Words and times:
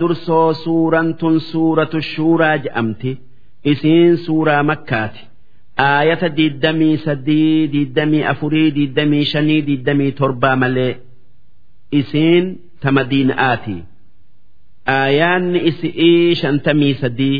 dursoo 0.00 0.54
suuraan 0.54 1.14
tun 1.20 1.40
suuratu 1.40 2.00
shuuraa 2.02 2.56
je'amti 2.64 3.12
isiin 3.64 4.16
suuraa 4.24 4.62
makkaati. 4.62 5.20
Aayata 5.76 6.28
diddamii 6.36 6.96
sadii 7.04 7.68
diddamii 7.72 8.24
afurii 8.32 8.70
diddamii 8.78 9.24
shanii 9.32 9.60
diddamii 9.66 10.12
torbaa 10.12 10.56
malee. 10.56 10.92
Isiin 12.00 12.44
ta 12.80 12.92
madiina'aati 12.92 13.76
aayaanni 14.96 15.60
isi'ii 15.70 16.34
shantamii 16.40 16.94
sadii 17.02 17.38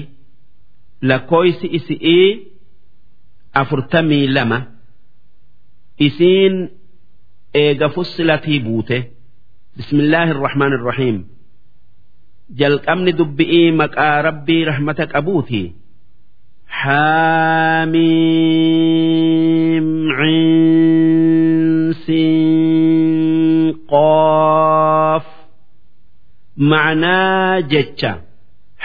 lakkooysi 1.09 1.67
isi'ii 1.79 2.29
afurtamii 3.61 4.27
lama. 4.35 4.59
Isiin 6.07 6.55
eega 7.55 7.89
fussilatii 7.95 8.61
buute. 8.67 8.99
Bismillaahi 9.77 10.30
irrahmaan 10.35 10.73
irrahiim 10.79 11.19
jalqabni 12.57 13.12
dubbi'ii 13.19 13.77
maqaa 13.80 14.16
rabbii 14.29 14.62
rahmata 14.70 15.05
qabuuti. 15.12 15.62
Haamiim 18.48 19.88
ciinsiin 22.38 23.74
qoof 23.93 25.24
macnaa 26.71 27.61
jecha. 27.73 28.12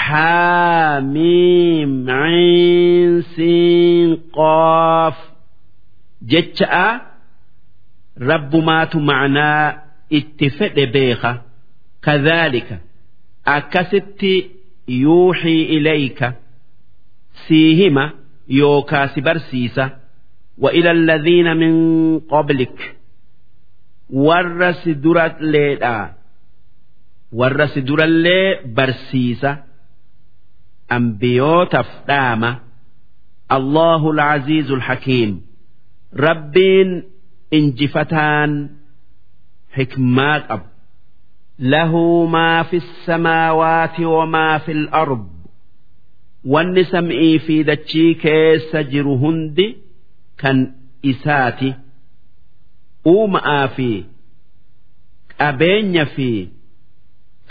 Haamiim 0.06 1.92
ciinsiin 2.10 4.10
qoof 4.38 5.18
jecha'a 6.32 6.88
rabbumaatu 8.30 8.98
macnaa 9.10 9.66
itti 10.20 10.48
fedhe 10.58 10.86
beeka. 10.96 11.32
Kadhaalika. 12.06 12.76
بيخة 13.47 13.69
كذلك 13.71 13.93
أكست 13.93 14.27
يوحي 14.89 15.63
إليك 15.63 16.33
سيهما 17.49 18.11
يوكا 18.49 19.07
سبرسيسة 19.07 19.97
وإلى 20.59 20.91
الذين 20.91 21.57
من 21.57 22.19
قبلك 22.21 22.97
ورس 24.11 24.89
درت 24.89 25.37
ليدا 25.41 26.15
ورس 27.33 27.79
در 27.79 28.05
اللي 28.05 28.61
برسيسة 28.65 29.65
أنبيوت 30.93 31.77
فدامة 31.77 32.61
الله 33.53 34.11
العزيز 34.11 34.71
الحكيم 34.71 35.43
ربين 36.17 37.05
انجفتان 37.53 38.71
حكمات 39.73 40.51
أب 40.51 40.63
له 41.59 42.25
ما 42.27 42.63
في 42.63 42.77
السماوات 42.77 44.01
وما 44.01 44.59
في 44.59 44.73
الأرض 44.73 45.27
wanni 46.55 46.85
sam'ii 46.93 47.39
fi 47.47 47.57
dachii 47.67 48.15
keessa 48.23 48.83
jiru 48.93 49.17
hundi 49.23 49.67
kan 50.41 50.59
isaati 51.03 51.71
uuma'aa 53.13 53.67
fi 53.77 53.89
qabeenya 55.41 56.05
fi 56.15 56.29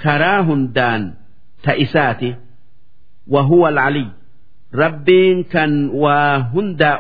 karaa 0.04 0.42
hundaan 0.50 1.04
ta 1.64 1.76
isaati 1.86 2.32
وهو 3.28 3.68
العلي 3.68 4.08
ربين 4.74 5.44
كان 5.44 5.90
وهندا 5.90 7.00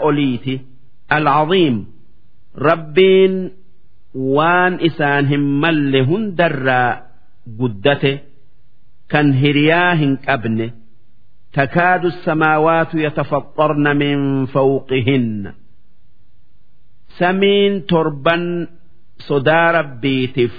waan 4.14 4.78
isaan 4.88 5.27
hin 5.32 5.41
malle 5.62 6.00
hundarraa 6.10 6.91
guddate 7.58 8.12
kan 9.12 9.32
hiriyaa 9.41 9.94
hin 10.00 10.18
qabne 10.27 10.66
takaadu 11.56 12.10
samaawaatu 12.24 12.94
yatafaqqarna 13.06 13.94
min 13.94 14.46
fawqihinna. 14.52 15.50
Samiin 17.18 17.83
torban 17.90 18.68
sodaa 19.27 19.73
rabbiitiif 19.78 20.55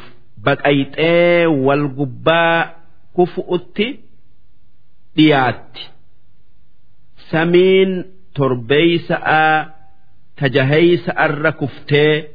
baqayxee 0.46 1.48
wal 1.66 1.86
gubbaa 1.98 2.60
kufu'utti 3.16 3.88
dhiyaatti. 5.16 5.82
Samiin 7.32 7.92
torbeysa'a 8.38 9.46
tajaheysa 10.40 11.12
arra 11.26 11.52
kuftee 11.62 12.33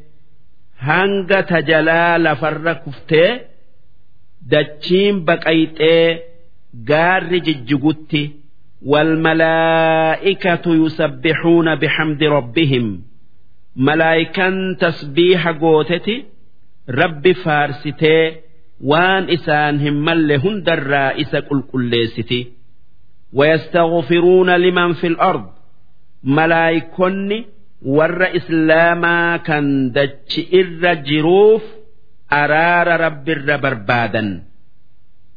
هنگ 0.80 1.42
تجلال 1.42 2.36
فركفتي 2.36 3.40
دچين 4.52 5.26
بقيت 5.26 5.82
ايه 5.82 6.22
gaarri 6.90 7.40
jijjigutti 7.48 8.24
والملائكة 8.86 10.66
يسبحون 10.86 11.76
بحمد 11.76 12.24
ربهم 12.24 13.02
ملائكة 13.76 14.74
تسبيح 14.80 15.48
قوتتي 15.48 16.24
رب 16.90 17.32
فارستي 17.32 18.36
وان 18.84 19.30
إسانهم 19.30 20.06
ملهن 20.06 20.64
الرائس 20.68 21.36
كل 21.36 21.62
كليستي 21.72 22.48
ويستغفرون 23.34 24.50
لمن 24.50 24.94
في 24.94 25.08
الأرض 25.08 25.46
ملائكني 26.24 27.46
warra 27.83 28.31
islaamaa 28.35 29.39
kan 29.47 29.93
dachi 29.95 30.43
irra 30.51 30.95
jiruuf 31.07 31.63
araara 32.29 32.97
rabbirra 32.99 33.59
barbaadan. 33.59 34.45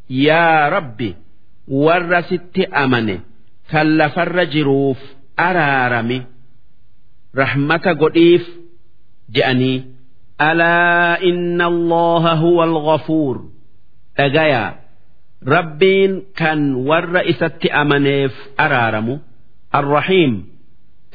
Yaa 0.09 0.69
rabbi 0.69 1.15
warra 1.67 2.23
sitti 2.29 2.65
amane 2.65 3.21
kan 3.71 3.97
lafarra 3.97 4.45
jiruuf 4.45 4.97
araarami. 5.37 6.19
Rahmata 7.33 7.93
godhiif 7.95 8.43
je'anii 9.31 9.87
alaa 10.37 11.17
inna 11.23 11.65
allaha 11.65 12.35
huwa 12.35 12.63
alghafuur. 12.67 13.37
Dhagayaa 14.17 14.75
rabbiin 15.45 16.35
kan 16.35 16.75
warra 16.89 17.23
isatti 17.23 17.71
amaneef 17.71 18.33
araaramu. 18.57 19.21
Arrahiim 19.71 20.50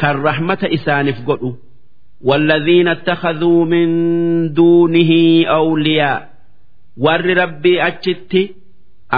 kan 0.02 0.16
rahmata 0.28 0.68
isaaniif 0.78 1.19
godhu 1.29 1.52
والذين 2.29 2.88
اتخذوا 2.88 3.66
من 3.66 3.88
دونه 4.53 5.12
أولياء 5.47 6.29
ور 6.97 7.25
ربي 7.38 7.81
أجتي 7.88 8.44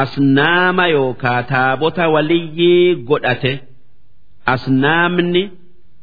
asnaama 0.01 0.87
yookaa 0.87 1.43
taabota 1.43 2.09
waliyyii 2.09 2.95
godhate 2.95 3.53
asnaamni 4.45 5.43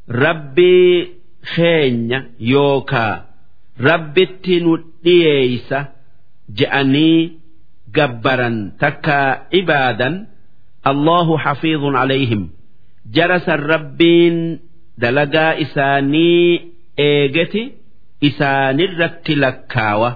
rabbii 0.09 1.09
keenya 1.55 2.21
yookaa 2.53 3.15
rabbitti 3.89 4.61
nu 4.65 4.73
dhiyeeysa 5.05 5.79
je'anii 6.59 7.33
gabbaran 7.97 8.57
takka 8.81 9.19
ibaadan 9.61 10.15
allahu 10.91 11.33
xafiidun 11.45 11.95
calayhim 12.01 12.43
jarasan 13.17 13.61
rabbiin 13.73 14.37
dalagaa 15.02 15.54
isaanii 15.66 16.62
eegeti 17.08 17.64
isaanirratti 18.30 19.34
lakkaawa. 19.44 20.10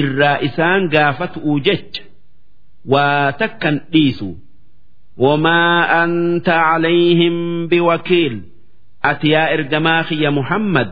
Irraa 0.00 0.38
isaan 0.48 0.82
gaafatu 0.94 1.58
jecha 1.66 2.02
waa 2.92 3.32
takkan 3.40 3.76
dhiisu. 3.92 4.28
Wamaa 5.24 5.78
anta 6.02 6.54
calayhim 6.66 7.36
biwakiil. 7.70 8.36
Ati 9.10 9.28
yaa 9.34 9.48
ergamaa 9.56 10.02
kiyya 10.08 10.30
muhammad 10.38 10.88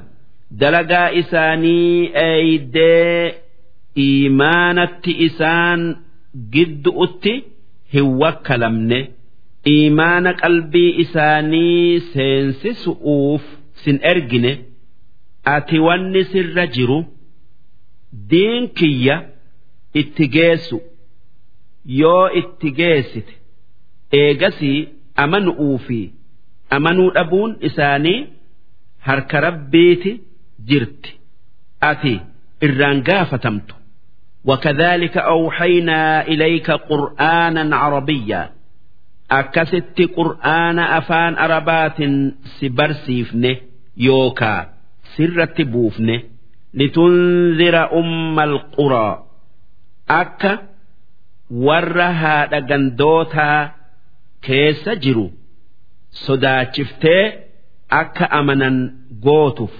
dalagaa 0.60 1.08
isaanii 1.20 2.10
eeydee 2.14 3.34
iimaanatti 4.06 5.12
isaan 5.26 5.80
giddu'utti 6.54 7.32
hin 7.94 8.06
wakkalamne. 8.22 9.00
كلمني 9.65 9.77
إيمان 9.83 10.27
قلبي 10.27 11.01
إساني 11.01 11.99
سينس 11.99 12.67
سؤوف 12.67 13.41
سن 13.73 13.99
أرجني 14.05 14.59
أتي 15.47 15.79
ونس 15.79 16.35
الرجر 16.35 17.05
دين 18.13 18.67
كيا 18.67 19.29
اتجاسو 19.97 20.79
yoo 22.01 22.29
itti 22.39 22.69
geessite 22.79 23.33
eegasii 24.19 24.87
amanu'uu 25.23 25.77
fi 25.85 25.99
amanuu 26.75 27.11
dhabuun 27.15 27.51
isaanii 27.67 28.19
harka 29.07 29.41
rabbiiti 29.45 30.11
jirti 30.69 31.11
ati 31.81 32.13
irraan 32.61 33.01
gaafatamtu 33.03 33.75
وكذلك 34.45 35.17
أوحينا 35.17 36.27
إليك 36.27 36.71
قرآنا 36.71 37.75
عربيا 37.75 38.51
akkasitti 39.38 40.04
qur'aana 40.16 40.84
afaan 40.98 41.34
arabaatiin 41.44 42.16
si 42.54 42.66
barsiifne 42.78 43.52
yookaa 44.06 44.60
sirratti 45.14 45.64
buufne 45.72 46.16
litunzira 46.78 47.82
ummal 48.00 48.54
quraa 48.76 49.14
akka 50.20 50.52
warra 51.66 52.08
haadha 52.22 52.60
gandootaa 52.70 53.58
keessa 54.46 54.92
jiru 55.04 55.26
sodaachiftee 56.24 57.22
akka 58.00 58.26
amanan 58.40 58.76
gootuuf 59.26 59.74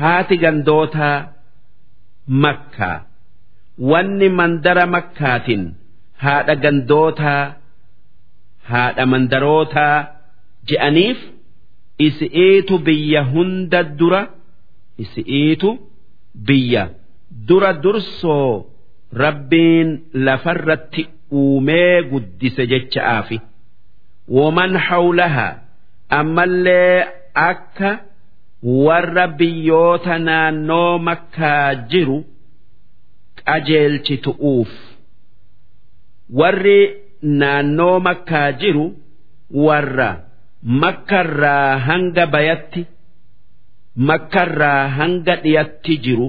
haati 0.00 0.36
gandootaa 0.44 1.16
makkaa 2.44 2.96
wanni 3.90 4.28
mandara 4.38 4.86
makkaatiin 4.94 5.64
haadha 6.24 6.54
gandootaa. 6.64 7.42
Haadha 8.70 9.04
mandarootaa 9.12 9.96
je'aniif 10.68 11.18
isi'iitu 12.06 12.74
biyya 12.86 13.22
hunda 13.32 13.80
dura 13.98 14.22
isi'iitu 15.04 15.70
biyya 16.46 16.82
dura 17.48 17.70
dursoo 17.82 18.52
rabbiin 19.24 19.88
lafarratti 20.26 21.02
uumee 21.40 22.02
guddise 22.10 22.62
jecha'aafi 22.72 23.38
waman 24.38 24.72
hawlahaa 24.86 25.52
ammallee 26.20 26.98
akka 27.48 27.90
warra 28.86 29.26
biyyoota 29.38 30.14
naannoo 30.28 30.98
makkaa 31.08 31.74
jiru 31.92 32.18
qajeelchitu'uuf. 33.44 34.70
Warri 36.40 36.80
naannoo 37.40 37.96
makkaa 38.06 38.48
jiru 38.62 38.84
warra 39.66 40.08
makkarraa 40.82 41.78
hanga 41.86 42.24
bayatti 42.34 42.82
makkarraa 44.10 44.82
hanga 44.98 45.34
dhiyatti 45.44 45.94
jiru 46.06 46.26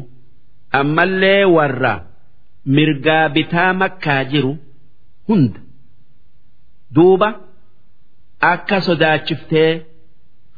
ammallee 0.80 1.44
warra 1.56 1.94
mirgaa 2.76 3.30
bitaa 3.36 3.72
makkaa 3.82 4.24
jiru 4.32 4.52
hunda. 5.28 5.60
Duuba 6.96 7.30
akka 8.52 8.78
sodaachiftee 8.88 9.72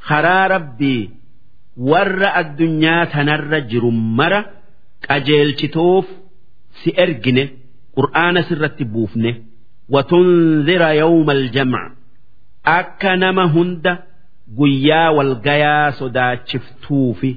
karaa 0.08 0.48
rabbii 0.54 1.02
warra 1.92 2.30
addunyaa 2.42 3.04
tanarra 3.14 3.60
jiru 3.72 3.92
mara 4.20 4.42
qajeelchituuf 5.08 6.06
si 6.82 6.90
ergine 7.04 7.44
qur'aana 7.96 8.42
sirratti 8.50 8.84
buufne 8.94 9.32
watunzira 9.90 10.94
yawma 10.94 11.32
aljamع 11.32 11.92
akka 12.64 13.16
nama 13.16 13.44
hunda 13.54 13.98
guyyaa 14.58 15.12
walgayaa 15.18 15.92
sodaachiftuufi 16.00 17.32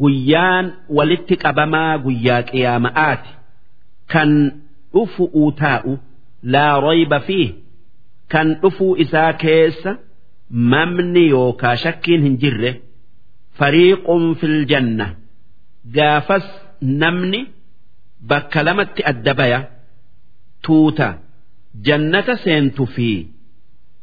guyyaan 0.00 0.66
walitti 0.96 1.36
qabamaa 1.44 1.98
guyyaa 2.06 2.42
qiyaama'aati 2.50 3.30
kan 4.12 4.30
dhufu'uu 4.94 5.52
taa'u 5.62 5.92
laa 6.54 6.80
rayba 6.88 7.20
fiih 7.28 7.50
kan 8.34 8.48
dhufuu 8.62 8.96
isaa 9.04 9.32
keessa 9.44 9.96
mamni 10.74 11.24
yookaa 11.34 11.76
shakkiin 11.84 12.22
hin 12.28 12.36
jirre 12.44 12.72
fariiqun 13.60 14.24
fil 14.40 14.58
janna 14.72 15.06
gaafas 15.96 16.46
namni 17.04 17.40
bakka 18.32 18.60
lamatti 18.68 19.02
tuuta 20.66 21.08
jannata 21.85 22.35
seentu 22.43 22.85
fi 22.95 23.09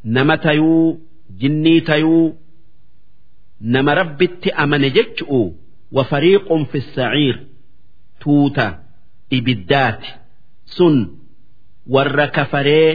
nama 0.05 0.37
tayuu 0.45 1.01
jinnii 1.41 1.81
tayuu 1.89 2.27
nama 3.61 3.95
rabbitti 4.01 4.51
amane 4.63 4.91
jechu'u 4.97 5.43
wa 5.97 6.03
fariiqun 6.11 6.63
fi 6.71 6.81
saciir 6.95 7.37
tuuta 8.21 8.67
ibiddaati 9.37 10.11
sun 10.77 10.97
warra 11.95 12.27
kafaree 12.37 12.93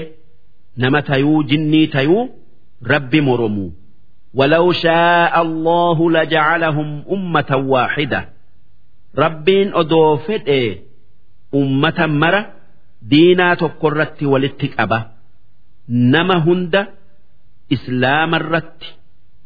nama 0.78 1.00
tayuu 1.10 1.44
jinnii 1.50 1.88
tayuu 1.88 2.24
rabbi 2.92 3.22
moromu 3.22 3.68
ولو 4.40 4.72
شاء 4.72 5.42
الله 5.42 6.12
لجعلهم 6.12 7.04
أمة 7.12 7.52
واحدة 7.56 8.30
ربين 9.18 9.68
أدوفت 9.76 10.48
إيه 10.48 10.80
أمة 11.56 12.00
مرة 12.08 12.54
دينا 13.02 13.54
تقرت 13.54 14.24
ولتك 14.24 14.80
أبا 14.80 15.12
نما 15.90 16.38
هند 16.38 16.88
إسلام 17.74 18.36
الرت 18.36 18.84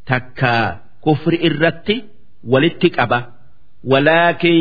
تكا 0.06 0.80
كفر 1.06 1.34
الرت 1.34 2.04
ولتك 2.44 3.00
أبا 3.00 3.32
ولكن 3.84 4.54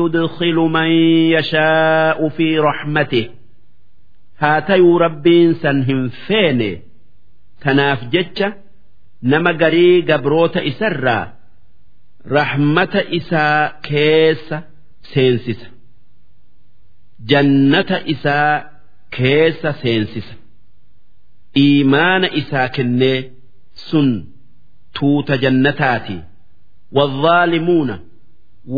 يدخل 0.00 0.54
من 0.54 0.90
يشاء 1.36 2.28
في 2.28 2.58
رحمته 2.58 3.28
هاتي 4.38 4.80
ربين 4.80 5.54
سنهم 5.54 6.08
فيني 6.08 6.82
تناف 7.60 8.04
جتشا 8.04 8.52
nama 9.22 9.52
garii 9.52 10.02
gabroota 10.08 10.62
isarraa 10.70 11.32
rahmata 12.36 13.00
isaa 13.18 13.62
keessa 13.88 14.58
seensisa 15.12 15.66
jannata 17.30 17.96
isaa 18.14 18.54
keessa 19.16 19.70
seensisa 19.82 20.34
iimaana 21.64 22.28
isaa 22.40 22.68
kennee 22.78 23.18
sun 23.88 24.08
tuuta 25.00 25.36
jannataati 25.44 26.18
والظالمون 26.96 27.90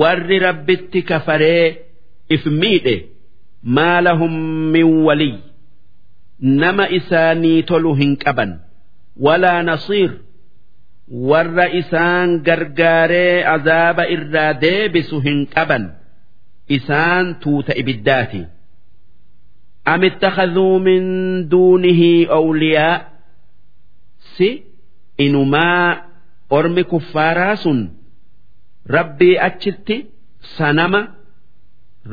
warri 0.00 0.38
rabbitti 0.38 1.00
kafaree 1.10 1.66
if 2.34 2.42
miidhe 2.60 2.96
maa 3.76 4.00
lahum 4.06 4.32
min 4.74 4.88
waliy 5.06 5.34
nama 6.62 6.84
isaanii 6.98 7.62
tolu 7.70 7.92
hin 8.00 8.12
qaban 8.24 8.50
walaa 9.26 9.62
nasiir 9.70 10.10
warra 11.30 11.66
isaan 11.80 12.28
gargaaree 12.48 13.44
azaaba 13.54 14.04
irraa 14.16 14.52
deebisu 14.64 15.16
hin 15.26 15.38
qaban 15.54 15.84
isaan 16.67 17.35
tuuta 17.41 17.73
ibiddaati. 17.81 18.41
Am 19.85 20.03
ittakhadhuu 20.03 20.79
min 20.79 21.03
duunihi 21.49 22.25
awliyaa? 22.37 22.99
Si 24.37 24.49
inumaa 25.17 25.97
ormi 26.49 26.83
kuffaaraa 26.83 27.55
sun 27.63 27.79
rabbii 28.95 29.37
achitti 29.47 29.97
sanama 30.57 31.01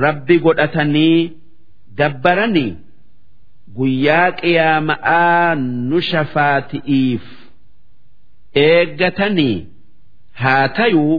rabbi 0.04 0.38
godhatanii 0.44 1.32
gabbaranii 1.98 2.70
guyyaa 3.76 4.30
qiyaama'aa 4.40 5.54
nu 5.88 6.00
shafaati'iif 6.10 7.24
eeggatanii 8.66 9.56
haa 10.42 10.68
tayuu 10.78 11.16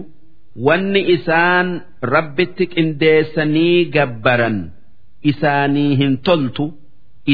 wanni 0.68 1.02
isaan 1.16 1.68
rabbitti 2.04 2.66
qindeessanii 2.74 3.86
gabbaran. 3.96 4.58
Isaanii 5.32 5.96
hin 6.02 6.18
toltu 6.28 6.66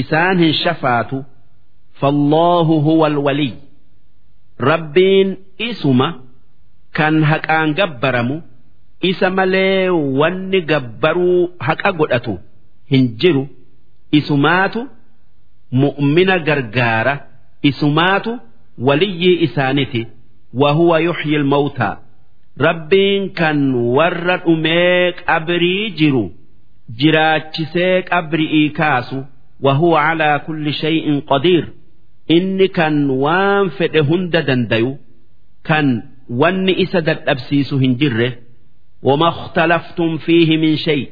isaan 0.02 0.38
hin 0.44 0.54
shafaatu. 0.64 1.18
Fallaahu 2.00 2.76
huwa 2.82 3.08
alwaliy 3.08 3.54
rabbiin 4.70 5.30
isuma 5.70 6.08
kan 6.98 7.24
haqaan 7.24 7.74
gabbaramu 7.80 8.42
isa 9.10 9.30
malee 9.30 9.90
wanni 10.20 10.62
gabbaruu 10.72 11.50
haqa 11.68 11.92
godhatu 12.00 12.34
hin 12.92 13.04
jiru. 13.24 13.48
Isumaatu 14.12 14.82
mu'mina 15.72 16.38
gargaara. 16.40 17.16
Isumaatu 17.62 18.32
waliyyii 18.78 19.44
isaaniti. 19.48 20.08
Wahuwa 20.54 21.00
yuxyi 21.00 21.34
ilmawtaa 21.36 21.98
rabbiin 22.67 23.23
kan 23.39 23.59
warra 23.97 24.37
dhumee 24.45 25.13
qabrii 25.27 25.85
jiru 25.99 26.25
jiraachisee 27.01 27.97
qabri'ii 28.11 28.69
kaasu 28.79 29.19
wahuwa 29.65 30.01
calaa 30.07 30.39
kulli 30.47 30.73
shay'in 30.83 31.17
qadiir 31.31 31.65
inni 32.37 32.69
kan 32.79 32.97
waan 33.25 33.65
fedhe 33.79 34.01
hunda 34.11 34.41
dandayu 34.49 34.91
kan 35.69 35.87
wanni 36.41 36.73
isa 36.85 37.01
dadhabsiisu 37.09 37.77
hin 37.85 37.95
jirre 38.03 38.31
وما 39.09 39.29
اختلفتم 39.29 40.17
فيه 40.17 40.57
من 40.57 40.77
شيء 40.77 41.09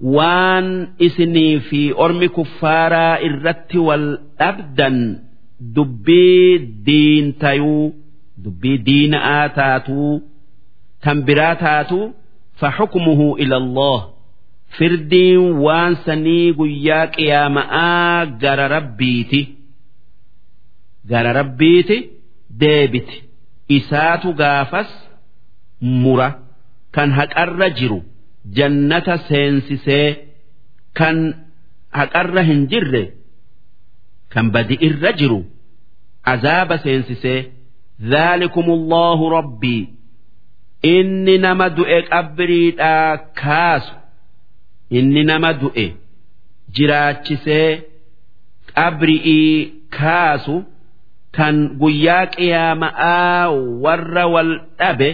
وان 0.00 0.88
إسني 1.02 1.60
في 1.60 1.92
أرم 1.92 2.24
كفارا 2.24 3.20
الرت 3.20 3.76
والأبدا 3.76 5.18
دبي 5.60 6.56
دين 6.58 7.38
تيو 7.38 7.92
دبي 8.38 8.76
دين 11.04 11.38
آتاتو 11.38 12.10
تنبراتاتو 12.10 12.10
فحكمه 12.56 13.36
إلى 13.36 13.56
الله 13.56 14.10
فردين 14.78 15.36
وان 15.38 15.94
سني 15.94 16.50
قياك 16.50 17.18
يا 17.18 17.48
ماء 17.48 18.24
جر 18.24 18.70
ربيتي 18.70 19.54
جر 21.08 21.36
ربيتي 21.36 22.10
ديبت 22.50 23.08
إساتو 23.70 24.32
قافس 24.32 25.08
مره 25.82 26.50
kan 26.92 27.10
haqarra 27.18 27.68
jiru 27.78 28.02
jannata 28.56 29.14
seensisee 29.28 30.08
kan 30.98 31.16
haqarra 31.98 32.42
hin 32.48 32.66
jirre 32.72 33.04
kan 34.32 34.50
badi 34.54 34.76
irra 34.88 35.12
jiru 35.20 35.40
azaaba 36.32 36.76
seensisee 36.84 37.40
ذلكم 38.02 38.66
الله 38.70 39.30
ربي 39.38 39.88
inni 40.93 41.35
nama 41.45 41.65
du'e 41.77 41.97
qabriidhaa 42.11 43.11
kaasu. 43.41 43.93
Inni 44.97 45.21
nama 45.29 45.49
du'e 45.61 45.85
jiraachisee 46.75 47.69
qabri'ii 48.75 49.49
kaasu 49.97 50.55
kan 51.37 51.55
guyyaa 51.81 52.25
qiyaama'aa 52.35 53.51
warra 53.83 54.25
wal 54.33 54.51
dhabe 54.79 55.09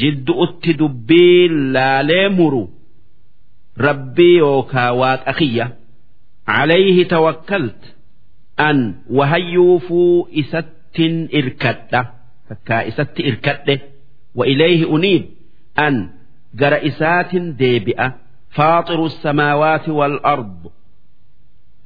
jiddu'utti 0.00 0.70
dubbii 0.80 1.48
laalee 1.74 2.26
muru. 2.38 2.64
Rabbii 3.86 4.36
yookaa 4.42 4.90
waaqa 5.00 5.32
kiyya 5.38 5.66
calayhi 6.48 7.04
tawakkalt 7.12 7.80
an 8.68 8.78
wahayyuufuu 9.18 10.28
isattin 10.42 11.14
irkadha. 11.40 12.00
Takkaa 12.48 12.82
isatti 12.90 13.20
irkadhe 13.30 13.74
وإليه 14.37 14.95
أنيب 14.95 15.25
أن 15.79 16.09
جر 16.55 16.87
إسات 16.87 17.35
ديبئة 17.35 18.15
فاطر 18.49 19.05
السماوات 19.05 19.89
والأرض 19.89 20.71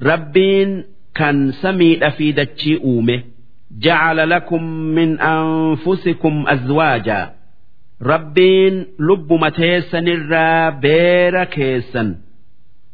ربين 0.02 0.84
كان 1.14 1.52
سمي 1.52 2.10
في 2.10 2.32
دتشي 2.32 2.76
أومه 2.84 3.22
جعل 3.78 4.30
لكم 4.30 4.62
من 4.64 5.20
أنفسكم 5.20 6.44
أزواجا 6.48 7.34
ربين 8.02 8.86
لب 8.98 9.32
متيسا 9.32 9.98
الرا 9.98 10.70
بير 10.70 11.44
كيسا 11.44 12.16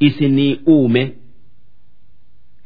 إسني 0.02 0.60
أومه 0.68 1.10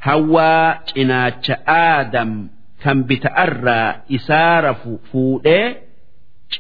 هوا 0.05 0.75
جناتش 0.97 1.53
آدم 1.69 2.49
كان 2.83 3.03
بتأرى 3.03 3.95
إسارف 4.15 4.89
فوده 5.13 5.77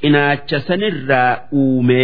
cinaacha 0.00 0.60
sanirraa 0.60 1.40
uume 1.52 2.02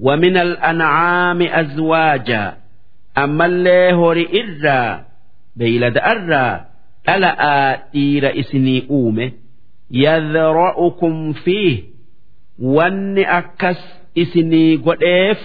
ومن 0.00 0.36
الأنعام 0.36 1.42
أزواجا 1.42 2.54
أما 3.18 3.46
اللي 3.46 3.92
هوري 3.92 4.26
إرا 4.40 5.04
بيلد 5.56 5.98
أرا 5.98 6.66
ألا 7.08 7.34
إير 7.94 8.40
إسني 8.40 8.86
أومه 8.90 9.32
يذرأكم 9.90 11.32
فيه 11.32 11.82
وان 12.58 13.18
أكس 13.18 13.80
إسني 14.18 14.76
قديف 14.76 15.38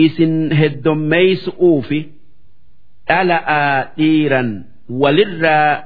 إسن 0.00 0.52
هدميس 0.52 1.48
أوفي 1.48 2.06
ألا 3.10 3.98
إيرا 3.98 4.64
وللرا 4.90 5.84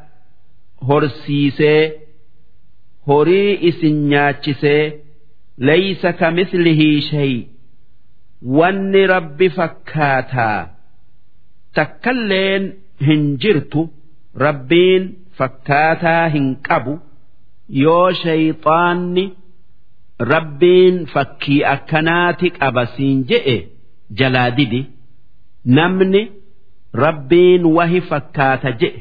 هرسيسي 0.83 1.93
horii 3.08 3.52
isin 3.70 3.98
nyaachisee 4.12 4.84
laysa 5.68 6.10
kamithlihi 6.22 6.90
shay. 7.10 7.34
Wanni 8.58 9.02
rabbi 9.14 9.48
fakkaataa 9.58 10.60
takkalleen 11.76 12.64
hin 13.08 13.24
jirtu 13.42 13.82
rabbiin 14.46 15.04
fakkaataa 15.38 16.28
hin 16.36 16.48
qabu. 16.68 16.94
Yoo 17.84 18.10
shayxaanni 18.22 19.26
rabbiin 20.34 20.96
fakkii 21.14 21.62
akkanaati 21.74 22.48
qaba 22.60 22.84
siin 22.96 23.20
je'e 23.30 23.58
jalaa 24.20 24.50
didi. 24.58 24.82
Namni 25.78 26.22
rabbiin 27.04 27.64
wahi 27.78 28.02
fakkaata 28.10 28.70
je'e. 28.82 29.00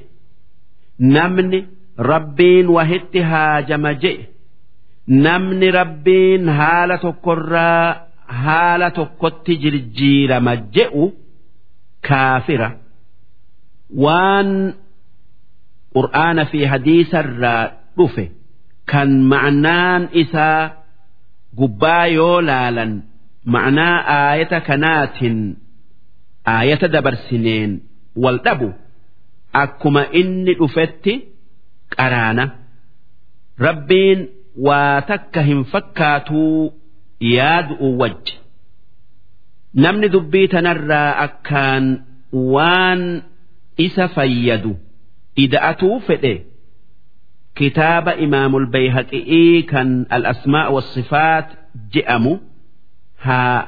Namni 1.14 1.60
rabbiin 1.98 2.66
wahitti 2.76 3.20
haajama 3.30 3.92
je'e 4.02 4.24
namni 5.24 5.68
rabbiin 5.78 6.44
haala 6.58 6.96
tokkorraa 7.04 7.86
haala 8.44 8.88
tokkotti 8.98 9.52
jirjiirama 9.62 10.52
je'u 10.76 11.04
kaafira. 12.08 12.68
Waan 14.04 14.50
qur'aana 15.96 16.44
fi 16.50 16.60
hadiisarraa 16.72 17.62
dhufe 17.96 18.24
kan 18.90 19.10
ma'naan 19.32 20.02
isaa 20.22 20.62
gubbaa 21.58 22.06
yoo 22.16 22.38
laalan 22.48 22.92
ma'naa 23.54 23.96
aayata 24.18 24.58
kanaatiin 24.68 25.38
aayata 26.54 26.86
dabarsineen 26.94 27.70
wal 28.22 28.38
dhabu 28.46 28.68
akkuma 29.62 30.02
inni 30.20 30.52
dhufetti 30.60 31.14
qaraana 31.96 32.44
rabbiin 33.66 34.20
waa 34.66 35.00
takka 35.10 35.40
hin 35.48 35.60
fakkaatuu 35.72 36.72
yaadu 37.34 37.74
wajji 38.00 38.34
namni 39.84 40.08
dubbii 40.14 40.46
tanarraa 40.54 41.10
akkaan 41.26 41.84
waan 42.54 43.02
isa 43.86 44.04
fayyadu 44.16 44.72
ida'atuu 45.44 45.96
fedhe. 46.06 46.34
Kitaaba 47.58 48.12
imaamul 48.24 48.66
bayhaqi'ii 48.74 49.62
kan 49.70 49.88
al-asmaa 50.16 50.68
was-sifaat 50.74 51.48
je'amu 51.94 52.32
haa 53.26 53.58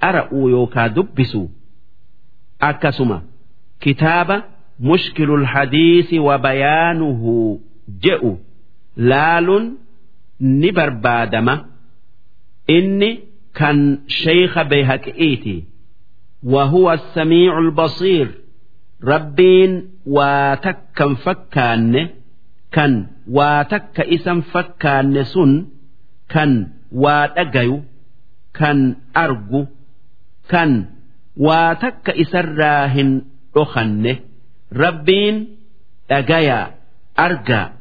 qara'uu 0.00 0.46
yookaa 0.54 0.88
dubbisu. 0.96 1.42
Akkasuma 2.68 3.18
kitaaba 3.86 4.36
mushkilul 4.88 5.44
hadiisi 5.52 6.18
wa 6.26 6.34
bayaanuhu 6.46 7.36
je'u 8.02 8.32
laaluun 8.96 9.66
ni 10.60 10.70
barbaadama. 10.78 11.54
Inni 12.76 13.10
kan 13.58 13.78
sheeyka 14.18 14.62
beekaqi'iiti 14.70 15.56
wahuwa 16.52 16.94
samiicul 17.14 17.70
basiir. 17.78 18.28
Rabbiin 19.02 19.72
waa 20.06 20.56
takkan 20.64 21.16
fakkaanne 21.24 22.02
kan 22.74 22.92
waa 23.36 23.64
takka 23.72 24.02
isan 24.16 24.40
fakkaanne 24.52 25.24
sun 25.32 25.52
kan 26.32 26.52
waa 27.02 27.26
dhagayu 27.36 27.82
kan 28.58 28.78
argu 29.24 29.62
kan 30.52 30.70
waa 31.36 31.74
takka 31.82 32.12
isarraa 32.22 32.86
hin 32.94 33.10
dhokanne 33.54 34.12
rabbiin 34.82 35.36
dhagayaa 36.08 36.70
argaa 37.26 37.71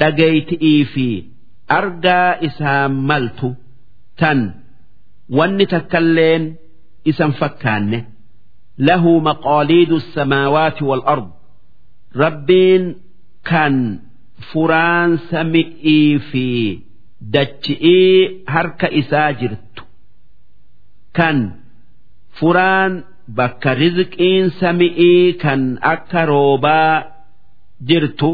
dhagayti'ii 0.00 0.80
fi 0.92 1.06
argaa 1.78 2.30
isaa 2.48 2.84
maltu 3.08 3.48
tan 4.20 4.40
wanni 5.38 5.66
takkalleen 5.74 6.44
isan 7.10 7.32
fakkaanne 7.40 7.98
lahu 8.88 9.12
maqaaliidu 9.28 9.96
samaawaati 10.14 10.82
wal 10.90 11.02
ard. 11.14 11.28
Rabbiin 12.22 12.84
kan 13.50 13.74
furaan 14.50 15.10
sami'ii 15.30 16.10
fi 16.30 16.46
dachi'ii 17.34 18.44
harka 18.54 18.88
isaa 19.00 19.30
jirtu. 19.40 19.82
Kan 21.16 21.38
furaan 22.38 22.92
bakka 23.38 23.70
rizqiin 23.82 24.46
sami'ii 24.60 25.24
kan 25.42 25.62
akka 25.92 26.20
roobaa 26.32 26.94
jirtu 27.88 28.30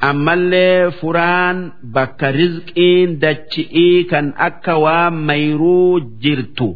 ammallee 0.00 0.90
furaan 1.00 1.58
bakka 1.94 2.28
rizqiin 2.38 3.10
dachi'ii 3.22 4.06
kan 4.10 4.26
akka 4.48 4.74
waan 4.84 5.14
mayruu 5.28 6.00
jirtu 6.22 6.68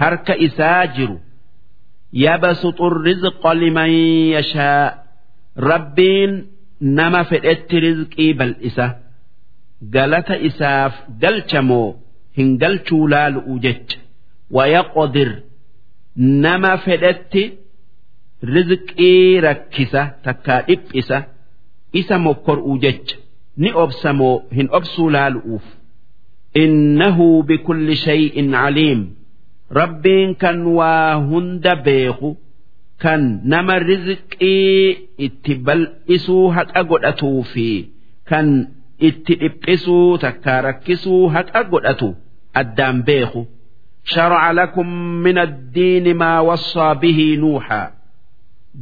harka 0.00 0.34
isaa 0.46 0.86
jiru. 0.96 1.18
Yabasuxu 2.24 2.86
rizqa 3.06 3.50
liman 3.60 3.90
yashaa. 4.34 4.94
Rabbiin 5.70 6.32
nama 6.80 7.24
fedhetti 7.30 7.76
rizqii 7.86 8.32
bal'isa. 8.38 8.86
Galata 9.94 10.36
isaaf 10.48 10.94
galchamoo 11.22 11.88
hin 12.36 12.48
galchuu 12.62 13.06
laalu'u 13.12 13.54
jecha. 13.64 13.98
Wayaqodir. 14.56 15.30
Nama 16.44 16.72
fedhetti 16.84 17.42
rizqii 18.54 19.40
rakkisa 19.46 20.02
takkaa 20.24 20.60
dhiphisa 20.68 21.18
isa 21.99 22.15
mokkor'uu 22.25 22.77
jecha 22.83 23.15
ni 23.61 23.69
obsamoo 23.83 24.35
hin 24.57 24.67
obsuu 24.79 25.09
laalu'uuf 25.15 25.65
innahu 26.63 27.27
bikulli 27.49 27.95
shay'in 28.05 28.47
caliim 28.57 29.01
rabbiin 29.79 30.31
kan 30.41 30.59
waa 30.77 31.15
hunda 31.29 31.73
beeku 31.85 32.29
kan 33.03 33.21
nama 33.53 33.75
rizqii 33.79 34.97
itti 35.27 35.53
bal'isuu 35.67 36.45
haqa 36.57 36.81
godhatuu 36.91 37.39
fi 37.53 37.67
kan 38.29 38.47
itti 39.09 39.33
dhiphisuu 39.41 40.17
takkaa 40.23 40.59
rakkisuu 40.67 41.23
haqa 41.35 41.61
godhatu 41.71 42.09
addaan 42.61 42.99
beeku 43.09 43.43
شرع 44.03 44.51
لكم 44.51 44.87
من 45.25 45.37
الدين 45.37 46.05
ما 46.17 46.39
وصى 46.39 46.93
به 47.01 47.19
نوحا 47.39 47.83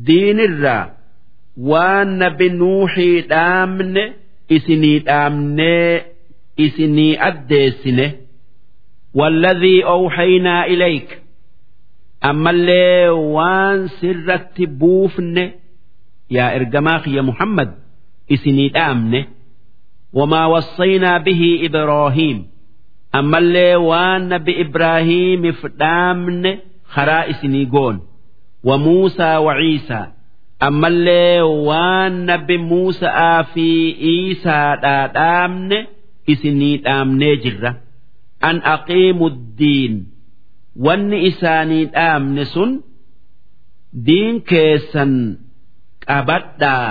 diinirraa 0.08 0.86
waan 1.71 2.09
nabi 2.23 2.49
nuuxii 2.61 3.21
dhaamne 3.31 4.05
isinii 4.57 4.99
dhaamnee 5.09 6.05
isinii 6.67 7.13
addeessine 7.29 8.07
walladhii 9.19 9.83
awxaynaa 9.95 10.65
ilayka 10.75 11.17
ammallee 12.31 13.09
waan 13.37 13.89
sirratti 14.01 14.67
buufne 14.81 15.45
yaa 16.37 16.51
ergamaa 16.59 16.99
kiyya 17.05 17.23
muhammad 17.23 17.71
isinii 18.35 18.69
dhaamne. 18.77 19.21
Wamaa 20.19 20.49
wassaynaa 20.49 21.19
bihi 21.27 21.51
ibraahiim 21.67 22.39
ammallee 23.19 23.77
waan 23.91 24.23
nabi 24.33 24.53
ibraahiimiif 24.65 25.61
dhaamne 25.81 26.53
karaa 26.95 27.25
isinii 27.33 27.67
goon. 27.75 27.97
Wa 28.65 28.79
muusaa 28.79 29.41
wa 29.47 29.55
ciisaa. 29.61 30.07
ammallee 30.61 31.41
waan 31.69 32.15
nabbi 32.27 32.59
muusaa 32.59 33.43
fi 33.53 33.67
Iisaadhaa 34.13 35.07
dhaamne 35.15 35.79
isinii 36.33 36.77
dhaamnee 36.85 37.37
jirra. 37.43 37.73
An 38.49 38.57
aqiimu 38.75 39.29
diin 39.59 39.95
wanni 40.85 41.19
isaanii 41.31 41.85
dhaamne 41.95 42.45
sun 42.45 42.71
diin 44.07 44.37
keessan 44.51 45.13
qabadhaa 46.07 46.91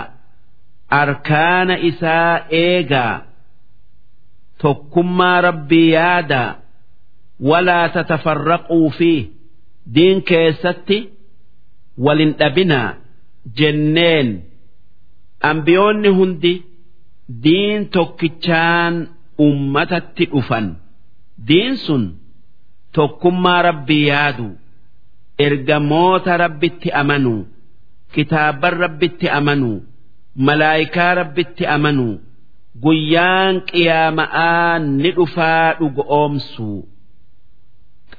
arkaana 1.01 1.75
isaa 1.89 2.39
eegaa 2.49 3.21
tokkummaa 4.61 5.41
rabbii 5.47 5.89
yaadaa 5.91 6.55
walaa 7.49 7.89
tatafarraquu 7.95 8.89
fi 8.97 9.11
diin 9.95 10.21
keessatti 10.29 10.97
walin 12.05 12.31
dhabinaa. 12.39 12.89
Jenneen. 13.57 14.29
Ambiyoonni 15.49 16.09
hundi 16.17 16.53
diin 17.43 17.81
tokkichaan 17.95 18.95
ummatatti 19.45 20.25
dhufan. 20.31 20.65
Diin 21.47 21.75
sun 21.85 22.03
tokkummaa 22.95 23.61
rabbii 23.67 24.05
yaadu 24.07 24.47
ergamoota 25.45 26.37
rabbitti 26.43 26.89
amanuu 27.01 27.41
kitaaban 28.13 28.73
rabbitti 28.83 29.27
amanuu 29.39 29.77
malaayikaa 30.45 31.13
rabbitti 31.19 31.63
amanuu 31.75 32.13
guyyaan 32.83 33.55
qiyaama'aa 33.71 34.79
ni 35.01 35.09
dhufaa 35.17 35.67
dhugo 35.79 36.03
oomsuu 36.19 36.79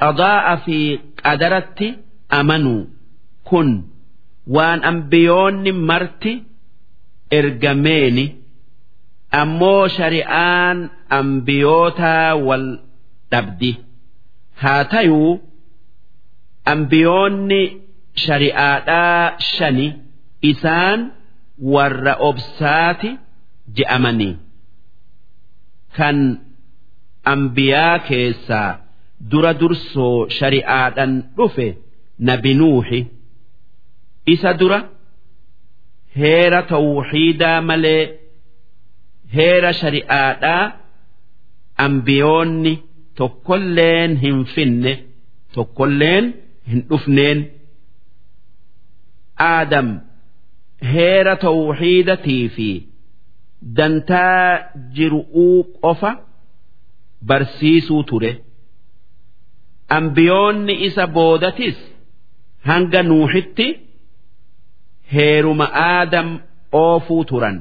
qadaa'a 0.00 0.54
fi 0.64 0.78
qadaratti 1.22 1.88
amanuu 2.38 2.82
kun 3.48 3.68
waan 4.56 4.80
ambiyoonni 4.90 5.72
marti 5.90 6.32
ergameeni 7.38 8.24
ammoo 9.40 9.88
shari'aan 9.96 10.78
ambiyootaa 11.18 12.34
wal 12.48 12.66
dhabdi. 13.32 13.72
haa 14.62 14.84
tayuu 14.92 15.32
ambiyoonni 16.72 17.60
shari'aadhaa 18.24 19.38
shani 19.54 19.86
isaan 20.50 21.00
warra 21.74 22.14
obsaati 22.28 23.10
je'amanii 23.76 24.34
kan 25.96 26.18
ambiyaa 27.34 27.98
keessaa 28.08 28.70
dura 29.30 29.52
dursoo 29.60 30.28
shari'aadhaan 30.38 31.12
dhufe 31.36 31.66
nabi 32.30 32.52
nuuhi 32.60 33.00
isa 34.26 34.52
dura? 34.60 34.78
Heera 36.16 36.60
tawxiidaa 36.72 37.60
malee 37.68 38.02
heera 39.36 39.72
shari'aadhaa 39.80 40.64
ambiyoonni. 41.86 42.74
tokkolleen 43.18 44.16
hin 44.22 44.38
finne 44.54 44.92
tokkolleen 45.54 46.24
hin 46.70 46.80
dhufneen. 46.88 47.38
Aadam 49.50 49.88
heera 50.94 51.34
tawxiidatii 51.44 52.48
fi 52.56 52.68
dantaa 53.76 54.48
jiru'uu 54.96 55.58
qofa 55.82 56.10
barsiisuu 57.28 58.02
ture. 58.10 58.32
Ambiyoonni 59.98 60.74
isa 60.88 61.04
boodatis 61.16 61.76
hanga 62.68 63.00
nuuxitti 63.08 63.66
heeruma 65.12 65.66
aadam 65.90 66.28
oofuu 66.72 67.24
turan. 67.30 67.56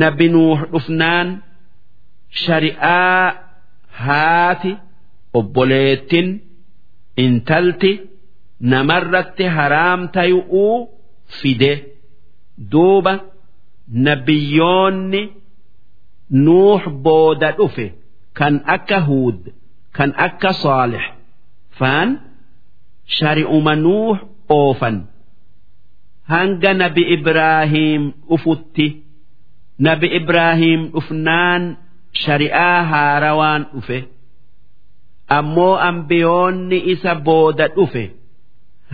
Nabi 0.00 0.26
nuux 0.34 0.58
dhufnaan 0.72 1.28
shari'aa 2.44 3.32
haati 4.04 4.72
obboleettin 5.38 6.28
intalti 7.24 7.92
namarratti 8.72 9.44
haraam 9.56 10.00
tayu'uu 10.14 10.76
fide. 11.40 11.72
Duuba 12.72 13.12
nabiyyoonni 14.06 15.22
nuux 16.46 16.82
booda 17.04 17.48
dhufe 17.58 17.86
kan 18.38 18.54
akka 18.74 18.98
huud 19.08 19.40
kan 19.96 20.10
akka 20.26 20.50
saalix. 20.62 21.04
Faan 21.78 22.08
shari'uma 23.16 23.74
nuux 23.84 24.16
oofan 24.58 24.96
hanga 26.32 26.70
nabi 26.80 27.02
ibraahiim 27.16 28.02
dhufutti 28.28 28.86
nabi 29.86 30.06
ibraahiim 30.18 30.82
dhufnaan 30.94 31.62
shari'aa 32.22 32.78
haarawaan 32.90 33.62
dhufe. 33.74 33.98
Ammoo 35.38 35.74
ambiyoonni 35.90 36.78
isa 36.92 37.12
booda 37.26 37.66
dhufe. 37.76 38.04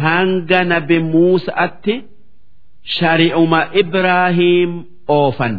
Hanga 0.04 0.60
nabi 0.72 0.96
muusa'atti 1.12 1.94
shari'uma 2.96 3.60
ibraahiim 3.82 4.72
oofan. 5.18 5.54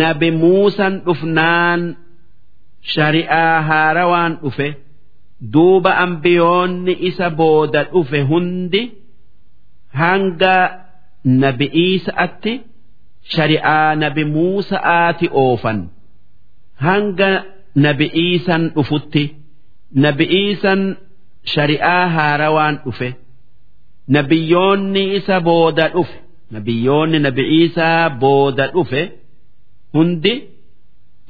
Nabi 0.00 0.28
muusan 0.42 0.94
dhufnaan 1.06 1.80
shari'aa 2.94 3.56
haarawaan 3.68 4.32
dhufe. 4.42 4.68
Duuba 5.52 5.92
ambiyoonni 6.04 6.92
isa 7.08 7.26
booda 7.40 7.80
dhufe 7.92 8.20
hundi 8.30 8.82
hanga 10.00 10.54
nabi 11.42 11.66
iisa'atti 11.84 12.52
shari'aa 13.34 13.90
nabi 14.02 14.22
muusa'aati 14.34 15.26
oofan. 15.42 15.78
Hanga 16.86 17.30
nabi 17.84 18.06
iisan 18.24 18.62
dhufutti 18.74 19.24
nabi 20.04 20.24
iisan 20.40 20.80
shari'aa 21.54 22.04
haarawaan 22.16 22.76
dhufe 22.84 23.08
nabiyyoonni 24.16 25.02
isa 25.18 25.36
booda 25.46 25.86
dhufe 25.94 26.16
nabiyyoonni 26.54 27.18
nabi 27.26 27.42
iisaa 27.58 28.02
booda 28.22 28.64
dhufe 28.74 29.02
hundi 29.94 30.34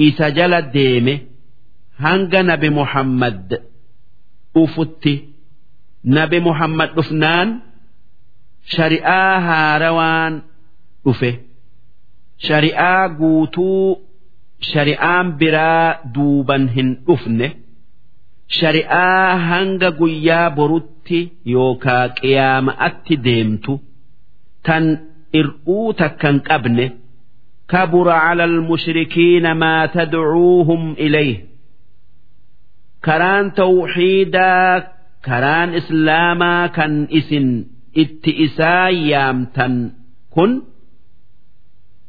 isa 0.07 0.27
jala 0.37 0.59
deeme 0.75 1.15
hanga 2.05 2.41
nabi 2.51 2.69
muhammad 2.79 3.49
dhufutti. 4.55 5.15
Nabi 6.17 6.39
muhammad 6.47 6.91
dhufnaan 6.97 7.49
shari'aa 8.73 9.35
haarawaan 9.49 10.35
dhufe 11.05 11.31
shari'aa 12.49 13.03
guutuu 13.21 13.87
shari'aan 14.73 15.27
biraa 15.41 15.89
duuban 16.15 16.65
hin 16.77 16.89
dhufne 17.07 17.49
shari'aa 18.59 19.31
hanga 19.49 19.91
guyyaa 20.01 20.49
borutti 20.59 21.21
yookaa 21.55 22.05
qiyaama'atti 22.21 23.15
deemtu 23.27 23.73
tan 24.67 24.85
ir'uu 25.41 25.89
takkan 26.01 26.37
qabne 26.49 26.87
kabura 27.73 28.17
cala 28.25 28.45
almushrikiina 28.51 29.51
maa 29.63 29.83
tadcuuhum 29.97 30.83
ilayh 31.07 31.37
karaan 33.07 33.47
tawxiidaa 33.59 34.83
karaan 35.29 35.71
islaamaa 35.81 36.65
kan 36.77 36.93
isin 37.19 37.49
itti 38.03 38.31
isaa 38.47 38.89
yaamtan 39.11 39.75
kun 40.35 40.53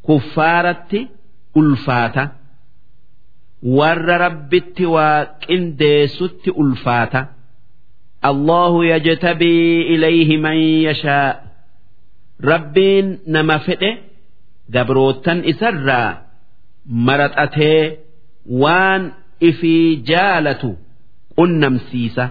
kuffaaratti 0.06 1.00
ulfaata. 1.60 2.24
Warra 3.78 4.18
rabbitti 4.26 4.86
waa 4.96 5.26
qindeessutti 5.48 6.50
ulfaata. 6.62 7.22
Allahu 8.30 8.84
yajtabii 8.84 9.82
ilayhi 9.94 10.38
man 10.46 10.58
yashaa. 10.88 11.30
Rabbiin 12.52 13.08
nama 13.36 13.58
fedhe 13.66 13.92
gabroottan 14.74 15.40
isarraa 15.52 16.10
maraxatee 17.08 17.82
waan 18.64 19.04
ifii 19.50 19.88
jaalatu 20.10 20.70
qunnamsiisa. 21.38 22.26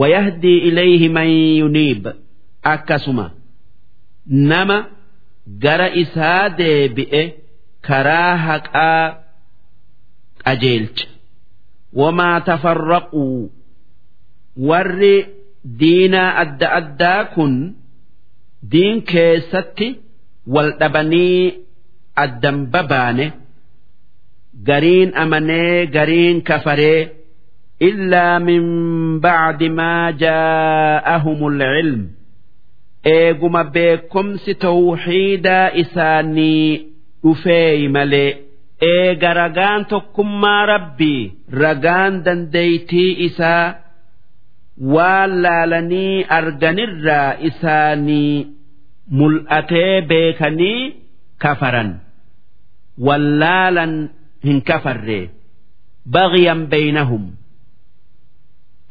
Wayahdii 0.00 0.58
ilayhi 0.68 1.08
man 1.16 1.28
yuniib. 1.60 2.04
Akkasuma 2.74 3.26
nama 4.50 4.78
gara 5.64 5.88
isaa 6.02 6.44
deebi'e 6.58 7.22
karaa 7.88 8.32
haqaa 8.46 9.04
qajeelcha. 10.44 11.06
Wamaa 12.00 12.40
tafarraquu 12.48 13.24
warri 14.68 15.16
diinaa 15.80 16.30
adda 16.42 16.68
addaa 16.80 17.22
kun 17.34 17.54
diin 18.72 18.98
keessatti 19.12 19.88
wal 20.54 20.70
dhabanii 20.80 21.40
addan 22.24 22.58
babaane 22.72 23.26
gariin 24.68 25.10
amanee 25.22 25.86
gariin 25.96 26.38
kafaree 26.48 27.00
illaa 27.88 28.38
min 28.48 28.64
bacdi 29.24 29.68
maa 29.78 30.06
jaa'ahumul 30.22 31.60
ilm 31.80 32.00
eeguma 33.14 33.62
beekumsi 33.74 34.52
tawxiidaa 34.64 35.66
isaanii 35.82 36.70
dhufeey 37.22 37.80
malee 37.96 38.30
eega 38.92 39.30
ragaan 39.40 39.82
tokkummaa 39.92 40.62
rabbii 40.72 41.20
ragaan 41.62 42.14
dandeeytii 42.26 43.10
isaa 43.28 43.66
waan 44.94 45.32
laalanii 45.44 46.24
arganirraa 46.38 47.30
isaanii 47.50 48.34
mul'atee 49.18 49.94
beekanii 50.10 50.80
kafaran 51.44 51.90
wallaalan 53.06 53.94
hin 54.46 54.58
kafarre 54.70 55.20
baghyan 56.16 56.60
beeynahum 56.72 57.24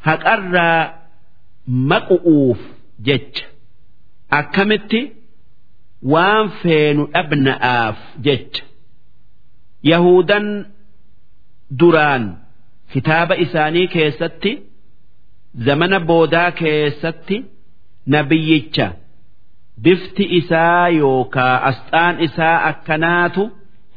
haqarraa 0.07 0.79
maqu'uuf 1.91 2.59
jecha 3.07 3.45
akkamitti 4.39 5.01
waan 6.13 6.47
feenu 6.61 7.03
dhabna'aaf 7.13 7.97
jecha 8.27 8.63
yahudan 9.91 10.47
duraan 11.79 12.23
kitaaba 12.93 13.35
isaanii 13.45 13.87
keessatti 13.95 14.51
zamana 15.65 15.99
boodaa 16.09 16.51
keessatti 16.61 17.37
nabiyyicha 18.13 18.87
bifti 19.83 20.23
isaa 20.39 20.87
yookaa 20.99 21.55
asxaan 21.69 22.15
isaa 22.27 22.57
akkanaatu 22.71 23.43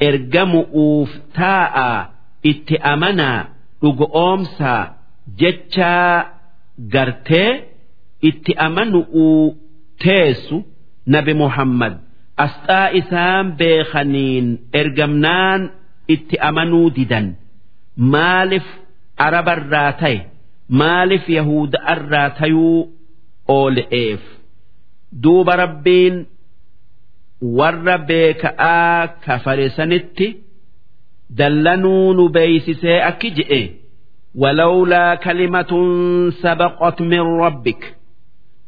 ergamu'uuf 0.09 1.11
taa'a 1.38 1.88
itti 2.51 2.77
amanaa 2.93 3.38
dhugoomsaa 3.83 4.83
jechaa 5.41 6.12
gartee 6.95 7.51
itti 8.31 8.53
amanu'uu 8.67 9.45
teessu 10.04 10.58
nabi 11.15 11.34
Muhammad 11.43 11.93
asxaa 12.46 12.88
isaan 13.00 13.46
beekaniin 13.60 14.48
ergamnaan 14.82 15.62
itti 16.15 16.36
amanuu 16.50 16.88
didan 16.98 17.28
maaliif 18.13 18.67
arabarraa 19.26 19.91
ta'e 20.02 20.17
maaliif 20.82 21.26
yahuda'arraa 21.38 22.30
tayuu 22.39 22.80
oole'eef 23.58 24.22
duuba 25.24 25.54
rabbiin 25.63 26.15
warra 27.60 27.98
beeka'aa 28.10 29.08
kafaresanitti 29.26 30.28
dallanuu 31.39 32.13
nu 32.17 32.24
beeysisee 32.36 33.00
akki 33.12 33.30
je'e 33.39 33.63
ولولا 34.36 35.15
كلمة 35.15 35.72
سبقت 36.43 37.02
من 37.02 37.19
ربك 37.46 37.96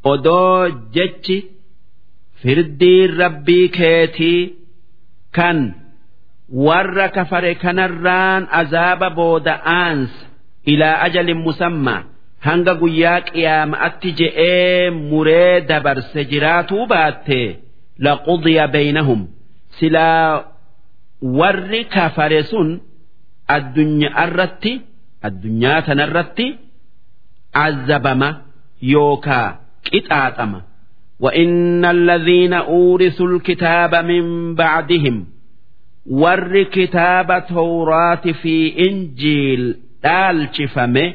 odoo 0.04 0.68
jechi 0.94 1.36
firdiin 2.42 3.16
rabbii 3.18 3.68
keetii 3.78 4.54
kan 5.36 5.58
warra 6.66 7.08
kafare 7.16 7.54
kanarraan 7.62 8.42
azaaba 8.60 9.08
booda'aansa 9.18 10.18
ilaa 10.72 10.96
ajalin 11.06 11.40
musammaa 11.46 12.02
hanga 12.46 12.74
guyyaa 12.82 13.20
qiyaama'atti 13.28 14.08
je'ee 14.20 14.90
muree 15.10 15.60
dabarse 15.68 16.20
jiraatuu 16.30 16.86
baatte 16.92 17.40
laqudiya 18.06 18.66
beeynahum 18.74 19.20
silaa 19.78 20.44
warri 21.38 21.82
kafare 21.94 22.42
sun 22.50 22.68
addunyaa 23.56 24.24
irratti 24.26 24.72
addunyaa 25.28 25.80
tanarratti 25.88 26.46
azabama 27.64 28.28
yookaa 28.92 29.48
qixaaxama 29.89 30.61
وإن 31.19 31.85
الذين 31.85 32.53
أورثوا 32.53 33.27
الكتاب 33.27 33.95
من 33.95 34.55
بعدهم 34.55 35.25
ور 36.05 36.63
كتاب 36.63 37.45
توراة 37.47 38.25
في 38.41 38.87
إنجيل 38.89 39.75
دالشفمه 40.03 41.13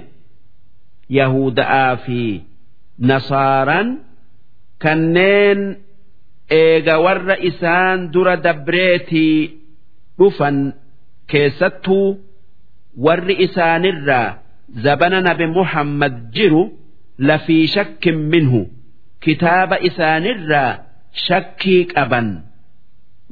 يهودا 1.10 1.94
في 1.94 2.40
نصارا 3.00 3.98
كنين 4.82 5.76
إيغا 6.52 6.96
ور 6.96 7.32
إسان 7.48 8.10
در 8.10 8.34
دبريتي 8.34 9.50
رفن 10.20 10.72
كيستو 11.28 12.16
ور 12.98 13.36
إسان 13.44 13.84
الرا 13.84 14.38
زبن 14.74 15.22
نبي 15.22 15.46
محمد 15.46 16.30
lafii 17.17 17.67
shakkin 17.75 18.17
minhu 18.33 18.61
kitaaba 19.25 19.75
isaanirraa 19.89 20.71
shakkii 21.27 21.83
qaban 21.93 22.27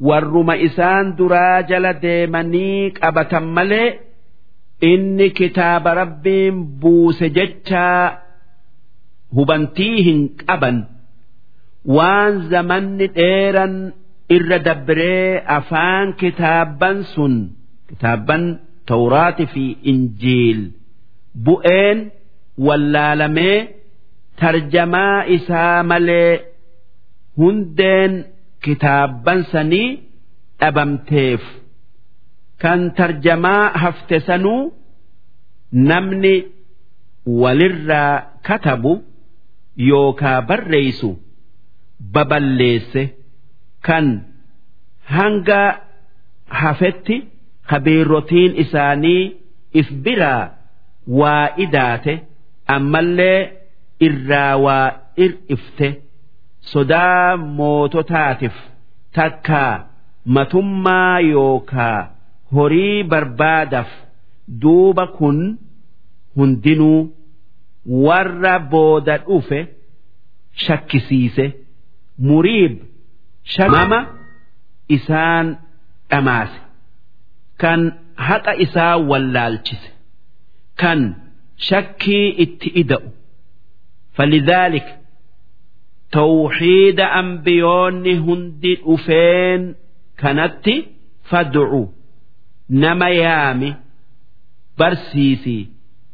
warruma 0.10 0.56
isaan 0.68 1.06
duraa 1.18 1.62
jala 1.72 1.92
deemanii 2.06 2.92
qabatan 3.00 3.46
malee 3.58 3.90
inni 4.92 5.28
kitaaba 5.40 5.94
rabbiin 6.02 6.56
buuse 6.82 7.30
jechaa 7.38 8.06
hubantii 9.36 9.98
hin 10.08 10.22
qaban 10.46 10.78
waan 11.98 12.34
zamanni 12.56 13.08
dheeran 13.20 13.76
irra 14.36 14.60
dabbiree 14.68 15.44
afaan 15.58 16.08
kitaabban 16.24 16.98
sun 17.14 17.34
kitaabban 17.90 18.44
tawraatii 18.92 19.48
fi 19.54 19.66
injiil 19.92 20.60
bu'een. 21.46 22.00
Wallaalamee 22.58 23.58
tarjamaa 24.40 25.24
isaa 25.36 25.84
malee 25.84 26.46
hundeen 27.38 28.26
kitaabban 28.64 29.44
sanii 29.52 29.90
dhabamteef. 30.60 31.42
Kan 32.62 32.92
tarjamaa 32.98 33.70
hafte 33.84 34.20
sanuu 34.20 34.74
namni 35.72 36.36
walirraa 37.42 38.22
katabu 38.48 38.94
yookaa 39.90 40.42
barreeysu 40.42 41.10
baballeesse. 42.14 43.04
Kan 43.88 44.06
hanga 45.16 45.62
hafetti 46.48 47.18
kabiirrotiin 47.70 48.56
isaanii 48.64 49.24
if 49.74 49.92
biraa 49.92 50.50
waa 51.08 51.48
idaate 51.58 52.14
ammallee 52.76 53.40
irraa 54.08 54.54
waa 54.66 54.88
ir'ifte 55.26 55.88
sodaa 56.74 57.38
moototaatiif 57.58 58.56
takkaa 59.18 59.74
matummaa 60.36 61.20
yookaa 61.34 62.00
horii 62.56 63.04
barbaadaaf 63.12 63.92
duuba 64.62 65.06
kun 65.18 65.40
hundinuu 66.38 67.00
warra 68.06 68.56
booda 68.72 69.18
dhufe 69.28 69.60
shakkisiise 70.66 71.46
muriib 72.28 72.76
shamama 73.56 74.00
isaan 74.98 75.48
dhamaase 76.12 76.60
kan 77.62 77.82
haqa 78.28 78.54
isaa 78.66 78.96
wallaalchise 79.10 79.90
kan 80.82 81.00
shakkii 81.70 82.28
itti 82.46 82.70
ida'u 82.82 83.10
falidaalik 84.18 84.88
tawxiida 86.16 87.06
ambiyoonni 87.22 88.14
hundi 88.26 88.72
dhufeen 88.86 89.62
kanatti 90.22 90.76
fad'u 91.30 91.82
nama 92.84 93.08
yaami 93.22 93.70
barsiisi 94.78 95.58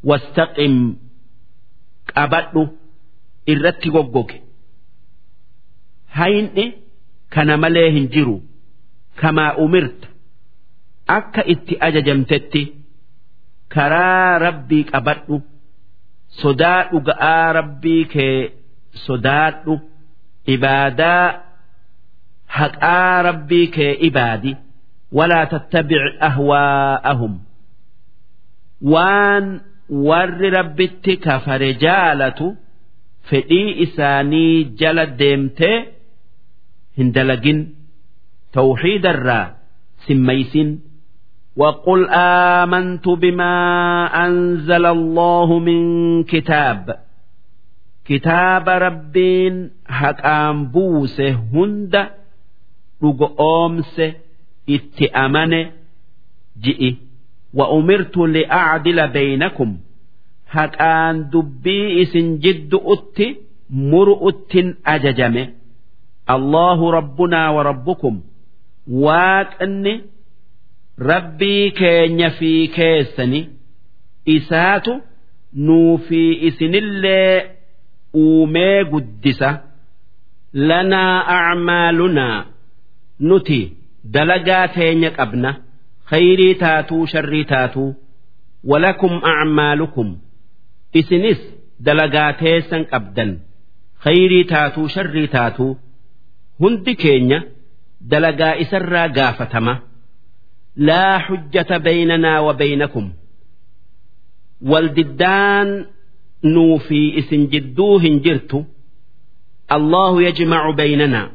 wastaqim 0.09 0.75
qabadhu 2.13 2.61
irratti 3.51 3.89
goggoge 3.95 4.37
hayni 6.17 6.65
kana 7.33 7.57
malee 7.63 7.89
hin 7.95 8.07
jiru 8.13 8.35
kamaa 9.21 9.51
umirta 9.65 10.07
akka 11.17 11.41
itti 11.53 11.73
ajajamtetti 11.87 12.61
karaa 13.75 14.31
rabbii 14.45 14.83
qabadhu. 14.91 15.37
Sodaa 16.41 16.81
dhuga'aa 16.91 17.47
rabbii 17.59 18.03
kee. 18.13 18.39
Sodaadhu 19.05 19.73
ibaadaa. 20.55 21.27
Haqaa 22.57 23.15
rabbii 23.29 23.67
kee 23.75 23.93
ibaadi. 24.09 24.51
Walaa 25.17 25.45
tattabic 25.53 26.03
ahwaa'ahum. 26.29 27.33
Waan 28.93 29.45
warri 30.07 30.49
rabbitti 30.57 31.13
kafare 31.25 31.69
jaalatu 31.83 32.47
fedhii 33.29 33.71
isaanii 33.85 34.53
jala 34.79 35.05
deemtee 35.21 35.77
hin 36.97 37.09
dalagin. 37.15 37.59
Tawxiidarraa 38.55 39.45
simmaysin 40.05 40.69
وقل 41.58 42.08
آمنت 42.10 43.08
بما 43.08 43.56
أنزل 44.26 44.86
الله 44.86 45.58
من 45.58 45.82
كتاب 46.24 46.98
كتاب 48.04 48.68
ربين 48.68 49.70
حقام 49.86 50.66
بوس 50.66 51.20
هند 51.20 52.08
رقومس 53.04 54.02
اتأمن 54.70 55.70
جئ 56.60 56.94
وأمرت 57.54 58.16
لأعدل 58.16 59.08
بينكم 59.08 59.76
حقان 60.46 61.30
دبي 61.30 62.02
إسن 62.02 62.38
جد 62.38 62.74
أت 62.74 63.18
مرؤت 63.70 64.54
أججم 64.86 65.46
الله 66.30 66.90
ربنا 66.90 67.50
وربكم 67.50 68.20
واك 68.90 69.62
rabbii 70.99 71.71
keenya 71.79 72.29
fi 72.39 72.51
keessani 72.75 73.41
isaatu 74.35 74.93
nuu 75.53 75.97
fi 76.07 76.21
isinillee 76.47 77.45
uumee 78.23 78.83
guddisa. 78.91 79.49
Lanaa 80.53 81.17
acmaalunaa 81.37 82.45
nuti 83.19 83.59
dalagaa 84.13 84.67
teenya 84.75 85.11
qabna. 85.17 85.51
Khayrii 86.09 86.55
taatuu 86.55 87.05
sharrii 87.07 87.45
taatuu. 87.51 87.95
Walakum 88.69 89.13
acmaalukum. 89.33 90.09
Isinis 90.99 91.39
dalagaa 91.85 92.33
teessan 92.39 92.85
qabdan. 92.91 93.31
Khayrii 94.03 94.43
taatuu 94.51 94.87
sharrii 94.95 95.27
taatuu. 95.35 95.77
Hundi 96.59 96.95
keenya 96.95 97.39
dalagaa 98.11 98.53
isarraa 98.63 99.07
gaafatama 99.17 99.73
laa 100.87 101.15
xujjata 101.27 101.75
baynanaa 101.85 102.39
wa 102.47 102.53
baynakum 102.61 103.05
waldiddaan 104.71 105.69
nuu 106.53 106.79
fi 106.87 106.99
isin 107.21 107.43
jidduu 107.53 107.97
hin 108.05 108.15
jirtu 108.25 108.59
allahu 109.77 110.17
yajmacu 110.27 110.71
baynanaa 110.81 111.27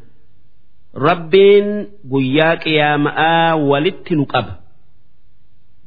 rabbiin 1.09 1.68
guyyaa 2.12 2.57
qiyaama'aa 2.64 3.57
walitti 3.70 4.12
nu 4.18 4.24
qaba 4.35 4.52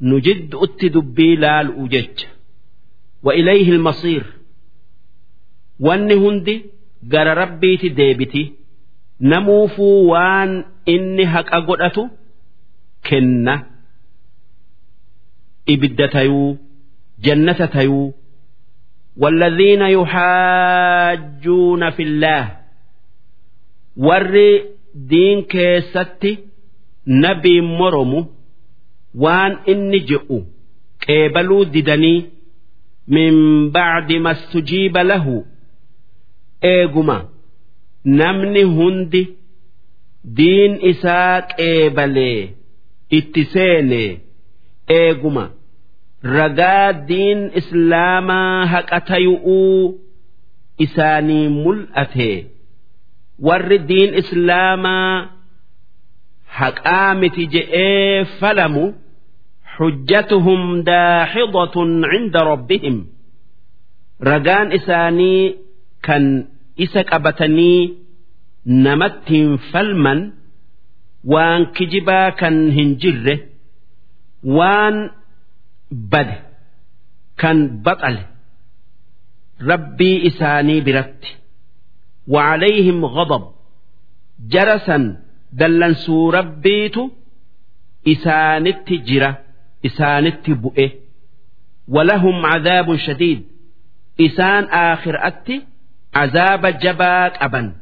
nu 0.08 0.16
jidduutti 0.28 0.86
dubbii 0.96 1.36
laalu'u 1.44 1.84
jecha 1.94 2.28
wa 3.24 3.32
ilayhi 3.40 3.70
ilmasiir 3.76 4.24
wanni 5.86 6.14
hundi 6.24 6.54
gara 7.12 7.32
rabbiiti 7.42 7.88
deebiti 7.98 8.42
namuufuu 9.32 10.08
waan 10.12 10.50
inni 10.94 11.24
haqa 11.34 11.58
godhatu 11.68 12.02
kenna 13.09 13.55
ibidda 15.73 16.07
tayuu 16.07 16.57
jannata 17.25 17.67
tayuu 17.67 18.13
والذين 19.17 19.81
يحاجون 19.81 21.89
في 21.89 22.03
الله 22.03 22.57
warri 23.97 24.61
diin 25.09 25.43
keessatti 25.51 26.31
nabii 27.05 27.61
moromu 27.61 28.19
waan 29.23 29.53
inni 29.71 29.99
je'u 30.09 30.37
qeebaluu 31.05 31.65
didanii 31.73 32.19
min 33.15 33.35
bacdi 33.75 34.17
mastujiiba 34.25 35.03
lahu 35.11 35.35
eeguma 36.71 37.17
namni 38.19 38.63
hundi 38.77 39.21
diin 40.37 40.73
isaa 40.91 41.35
qeebalee 41.55 42.41
itti 43.10 43.42
seene 43.52 44.02
eeguma. 44.98 45.44
Ragaa 46.36 46.92
diin 47.08 47.40
islaamaa 47.60 48.66
haqa 48.72 48.98
tayu'uu 49.08 49.82
isaanii 50.84 51.48
mul'ate 51.62 52.30
warri 53.46 53.78
diin 53.90 54.12
islaamaa 54.22 55.12
haqaa 56.58 57.14
miti 57.20 57.44
je'ee 57.54 58.24
falamu 58.40 58.84
xujjatuhum 59.76 60.62
daaxidatun 60.90 61.90
cinda 62.10 62.40
rabbihim. 62.50 62.96
Ragaan 64.30 64.68
isaanii 64.78 65.42
kan 66.06 66.24
isa 66.84 67.02
qabatanii 67.10 67.80
namattiin 68.84 69.50
falman 69.70 70.20
waan 71.33 71.61
kijibaa 71.75 72.31
kan 72.39 72.55
hin 72.77 72.89
jirre 73.01 73.35
waan 74.57 74.97
bade 76.11 76.35
kan 77.41 77.57
baxale 77.85 78.23
rabbii 79.71 80.17
isaanii 80.31 80.81
biratti 80.89 81.31
وعليهم 82.27 83.05
غضب 83.05 83.43
جرسا 84.53 84.97
دلنسو 85.53 86.29
ربيت 86.29 86.95
إسانت 88.07 88.93
جرة 88.93 89.31
إسانت 89.85 90.49
بؤه 90.49 90.91
ولهم 91.87 92.45
عذاب 92.45 92.95
شديد 92.95 93.43
إسان 94.21 94.63
آخر 94.63 95.27
أتي 95.27 95.61
عذاب 96.15 96.65
جباك 96.83 97.33
أبن 97.43 97.73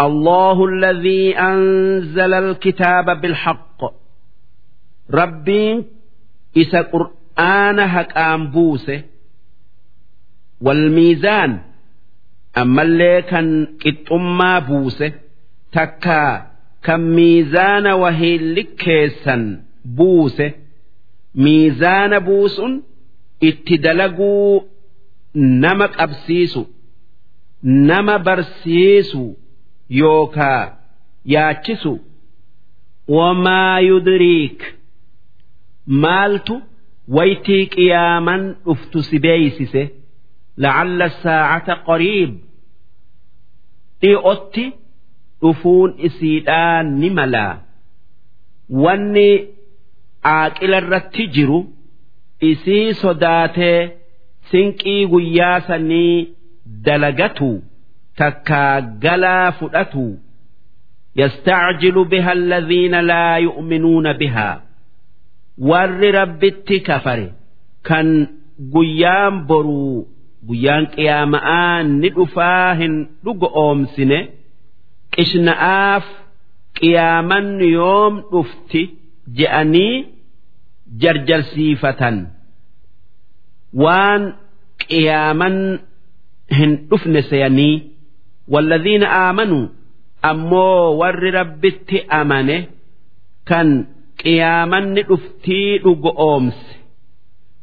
الله 0.00 0.66
الذي 0.66 1.38
أنزل 1.38 2.34
الكتاب 2.34 3.20
بالحق 3.20 3.80
ربين 5.10 5.84
إسا 6.56 6.80
قرآن 6.82 7.78
هك 7.80 8.16
أنبوسه 8.18 9.02
والميزان 10.60 11.58
أما 12.58 12.82
اللي 12.82 13.22
كان 13.22 13.66
كتما 13.80 14.58
بوسه 14.58 15.12
تكا 15.72 16.46
كم 16.82 17.00
ميزان 17.00 17.86
وهي 17.86 18.38
لكيسا 18.38 19.62
بوسه 19.84 20.52
ميزان 21.34 22.18
بوس 22.18 22.60
اتدلقوا 23.44 24.60
نمك 25.36 26.00
أبسيسو 26.00 26.64
نما 27.64 28.16
برسيسو 28.16 29.34
yookaa 29.89 30.63
yaachisu 31.33 31.93
wamaa 33.17 33.79
yudriik 33.89 34.59
maaltu 36.03 36.55
waytii 37.17 37.63
qiyaaman 37.75 38.41
dhuftu 38.65 39.03
si 39.07 39.19
beeysise 39.25 39.83
lacalla 40.63 41.07
saacata 41.23 41.75
qariib 41.87 42.31
dhi'otti 44.01 44.65
dhufuun 45.41 45.89
isiidhaa 46.07 46.83
ni 46.99 47.09
malaa 47.19 47.53
wanni 48.83 49.29
aaqila 50.35 50.77
irratti 50.83 51.23
jiru 51.37 51.59
isii 52.51 52.87
sodaatee 53.01 53.79
sinqii 54.51 55.01
guyyaa 55.13 55.57
sanii 55.69 56.15
dalagatu 56.85 57.49
takkaa 58.19 58.75
galaa 59.03 59.51
fudhatu. 59.59 60.05
Yastacjilu 61.21 62.01
biha 62.11 62.31
alladhiina 62.37 62.99
laa 63.11 63.37
yu'minuuna 63.47 64.11
bihaa 64.21 64.55
warri 65.69 66.09
rabbitti 66.19 66.77
kafare 66.87 67.27
kan 67.87 68.07
guyyaan 68.73 69.35
boruu 69.49 69.97
guyyaan 70.47 70.85
qiyaama'aa 70.95 71.83
ni 72.01 72.09
dhufaa 72.17 72.69
hin 72.81 72.93
dhugo 73.25 73.47
oomsine 73.63 74.19
qishna'aaf 75.15 76.05
qiyaaman 76.79 77.47
yoom 77.75 78.13
dhufti 78.31 78.81
je'anii 79.39 79.95
jarjarsiifatan. 81.01 82.15
Waan 83.83 84.23
qiyaaman 84.87 85.55
hin 86.57 86.71
dhufne 86.89 87.21
seyanii 88.48 88.48
والذين 88.48 89.02
آمنوا 89.04 89.68
أمو 90.24 91.00
ور 91.00 91.34
ربت 91.34 91.94
أمنه 92.12 92.66
كان 93.46 93.86
قياما 94.24 94.80
نفتي 94.80 95.82
أومس 96.18 96.76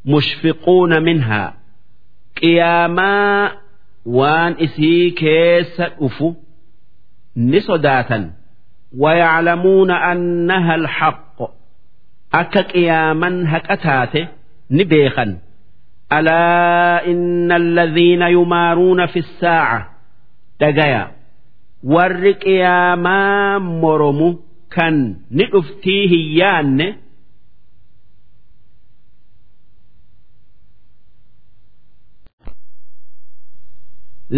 مشفقون 0.06 1.04
منها 1.04 1.54
قياما 2.42 3.52
وان 4.06 4.56
إسي 4.60 5.10
كيس 5.10 5.80
أفو 5.80 6.34
ni 7.36 7.62
sodaatan 7.62 8.36
ويعلمون 8.98 9.92
أنها 9.92 10.76
الحق 10.76 11.42
أكا 12.34 12.62
قياما 12.62 13.44
هكأتاته 13.58 14.28
نبيخا 14.72 15.38
ألا 16.14 17.06
إن 17.08 17.52
الذين 17.52 18.22
dhagaya 20.61 21.03
warri 21.95 22.33
qiyaamaa 22.45 23.59
moromu 23.83 24.29
kan 24.75 24.97
ni 25.37 25.45
dhuftii 25.53 26.03
hin 26.13 26.25
yaanne 26.41 26.87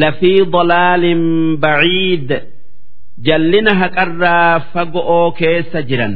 lafii 0.00 0.44
dalaalin 0.54 1.22
baciid 1.62 2.31
jallina 3.26 3.72
haqarraa 3.83 4.61
fago'oo 4.72 5.31
keessa 5.40 5.81
jiran. 5.88 6.14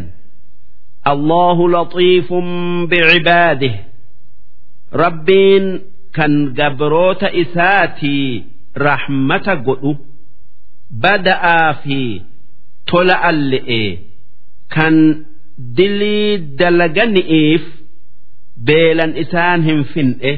Allahu 1.12 1.64
laxiifun 1.76 2.46
bicibaadih 2.90 3.74
rabbiin 5.02 5.64
kan 6.16 6.32
gabroota 6.58 7.28
isaatii 7.42 8.44
rahmata 8.86 9.54
godhu 9.66 9.92
bada'aa 11.02 11.72
fi 11.82 12.00
tola 12.90 13.16
allee 13.30 13.88
kan 14.74 14.96
dilii 15.76 16.38
dalagani'iif 16.58 17.64
beelan 18.66 19.12
isaan 19.22 19.60
hin 19.68 19.80
fin'e 19.92 20.32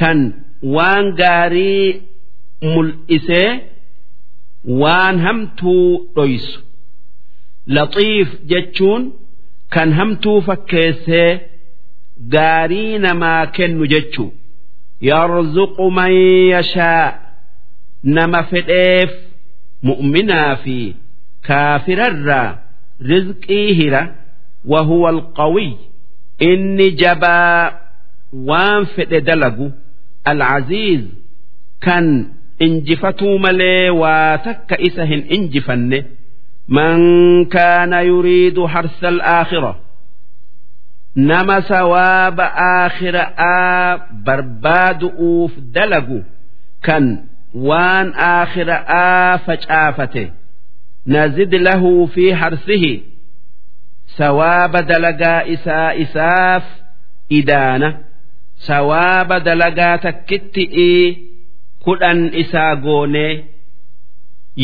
kan 0.00 0.18
waan 0.74 1.06
gaarii 1.20 1.86
mul'isee 2.74 3.50
waan 4.80 5.16
hamtuu 5.26 5.88
dhoysu. 6.16 6.58
Laxiif 7.76 8.28
jechuun 8.50 9.02
kan 9.74 9.90
hamtuu 9.98 10.38
fakkeessee 10.48 11.30
gaarii 12.34 12.98
namaa 13.04 13.46
kennu 13.56 13.84
jechuu. 13.92 14.30
Yarzuqu 15.08 15.84
man 15.98 16.12
yashaa' 16.54 17.25
nama 18.02 18.42
fedheef 18.50 19.10
mu'minaa 19.82 20.56
fi 20.64 20.96
kaafirarraa 21.48 22.58
rizqii 23.10 23.72
hira 23.80 24.02
wahuwa 24.64 25.10
alqawiy 25.10 25.72
inni 26.50 26.90
jabaa 26.92 27.72
waan 28.48 28.86
fedhe 28.94 29.20
dalagu 29.20 29.72
alcaziiz 30.24 31.02
kan 31.80 32.06
injifatuu 32.58 33.38
malee 33.38 33.90
waa 33.90 34.38
takka 34.38 34.76
isa 34.80 35.04
hin 35.04 35.24
injifanne. 35.36 36.04
Man 36.68 37.00
kaana 37.46 38.00
yuriidu 38.02 38.66
harsa 38.66 39.08
alaakhira 39.08 39.74
nama 41.14 41.62
sawaaba 41.62 42.46
aakhira'aa 42.54 43.98
barbaadu'uuf 44.26 45.52
dalagu 45.76 46.18
kan 46.86 47.04
waan 47.68 48.08
aakhira'aa 48.28 49.38
facaafate 49.46 50.24
nazid 51.16 51.52
lahu 51.66 51.92
fi 52.14 52.24
harsihi 52.40 52.92
sawaaba 54.18 54.80
dalagaa 54.90 55.40
isaa 55.54 55.90
isaaf 56.04 56.64
idaana 57.38 57.88
sawaaba 58.68 59.36
dalagaa 59.48 59.96
takkitti'ii 60.06 61.04
kudhan 61.84 62.20
isaa 62.42 62.72
goonee 62.86 63.32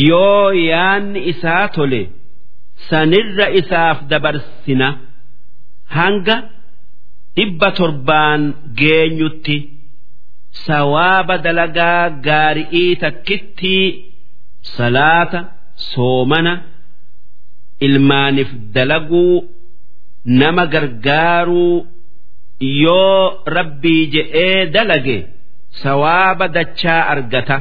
yoo 0.09 0.51
yaanni 0.69 1.19
isaa 1.33 1.67
tole 1.75 2.01
sanirra 2.89 3.47
isaaf 3.59 3.97
dabarsina 4.13 4.87
hanga 5.97 6.35
dhibba 7.35 7.69
torbaan 7.79 8.41
geenyutti 8.81 9.57
sawaaba 10.66 11.34
dalagaa 11.46 12.02
gaari'ii 12.26 12.96
takkittii 13.04 13.86
salaata 14.76 15.40
soomana 15.92 16.52
ilmaaniif 17.86 18.50
dalaguu 18.76 19.36
nama 20.40 20.64
gargaaruu 20.74 21.86
yoo 22.60 23.42
rabbii 23.56 24.02
je'ee 24.14 24.66
dalage. 24.76 25.18
sawaaba 25.82 26.46
dachaa 26.56 27.00
argata 27.14 27.56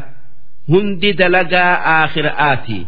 hundi 0.71 1.09
dalagaa 1.21 1.73
aakhira'aati 1.95 2.79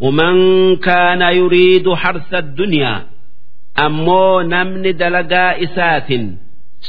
ومن 0.00 0.36
كان 0.76 1.22
يريد 1.22 1.86
حرث 1.94 2.34
الدنيا 2.34 3.06
أمو 3.78 4.40
نمن 4.40 4.82
دلقا 4.96 5.62
إسات 5.64 6.08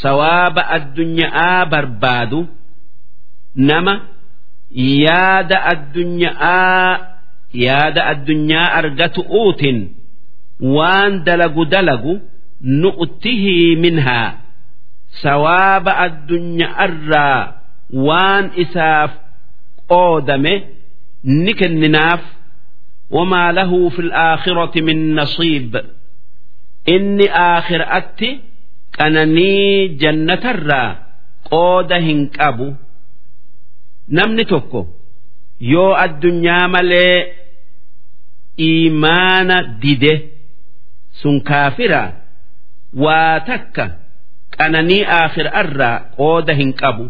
sawaaba 0.00 0.62
addunyaa 0.76 1.66
barbaadu. 1.72 2.40
Nama 3.68 3.94
yaada 4.72 5.58
addunyaa 5.72 6.98
yaada 7.64 8.02
addunyaa 8.12 8.68
argatu 8.80 9.20
uutin. 9.40 9.78
Waan 10.76 11.12
dalagu 11.26 11.64
dalagu 11.74 12.14
nu'tihii 12.82 13.76
minhaa 13.84 14.30
sawaaba 15.22 15.92
addunyaa 16.06 16.84
irraa 16.88 17.42
waan 18.06 18.44
isaaf 18.62 19.10
qoodame 19.90 20.54
ni 21.44 21.52
kenninaaf. 21.60 22.22
Wamaa 23.16 23.52
lahu 23.58 23.90
fi 23.94 24.00
alaakhirati 24.08 24.80
min 24.88 25.00
nasiib. 25.18 25.72
Inni 26.94 27.26
aakhira'atti 27.46 28.30
qananii 28.96 29.88
jannatarraa 30.02 30.90
qooda 31.50 31.98
hin 32.06 32.20
qabu. 32.38 32.68
Namni 34.16 34.44
tokko 34.52 34.80
yoo 35.72 35.92
addunyaa 36.04 36.68
malee 36.74 37.16
iimaana 38.68 39.56
dide 39.82 40.14
sun 41.22 41.40
kaafira 41.48 42.02
waa 43.04 43.40
takka 43.48 43.84
qananii 44.58 45.02
aakhirarraa 45.18 45.96
qooda 46.16 46.54
hin 46.60 46.72
qabu. 46.82 47.04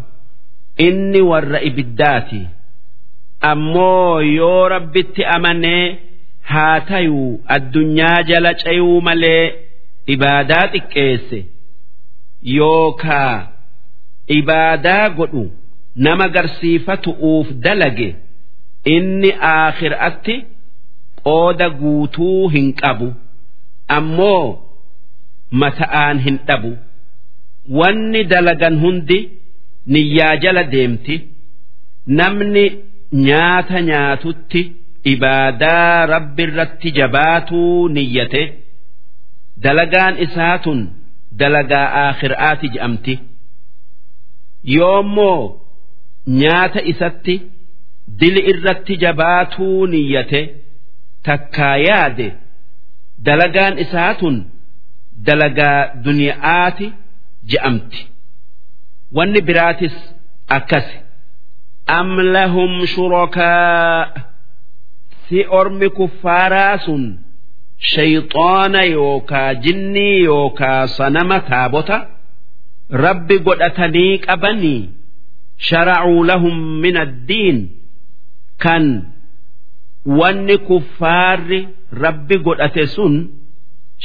Inni 0.87 1.21
warra 1.31 1.59
ibiddaati. 1.69 2.41
Ammoo 3.51 4.21
yoo 4.21 4.69
rabbitti 4.73 5.25
amanee 5.35 5.85
haa 6.51 6.79
tayuu 6.89 7.41
addunyaa 7.55 8.23
jala 8.29 8.53
cayuu 8.63 9.01
malee 9.07 9.43
ibaadaa 10.15 10.67
xiqqeesse 10.73 11.39
yookaa 12.43 13.47
ibaadaa 14.37 15.09
godhu 15.19 15.43
nama 16.07 16.27
garsiifatu'uuf 16.35 17.47
dalage 17.67 18.09
inni 18.95 19.31
aakhiraatti 19.51 20.35
qooda 21.27 21.67
guutuu 21.81 22.47
hin 22.55 22.73
qabu 22.81 23.09
ammoo 23.97 24.45
mata'aan 25.61 26.17
hin 26.25 26.37
dhabu. 26.47 26.71
wanni 27.79 28.21
dalagan 28.31 28.75
hundi 28.79 29.17
niyyaa 29.95 30.35
jala 30.45 30.63
deemti 30.71 31.15
namni 32.19 32.63
nyaata 33.27 33.81
nyaatutti 33.89 34.61
ibaadaa 35.11 36.05
rabbi 36.13 36.43
irratti 36.47 36.89
jabaatuu 36.97 37.87
niyyate 37.97 38.43
dalagaan 39.63 40.15
isaa 40.25 40.57
tun 40.65 40.81
dalagaa 41.39 41.87
aakhiraati 42.03 42.67
je'amti. 42.75 43.13
Yoommoo 44.75 45.61
nyaata 46.27 46.81
isatti 46.91 47.35
dili 48.19 48.41
irratti 48.51 48.93
jabaatuu 49.03 49.85
niyyate 49.91 50.41
takkaa 51.25 51.77
yaade 51.87 52.27
dalagaan 53.25 53.79
isaa 53.83 54.13
tun 54.19 54.35
dalagaa 55.27 55.79
duniyaati 56.03 56.87
je'amti. 57.51 57.99
Wanni 59.15 59.41
biraatis 59.47 59.95
akkasi. 60.57 60.97
Am 61.97 62.09
lahum 62.33 62.85
shurakaa 62.85 64.07
si 65.27 65.45
ormi 65.59 65.89
kuffaaraa 65.97 66.77
sun 66.85 67.03
shayxaana 67.91 68.81
yookaa 68.95 69.53
jinnii 69.63 70.17
yookaa 70.29 70.87
sanama 70.97 71.37
taabota 71.51 71.97
rabbi 73.05 73.35
godhatanii 73.47 74.17
qabanii 74.25 74.81
sharacuu 75.67 76.23
lahum 76.29 76.55
min 76.83 76.95
addiin. 77.05 77.59
Kan 78.63 78.85
wanni 80.19 80.57
kuffaarri 80.67 81.59
rabbi 82.03 82.35
godhate 82.45 82.85
sun 82.95 83.13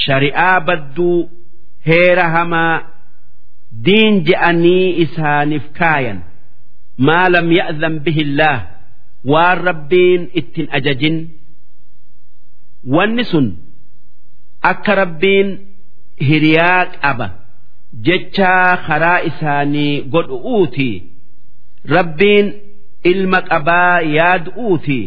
shari'aa 0.05 0.61
badduu 0.67 1.19
heera 1.89 2.27
hamaa 2.35 2.75
diin 3.87 4.15
je'anii 4.29 4.87
isaaniif 5.05 5.67
kaayan. 5.79 6.19
Maa 7.07 7.29
lam 7.35 7.47
ya'zan 7.59 7.95
bihi 8.05 8.21
illaah 8.27 8.61
waan 9.33 9.59
rabbiin 9.69 10.23
ittin 10.41 10.67
ajajin. 10.79 11.17
Wanni 12.97 13.25
sun 13.33 13.47
akka 14.63 14.95
rabbiin 14.95 15.49
hiriyaa 16.29 16.85
qaba. 17.03 17.27
Jechaa 18.07 18.77
karaa 18.87 19.21
isaanii 19.31 20.03
godhu'uuti 20.13 20.91
rabbiin 21.95 22.47
ilma 23.11 23.41
qabaa 23.51 24.01
yaadu'uuti 24.17 25.01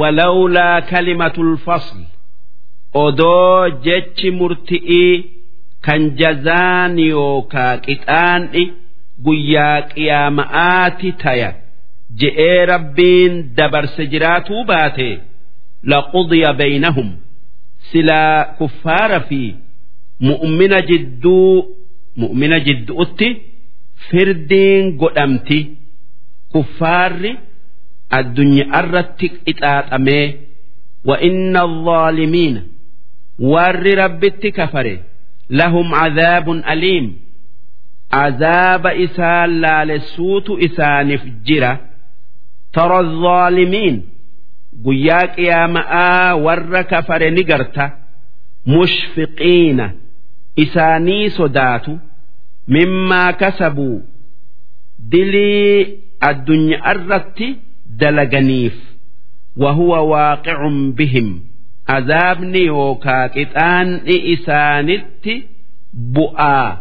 walawlaa 0.00 0.80
kalimatul 0.90 1.56
fasl. 1.66 1.98
Odoo 3.04 3.68
jechi 3.86 4.30
murti'ii 4.30 5.14
kan 5.86 6.02
jazaan 6.20 6.98
yookaa 6.98 7.76
qixaan'i 7.86 8.64
guyyaa 9.24 9.80
qiyaama'aati 9.94 11.12
taya. 11.22 11.50
Je'ee 12.20 12.66
rabbiin 12.72 13.34
dabarse 13.56 14.02
jiraatuu 14.12 14.64
baate. 14.64 15.10
Laqudiya 15.90 16.52
baynahum 16.60 17.08
silaa 17.90 18.44
kuffaara 18.58 19.20
fi 19.28 19.42
mu'mina 20.20 20.78
jidduu 20.88 21.76
mu'mina 22.16 22.58
jidduutti 22.66 23.28
firdiin 24.10 24.96
godhamti. 25.00 25.60
Kuffaarri 26.52 27.32
addunyaa 28.18 28.80
irratti 28.82 29.26
qixaaxamee 29.44 30.26
wa 31.08 31.16
inna 31.28 31.60
alzaalimiina 31.68 32.60
warri 33.52 33.92
rabbitti 34.02 34.48
kafare 34.58 34.94
lahum 35.58 35.88
cadaabun 35.98 36.60
aliim. 36.72 37.06
Azaaba 38.24 38.90
isaan 39.04 39.50
laalessuutu 39.62 40.52
isaaniif 40.66 41.22
jira. 41.46 41.72
Tara 42.74 42.96
alzaalimiina 43.04 44.02
guyyaa 44.85 45.27
qiyaama'aa 45.35 46.35
warra 46.45 46.81
kafare 46.91 47.29
ni 47.35 47.43
garta 47.49 47.85
mushfiqiina 48.73 49.85
isaanii 50.63 51.29
sodaatu 51.37 51.91
mimmaa 52.75 53.33
kasabuu 53.41 53.97
dilii 55.11 55.99
addunyaa 56.29 56.91
irratti 56.95 57.47
dalaganiif 58.01 58.77
وهو 59.57 59.91
واقع 60.13 60.59
بهم 60.97 61.27
عذابني 61.89 62.59
يوكا 62.65 63.27
قطان 63.27 63.87
إسانت 64.33 65.25
بؤا 65.93 66.77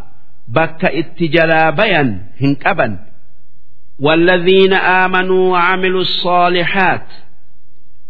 بك 0.48 0.84
اتجلا 0.84 1.70
بيا 1.70 2.02
هنكبا 2.40 2.98
والذين 4.00 4.72
آمنوا 4.72 5.50
وعملوا 5.52 6.00
الصالحات 6.00 7.06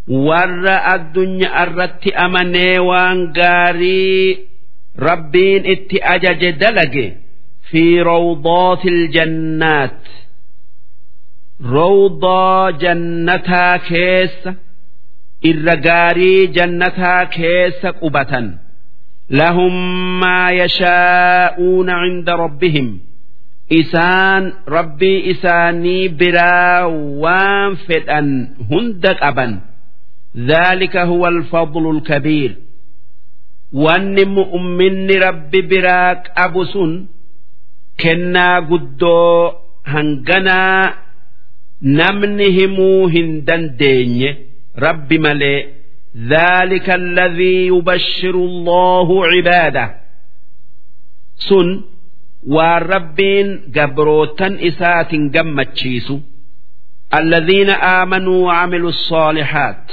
warra 0.07 0.75
addunyaa 0.95 1.63
irratti 1.65 2.09
amanee 2.25 2.79
waan 2.89 3.19
gaarii 3.37 4.47
rabbiin 5.07 5.65
itti 5.73 5.97
ajaje 6.13 6.51
dalage 6.61 7.05
fi 7.71 7.83
rawdootil 8.09 9.01
jannaat. 9.15 9.99
Rawdoo 11.73 12.71
jannataa 12.81 13.79
keessa 13.89 14.51
irra 15.49 15.75
gaarii 15.87 16.47
jannataa 16.57 17.25
keessa 17.35 17.89
qubatan. 18.01 18.47
Lahum 19.39 19.75
maa 20.21 20.51
yashaa'uuna 20.61 21.95
cinda 22.03 22.33
rabbihim. 22.43 22.87
Isaan 23.79 24.43
rabbii 24.75 25.19
isaanii 25.33 26.09
biraa 26.19 26.87
waan 27.23 27.75
fedhan 27.87 28.29
hunda 28.69 29.11
qaban. 29.21 29.51
ذلك 30.36 30.96
هو 30.96 31.26
الفضل 31.26 31.90
الكبير 31.96 32.56
وان 33.72 34.28
مؤمن 34.28 35.10
ربي 35.10 35.60
براك 35.62 36.30
أبس 36.36 36.78
كنا 38.00 38.56
قدو 38.60 39.52
هنغنا 39.86 40.94
namni 41.82 42.46
himuu 42.56 43.06
hin 43.10 43.30
dandeenye 43.46 44.30
rabbi 44.76 45.18
malee 45.18 45.66
ذلك 46.16 46.90
الذي 46.90 47.66
يبشر 47.66 48.34
الله 48.34 49.26
عباده 49.26 49.94
سن 51.36 51.84
والربين 52.46 53.72
قبروتا 53.76 54.58
إسات 54.68 55.10
قمتشيس 55.34 56.12
الذين 57.14 57.70
آمنوا 57.70 58.46
وعملوا 58.46 58.88
الصالحات 58.88 59.92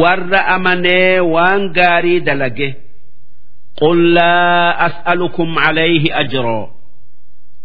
warra 0.00 0.40
amanee 0.56 1.20
waan 1.34 1.62
gaarii 1.78 2.20
dalage. 2.20 2.68
Qul 3.80 3.98
laa 4.14 4.70
as'alukum 4.86 5.50
calayhi 5.64 6.10
ajroo 6.22 6.64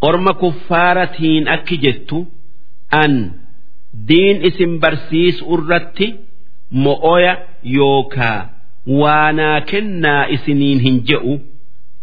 orma 0.07 0.33
kuffaaratiin 0.41 1.47
akki 1.55 1.77
jettu 1.83 2.17
an 3.01 3.13
diin 4.07 4.37
isin 4.49 4.73
barsiisu 4.83 5.43
irratti 5.55 6.07
mo'oya 6.83 7.33
yookaa 7.77 8.39
waanaa 9.01 9.61
kennaa 9.71 10.23
isiniin 10.35 10.79
hin 10.85 10.97
je'u 11.09 11.33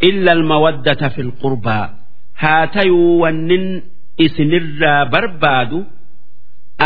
illa 0.09 0.31
almawaddata 0.37 1.07
fi 1.15 1.23
lqurbaa 1.31 1.87
haa 2.43 2.67
tayuu 2.75 3.21
wannin 3.23 3.67
isinirraa 4.25 5.03
barbaadu 5.13 5.79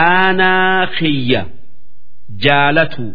aanaa 0.06 0.86
kiyya 0.98 1.42
jaalatuu 2.44 3.12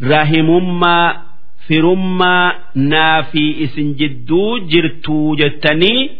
rahimummaa 0.00 1.22
firummaa 1.68 2.52
naa 2.74 3.22
fi 3.22 3.44
isin 3.64 3.94
jidduu 4.00 4.58
jirtuu 4.72 5.36
jettanii 5.36 6.10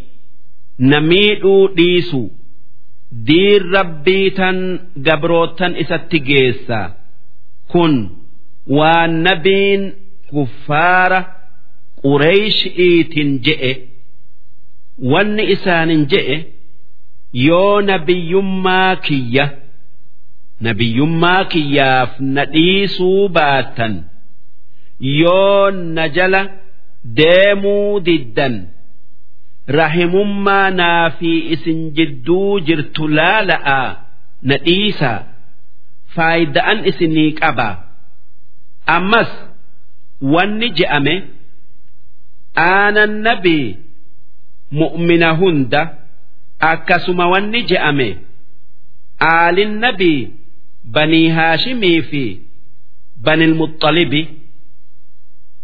namiidhuu 0.78 1.68
dhiisu. 1.76 2.22
Diin 3.26 3.62
rabbii 3.72 4.30
tan 4.30 4.58
gabrootan 5.06 5.76
isatti 5.82 6.20
geessa. 6.20 6.80
Kun 7.72 7.94
waan 8.78 9.12
nabiin 9.26 9.82
kuffaara 10.30 11.20
qureeshi'iitin 12.02 13.30
je'e. 13.44 13.72
Wanni 15.12 15.44
isaanin 15.54 16.06
je'e 16.12 16.36
yoo 17.46 17.80
nabiyyummaa 17.80 18.96
kiyya 18.96 19.46
nabiyyummaa 20.60 21.44
kiyyaaf 21.52 22.12
na 22.20 22.44
dhiisuu 22.52 23.28
baattan. 23.28 23.94
Yoo 25.00 25.70
na 25.70 26.08
jala 26.16 26.40
deemuu 27.18 28.00
diddan. 28.06 28.54
Rahimummaa 29.78 30.70
naa 30.70 31.10
fi 31.18 31.30
isin 31.54 31.80
jidduu 31.96 32.60
jirtu 32.66 33.08
laala'a 33.08 33.80
na 34.48 34.56
dhiisaa. 34.66 35.18
Faayida'an 36.14 36.78
isinii 36.90 37.32
qaba 37.40 37.68
ammas 38.96 39.30
wanni 40.34 40.68
je'ame 40.78 41.14
aanan 42.66 43.12
nabii 43.26 43.66
mu'mina 44.80 45.30
hunda 45.40 45.82
akkasuma 46.70 47.24
wanni 47.32 47.60
je'ame 47.70 48.08
aalin 49.30 49.72
nabii 49.84 50.20
banii 50.94 51.28
haashimii 51.36 52.02
fi 52.10 52.24
banil 53.26 53.54
muxxalibi 53.60 54.22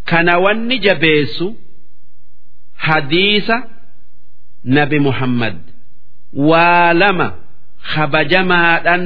kana 0.09 0.33
wanni 0.45 0.79
jabeessu 0.85 1.47
hadiisa 2.85 3.57
nabi 4.63 4.99
muhammad. 4.99 5.55
Waa 6.49 6.93
lama 6.93 7.27
kabajamaadhan 7.93 9.03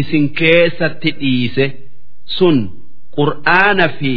isin 0.00 0.24
keessatti 0.38 1.10
dhiise 1.20 1.66
sun 2.36 2.56
qur'aana 3.16 3.86
fi 3.98 4.14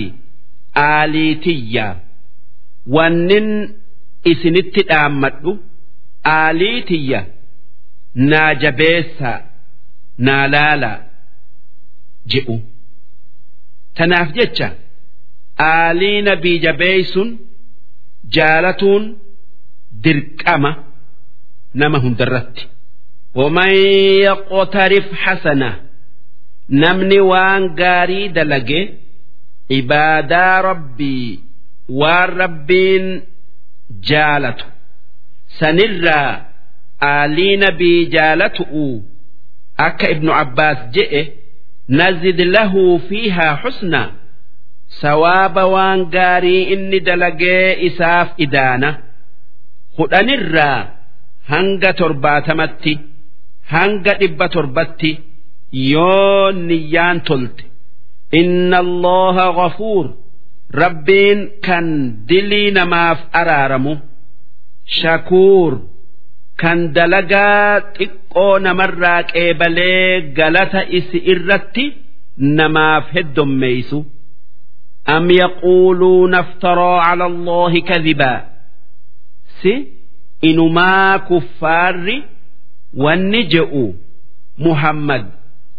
aaliitiyya. 0.76 1.88
Wannin 2.96 3.48
isinitti 4.32 4.82
dhaammadhu 4.90 5.52
aaliitiyya. 6.36 7.22
Naa 8.30 8.54
jabeessaa 8.64 9.40
naa 10.18 10.48
laalaa 10.54 10.98
jedhu 12.33 12.57
tanaaf 13.97 14.29
jecha 14.39 14.68
aalii 15.68 16.23
nabii 16.29 16.59
jabeeysun 16.64 17.29
jaalatuun 18.37 19.05
dirqama 20.05 20.73
nama 21.81 21.99
hundarratti 22.05 22.64
ومن 23.35 23.73
يقترف 24.29 25.07
حسنة 25.14 25.71
نمني 26.71 27.21
وان 27.21 27.75
قاري 27.77 28.29
دلقي 28.29 28.89
عبادا 29.73 30.61
ربي 30.61 31.41
والربين 31.89 33.23
جالته 34.09 34.64
سنرى 35.59 36.47
آلي 37.03 37.57
نبي 37.57 38.05
جالته 38.05 39.03
أك 39.81 40.05
ابن 40.05 40.29
عباس 40.31 40.77
جئ 40.95 41.12
نزد 41.91 42.41
له 42.41 42.99
فيها 43.09 43.49
حسنا 43.62 44.03
sawaaba 45.03 45.62
waan 45.75 46.01
gaarii 46.14 46.62
inni 46.75 46.99
dalagee 47.09 47.66
isaaf 47.89 48.29
idaana 48.45 48.91
kudhanirraa 49.97 50.79
hanga 51.53 51.91
torbaatamatti 52.01 52.93
hanga 53.75 54.12
dhibba 54.21 54.47
torbatti 54.57 55.11
yoo 55.93 56.53
niyyaan 56.68 57.18
tolte 57.29 57.64
inna 58.41 58.79
allaha 58.85 59.47
ghafuur 59.59 60.07
rabbiin 60.83 61.41
kan 61.66 61.87
dilii 62.31 62.71
namaaf 62.79 63.18
araaramu 63.41 63.93
shakuur 65.01 65.73
kan 66.62 66.80
dalagaa 66.95 67.80
xiqqoo 67.97 68.53
namarraa 68.66 69.22
qeebalee 69.32 70.10
galata 70.38 70.82
isi 70.99 71.18
irratti 71.34 71.86
namaaf 72.60 73.06
heddommeeysu 73.16 73.99
am 75.16 75.26
yaquuluuna 75.41 76.38
aftaraa 76.45 76.99
cala 77.06 77.26
allaahi 77.32 77.82
kadibaa 77.89 78.39
si 79.62 79.74
inumaa 80.49 81.20
kuffaarri 81.30 82.18
wanni 83.03 83.41
je'u 83.53 83.86
muhammad 84.66 85.24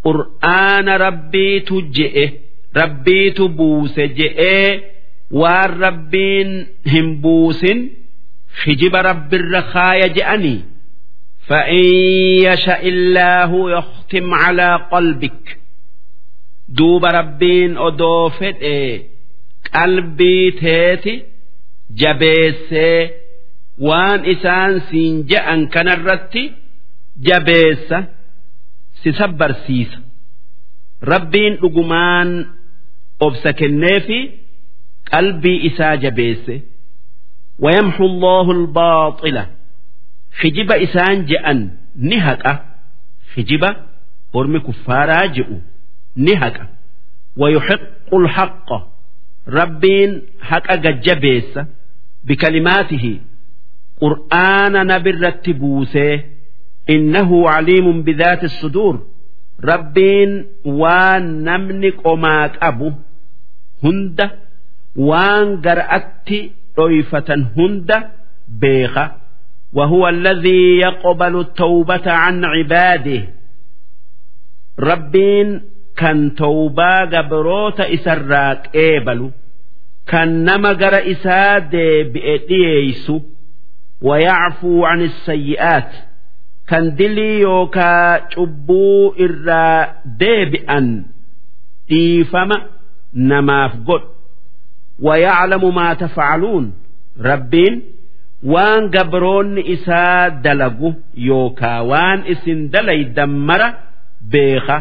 qur'aana 0.07 0.93
rabbiitu 1.07 1.77
je'e 1.99 2.27
rabbiitu 2.81 3.45
buuse 3.59 4.05
je'ee 4.19 4.71
waan 5.41 5.71
rabbiin 5.85 6.51
hin 6.93 7.09
buusin 7.23 7.79
hijiba 8.66 9.02
rabbirra 9.10 9.62
kaaya 9.74 10.08
je'anii 10.18 10.60
فإن 11.48 11.84
يشاء 12.48 12.88
الله 12.88 13.72
يختم 13.78 14.34
على 14.34 14.70
قلبك 14.92 15.58
دوب 16.68 17.06
ربين 17.06 17.78
أدوفت 17.78 18.56
إيه 18.62 19.04
قلبي 19.74 20.52
تيتي 20.52 21.24
جبيسي 21.92 23.10
وان 23.78 24.20
إسان 24.32 24.80
سينجأن 24.92 25.68
كان 25.68 25.88
الرتي 25.90 26.52
جبيسة 27.18 28.06
سسبر 29.04 29.52
سيسة 29.68 30.00
ربين 31.04 31.54
أقمان 31.64 32.46
أبسك 33.22 33.64
النافي 33.64 34.30
قلبي 35.14 35.68
إسا 35.68 35.96
جبيسي 35.96 36.62
ويمحو 37.60 38.06
الله 38.06 38.52
الباطلة 38.52 39.48
خجب 40.40 40.72
إسان 40.72 41.26
جأن 41.26 41.70
نهك 41.96 42.64
خجب 43.36 43.76
ورمي 44.34 44.60
كفارا 44.60 45.26
جئوا 45.26 45.60
نهك 46.16 46.70
ويحق 47.38 48.14
الحق 48.14 48.70
ربين 49.48 50.22
حق 50.42 50.76
جبيس 50.76 51.60
بكلماته 52.24 53.20
قرآن 54.02 54.88
نبر 54.88 55.28
التبوسه 55.28 56.24
إنه 56.90 57.50
عليم 57.50 58.04
بذات 58.04 58.44
الصدور 58.44 59.08
ربين 59.64 60.46
وان 60.66 61.44
نمنك 61.44 62.08
أماك 62.08 62.64
أبو 62.64 62.92
هند 63.84 64.32
وان 64.96 65.62
قرأت 65.62 66.30
طيفة 66.78 67.46
هند 67.58 67.92
بيخة 68.48 69.12
وهو 69.74 70.10
الذي 70.10 70.78
يقبل 70.78 71.40
التوبة 71.40 72.12
عن 72.12 72.46
عباده 72.46 73.28
ربين 74.80 75.62
كان 75.98 76.36
توبا 76.36 77.00
قبروت 77.18 77.80
إسراك 77.82 78.76
إيبلو 78.76 79.32
كان 80.08 80.44
نما 80.44 80.70
قرأ 80.70 81.12
إساد 81.12 81.76
بإديسو 82.14 83.22
ويعفو 84.02 84.86
عن 84.86 85.02
السيئات 85.02 85.92
كان 86.68 86.96
دلي 86.96 87.40
يوكا 87.40 88.18
تبو 88.18 89.14
إرا 89.20 89.96
ديبئا 90.06 91.06
إيفما 91.92 92.66
نماف 93.14 93.72
قد 93.88 94.02
ويعلم 95.00 95.76
ما 95.76 95.94
تفعلون 95.94 96.74
ربين 97.22 97.82
waan 98.54 98.90
gabroonni 98.96 99.62
isaa 99.74 100.30
dalagu 100.44 100.90
yookaa 101.30 101.82
waan 101.92 102.20
isin 102.34 102.60
dalaydan 102.74 103.30
beeka 104.32 104.80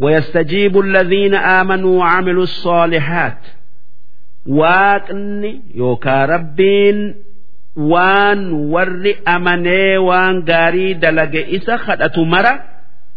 ويستجيب 0.00 0.78
الذين 0.78 1.34
آمنوا 1.34 1.98
وعملوا 1.98 2.42
الصالحات 2.42 3.38
waaqni 4.58 5.52
yookaa 5.74 6.26
rabbiin 6.26 6.98
waan 7.92 8.40
warri 8.72 9.12
amanee 9.34 9.96
waan 10.08 10.42
gaarii 10.50 10.94
dalage 11.02 11.42
isa 11.56 11.78
kadhatu 11.86 12.24
mara 12.32 12.52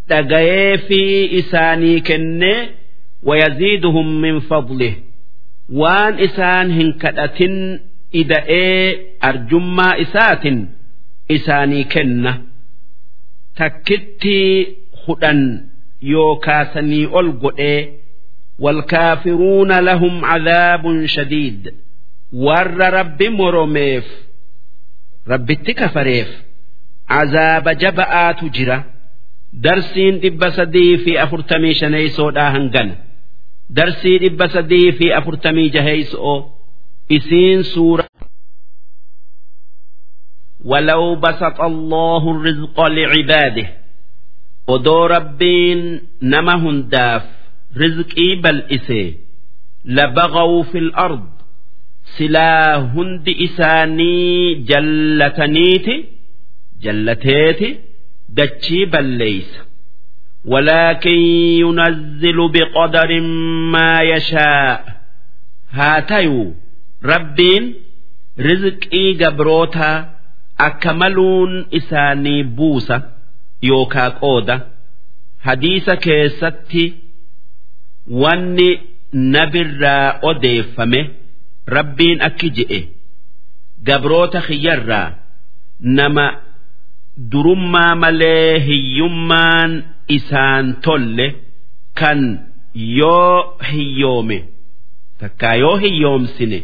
dhagayee 0.10 0.78
fi 0.88 1.02
isaanii 1.40 2.02
kennee 2.10 2.60
wayaziiduhum 3.28 4.08
min 4.24 4.42
fadlih 4.50 4.94
waan 5.82 6.20
isaan 6.28 6.68
hin 6.78 6.90
kadhatin 7.04 7.56
ida'ee 8.22 8.82
arjummaa 9.30 9.94
isaatin 10.06 10.58
isaanii 11.36 11.84
kenna 11.94 12.34
takkitti 13.60 14.38
hudhan 15.06 15.42
yookaa 16.14 16.66
sanii 16.74 17.06
ol 17.22 17.32
godhee 17.46 17.80
والكافرون 18.60 19.80
لهم 19.80 20.26
عذاب 20.26 21.06
شديد 21.06 21.74
ور 22.34 22.78
رب 22.94 23.24
مرميف 23.24 24.06
رب 25.28 25.52
كفريف 25.52 26.28
عذاب 27.10 27.70
جبآت 27.70 28.46
جرا 28.46 28.84
درسين 29.54 30.20
دب 30.20 30.50
سدي 30.50 30.98
في 30.98 31.24
أفرتمي 31.24 31.74
شني 31.74 32.10
سودا 32.10 32.50
هنغن 33.64 33.70
درسي 33.70 34.18
دب 34.18 34.48
سدي 34.48 34.92
في 34.92 35.18
أفرتمي 35.18 35.70
جهيس 35.70 36.16
أو 36.16 36.52
إسين 37.12 37.64
سورة 37.64 38.08
ولو 40.66 41.16
بسط 41.16 41.62
الله 41.62 42.32
الرزق 42.32 42.82
لعباده 42.88 43.68
ودو 44.68 45.06
ربين 45.06 46.02
نما 46.22 46.56
هنداف 46.56 47.24
رزقي 47.78 48.36
بل 48.36 48.62
إسي 48.62 49.16
لبغوا 49.86 50.64
في 50.64 50.78
الأرض 50.78 51.30
سلا 52.18 52.76
هند 52.78 53.30
إساني 53.30 54.56
جلتنيتي 54.56 56.06
جلتيتي 56.82 57.80
دتشي 58.30 58.86
بل 58.86 59.04
ليس 59.06 59.60
ولكن 60.46 61.10
ينزل 61.64 62.38
بقدر 62.52 63.22
ما 63.72 64.02
يشاء 64.02 64.86
هاتيو 65.72 66.54
ربين 67.06 67.74
رزقي 68.40 69.14
قبروتا 69.24 70.10
أكملون 70.60 71.66
إساني 71.74 72.44
بوسة 72.44 73.02
يوكا 73.64 74.08
قودة 74.08 74.68
حديث 75.42 75.90
كيستي 75.90 76.94
wanni 78.24 78.70
nabirraa 79.14 80.20
odeeffame 80.30 81.02
rabbiin 81.76 82.22
akki 82.28 82.50
je'e 82.58 82.80
gabroota 83.88 84.42
kiyyarraa 84.48 85.08
nama 85.98 86.26
durummaa 87.32 87.96
malee 88.04 88.60
hiyyummaan 88.68 89.72
isaan 90.17 90.67
tolle 90.85 91.27
kan 92.01 92.21
yoo 92.99 93.57
hiyyoome 93.73 94.39
takkaa 95.21 95.55
yoo 95.65 95.77
hiyyoomsine 95.85 96.61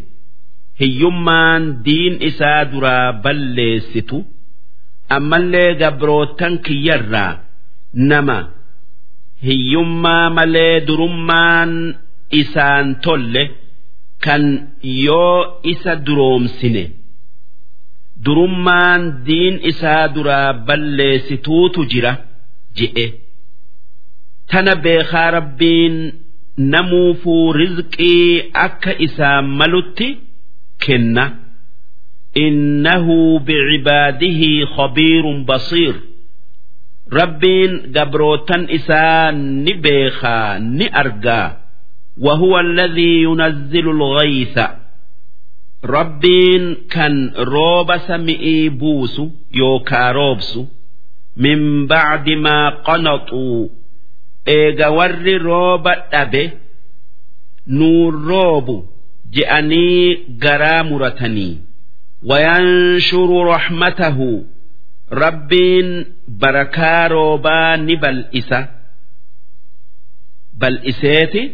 hiyyummaan 0.81 1.63
diin 1.85 2.15
isaa 2.29 2.65
duraa 2.73 3.13
balleessitu 3.25 4.19
ammallee 5.17 5.75
gabrootan 5.83 6.55
kiyyarraa 6.67 7.33
nama. 8.11 8.39
hiyyummaa 9.49 10.31
malee 10.37 10.81
durummaan 10.87 11.71
isaan 12.41 12.87
tolle 13.05 13.43
kan 14.25 14.43
yoo 15.05 15.61
isa 15.73 15.93
duroomsine 16.07 16.83
durummaan 18.25 19.03
diin 19.27 19.57
isaa 19.71 20.05
duraa 20.15 20.53
balleessituutu 20.69 21.81
jira 21.93 22.13
je'e 22.79 23.07
tana 24.52 24.74
beekaa 24.86 25.30
rabbiin 25.38 25.96
namuufuu 26.74 27.54
rizqii 27.60 28.52
akka 28.66 28.92
isaan 29.06 29.46
malutti 29.60 30.08
kenna 30.86 31.26
innahu 32.46 33.18
bicibaadihi 33.48 34.52
khabiirun 34.76 35.40
basiir 35.50 35.96
rabbiin 37.20 37.74
gabrootan 37.96 38.64
isaa 38.78 39.32
ni 39.64 39.74
beekaa 39.86 40.60
ni 40.78 40.88
argaa 41.04 41.48
وهو 42.26 42.60
الذي 42.60 43.14
ينزل 43.28 43.90
الغيث 43.90 44.58
ربين 45.86 46.76
كان 46.90 47.32
روب 47.38 47.98
سمئي 47.98 48.70
بوس 48.70 49.22
يوكا 49.54 50.12
روبس 50.12 50.60
من 51.38 51.88
بعد 51.88 52.30
ما 52.30 52.70
قنطوا 52.70 53.68
إيغا 54.48 54.88
ور 54.88 55.28
روب 55.42 55.88
أبي 56.14 56.52
نور 57.68 58.14
روب 58.14 58.90
جأني 59.32 60.18
غرامرتني 60.44 61.58
وينشر 62.24 63.46
رحمته 63.48 64.44
ربين 65.12 66.06
بركا 66.28 67.08
روبا 67.08 67.76
نبل 67.76 68.26
إسا 68.36 68.70
بل 70.54 70.78
إسيتي 70.78 71.52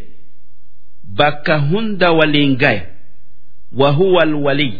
بك 1.03 1.49
هند 1.49 2.03
ولينجاي 2.03 2.81
وهو 3.75 4.21
الولي 4.21 4.73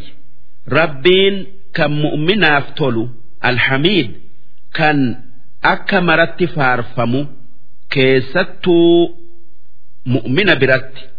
ربين 0.70 1.48
كم 1.74 1.92
مؤمنا 1.92 2.58
افتلو 2.58 3.10
الحميد 3.46 4.12
كان 4.74 5.18
أكا 5.64 6.00
مرت 6.00 6.44
فارفمو 6.44 7.26
كيستو 7.96 9.10
مؤمن 10.06 10.46
برت 10.62 11.10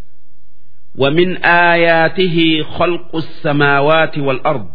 ومن 0.98 1.36
آياته 1.44 2.62
خلق 2.78 3.16
السماوات 3.16 4.18
والأرض 4.18 4.68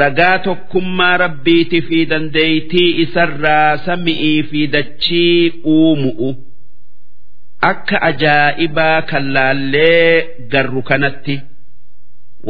ragaa 0.00 0.38
tokkummaa 0.46 1.16
rabbiiti 1.22 1.78
fi 1.86 1.98
dandeeytii 2.10 2.90
isarraa 3.04 3.76
sami'ii 3.86 4.42
fi 4.50 4.60
dachii 4.74 5.52
uumu'u 5.72 6.28
akka 7.70 7.96
ajaa'ibaa 8.10 9.02
kan 9.10 9.24
laallee 9.36 10.26
garru 10.52 10.82
kanatti 10.90 11.36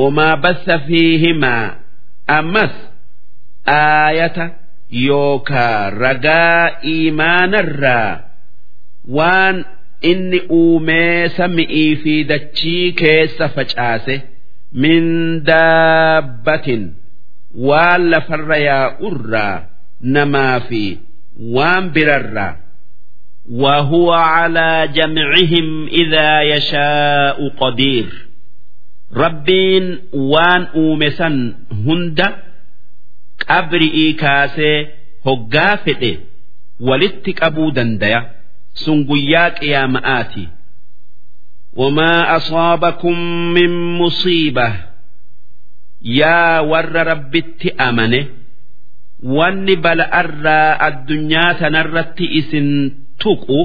wamaa 0.00 0.36
bassa 0.44 0.76
fiihimaa 0.86 1.66
ammas 2.38 2.74
aayata 3.76 4.44
yookaa 5.06 5.90
ragaa 6.02 6.70
iimaanarraa 6.94 8.20
waan 9.18 9.56
inni 10.10 10.40
uumee 10.60 11.28
sami'ii 11.38 11.96
fi 12.02 12.14
dachii 12.30 12.92
keessa 13.02 13.46
facaase 13.56 14.16
min 14.84 15.04
daabbatin 15.50 16.82
waan 17.68 18.02
lafarra 18.14 18.56
yaa'urraa 18.68 19.56
namaa 20.16 20.58
fi 20.68 20.82
waan 21.58 21.84
birarraa 21.96 22.52
وهو 23.62 24.12
على 24.12 24.88
جمعهم 24.94 25.86
إذا 25.86 26.42
يشاء 26.42 27.48
قدير 27.48 28.06
ربين 29.16 29.98
وان 30.12 30.62
أومسا 30.74 31.54
هند 31.86 32.20
qabri'ii 33.49 34.11
kaasee 34.23 34.77
hoggaa 35.25 35.73
fedhe 35.85 36.11
walitti 36.89 37.31
qabuu 37.41 37.69
dandaya 37.77 38.19
sun 38.83 38.97
guyyaa 39.09 39.49
qiyaama'aati. 39.59 40.43
wamaa 41.81 42.21
asaabakum 42.37 43.17
min 43.55 43.71
musiiba 43.99 44.67
yaa 46.19 46.61
warra 46.71 47.03
rabbitti 47.11 47.69
amane 47.87 48.19
wanni 49.37 49.75
bala'arraa 49.85 50.69
addunyaa 50.87 51.51
tanarratti 51.61 52.25
isin 52.39 52.69
tuqu 53.23 53.59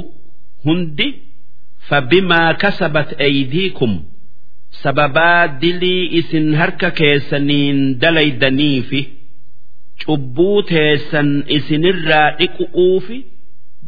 hundi 0.66 1.08
fabimaa 1.88 2.50
kasabat 2.64 3.10
aydiikum 3.28 3.92
sababaa 4.82 5.42
dilii 5.62 6.04
isin 6.20 6.46
harka 6.60 6.88
keessaniin 7.00 7.78
dalaydaniifi 8.02 9.00
cubbuu 10.04 10.62
teessan 10.70 11.30
isinirraa 11.56 12.28
dhiqu'uufi 12.38 13.18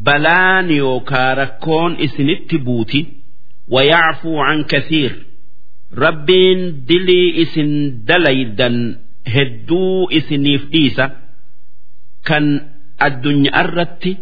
balaan 0.07 0.66
yookaa 0.80 1.30
rakkoon 1.40 1.92
isinitti 2.07 2.57
buuti. 2.66 3.00
Wayacfuu 3.74 4.38
an 4.50 4.64
kasiir. 4.72 5.12
Rabbiin 6.05 6.61
dilii 6.88 7.28
isin 7.42 7.70
dalaydan 8.09 8.76
hedduu 9.34 10.09
isiniif 10.18 10.62
dhiisa. 10.72 11.07
Kan 12.28 12.46
addunyaa 13.07 13.62
irratti 13.64 14.12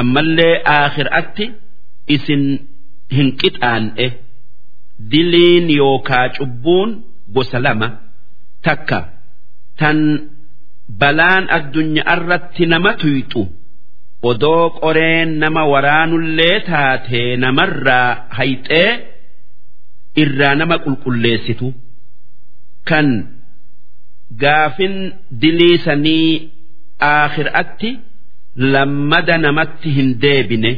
ammallee 0.00 0.54
aakhiraatti 0.76 1.44
isin 2.14 2.42
hin 3.16 3.28
qixaan'e. 3.40 4.06
Diliin 5.10 5.66
yookaa 5.80 6.26
cubbuun 6.36 6.90
gosa 7.34 7.58
lama. 7.64 7.88
Takka 8.64 8.98
tan 9.78 9.98
balaan 11.00 11.44
addunyaarratti 11.56 12.66
nama 12.66 12.92
tuyxu. 13.02 13.42
Odoo 14.30 14.70
qoreen 14.80 15.30
nama 15.42 15.62
waraanullee 15.72 16.60
taatee 16.68 17.36
namarraa 17.36 18.10
hayxee 18.38 18.90
irraa 20.22 20.54
nama 20.60 20.76
qulqulleessitu. 20.84 21.68
Kan 22.88 23.08
gaafin 24.42 24.94
diliisanii 25.40 26.50
aakhiraatti 27.00 27.90
lammada 28.72 29.36
namatti 29.38 29.88
hin 29.96 30.10
deebine. 30.22 30.72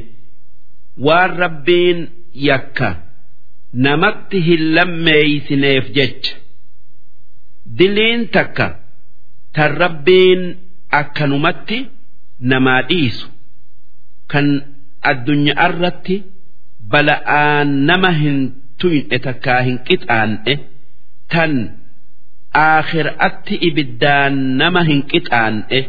Waan 1.06 1.30
rabbiin 1.42 1.98
yakka 2.48 2.90
namatti 3.86 4.38
hin 4.46 4.62
lammeeysineef 4.76 5.84
jecha. 5.96 6.34
Diliin 7.78 8.28
takka 8.34 8.66
tan 9.54 9.72
rabbiin 9.82 10.42
akkanumatti 11.00 11.78
namaa 12.50 12.82
dhiisu. 12.90 13.26
Kan 14.32 14.46
addunyaarratti 15.10 16.16
bala'aan 16.92 17.68
nama 17.88 18.10
hin 18.20 18.38
tuyne 18.80 19.16
takkaa 19.26 19.60
hin 19.66 19.78
qixaan'e 19.88 20.54
tan 21.32 21.52
aakhiraatti 22.68 23.54
ibiddaan 23.68 24.34
nama 24.60 24.80
hin 24.88 25.00
qixaan'e 25.12 25.80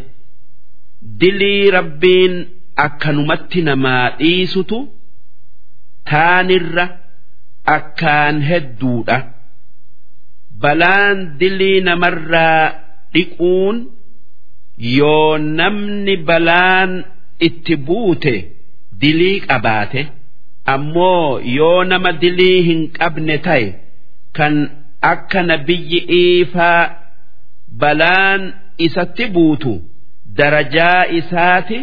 dilii 1.21 1.65
rabbiin 1.77 2.33
akkanumatti 2.85 3.59
namaa 3.69 4.05
dhiisutu 4.19 4.77
taanirra 6.11 6.85
akkaan 7.77 8.35
hedduudha. 8.49 9.17
Balaan 10.61 11.17
dilii 11.39 11.79
namarraa 11.87 12.63
dhiquun 13.15 13.75
yoo 14.97 15.37
namni 15.59 16.15
balaan 16.27 16.91
itti 17.47 17.75
buute 17.87 18.35
dilii 19.01 19.39
qabaate. 19.47 20.01
ammoo 20.73 21.39
yoo 21.57 21.83
nama 21.89 22.11
dilii 22.21 22.61
hin 22.67 22.79
qabne 22.97 23.35
ta'e 23.47 23.65
kan 24.37 24.55
akka 25.09 25.41
nabiyyi 25.49 25.99
iifaa 26.19 26.79
balaan 27.81 28.41
isatti 28.85 29.25
buutu 29.35 29.73
darajaa 30.39 31.01
isaati 31.19 31.77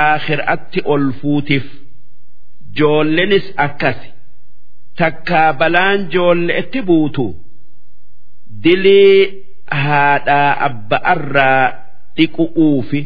aakhiraatti 0.00 0.80
ol 0.94 1.06
fuutiif 1.20 1.66
joollenis 2.80 3.46
akkasi 3.66 4.08
takkaa 5.02 5.48
balaan 5.62 5.98
joolleetti 6.16 6.80
buutu 6.90 7.26
dilii 8.64 9.44
haadhaa 9.83 10.51
abba'arraa 10.69 11.65
dhiqu'uufi 12.17 13.01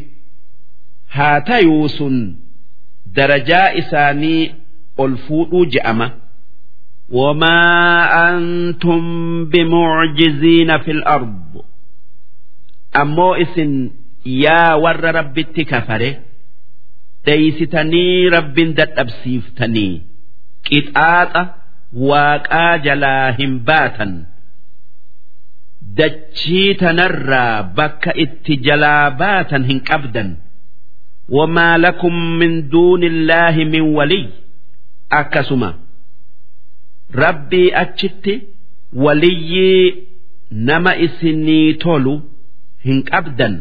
haa 1.16 1.40
tayuu 1.50 1.88
sun 1.98 2.16
darajaa 3.18 3.68
isaanii 3.82 4.42
ol 5.02 5.16
fuudhuu 5.26 5.66
je'ama. 5.74 6.08
وما 7.10 7.60
أنتم 8.28 9.00
بمعجزين 9.44 10.78
في 10.78 10.90
الأرض 10.90 11.64
أمو 12.96 13.34
إسن 13.34 13.90
يا 14.26 14.74
ور 14.74 15.04
رب 15.14 15.40
كفره 15.40 16.16
ديستني 17.26 18.28
رب 18.28 18.54
دتبسيفتني 18.54 20.02
قطعات 20.72 21.48
واقا 21.92 22.76
جلاهم 22.76 23.58
باتا 23.58 24.26
dachii 25.99 26.73
tanarraa 26.81 27.63
bakka 27.77 28.11
itti 28.23 28.53
jalaa 28.67 29.05
baatan 29.21 29.63
hin 29.69 29.79
qabdan. 29.89 30.29
Wamaa 31.37 31.77
lakum 31.85 32.15
min 32.39 32.53
duuni 32.71 33.07
illaahi 33.11 33.63
min 33.73 33.85
waliy 33.97 34.25
akkasuma 35.19 35.69
rabbii 37.23 37.69
achitti 37.83 38.33
waliyyii 39.05 40.07
nama 40.51 40.91
isinii 41.05 41.73
tolu 41.83 42.15
hin 42.85 42.99
qabdan. 43.11 43.53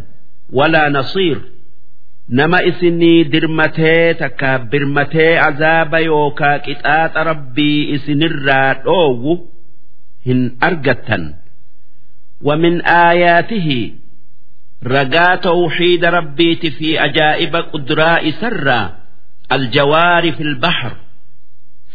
Walaa 0.58 0.88
nasiir 0.96 1.38
nama 2.38 2.58
isinii 2.70 3.24
dirmatee 3.32 4.14
takka 4.20 4.50
birmatee 4.70 5.32
azaaba 5.48 5.98
yookaa 6.08 6.58
qixaaxa 6.66 7.20
rabbii 7.30 7.78
isinirraa 7.96 8.74
dhoowwu 8.84 9.32
hin 10.26 10.40
argattan 10.68 11.24
ومن 12.41 12.81
آياته 12.81 13.91
رجاء 14.83 15.35
توحيد 15.35 16.05
ربي 16.05 16.55
في 16.55 17.03
أجائب 17.05 17.55
قدراء 17.55 18.31
سرا 18.31 18.95
الجوار 19.51 20.31
في 20.31 20.43
البحر 20.43 20.95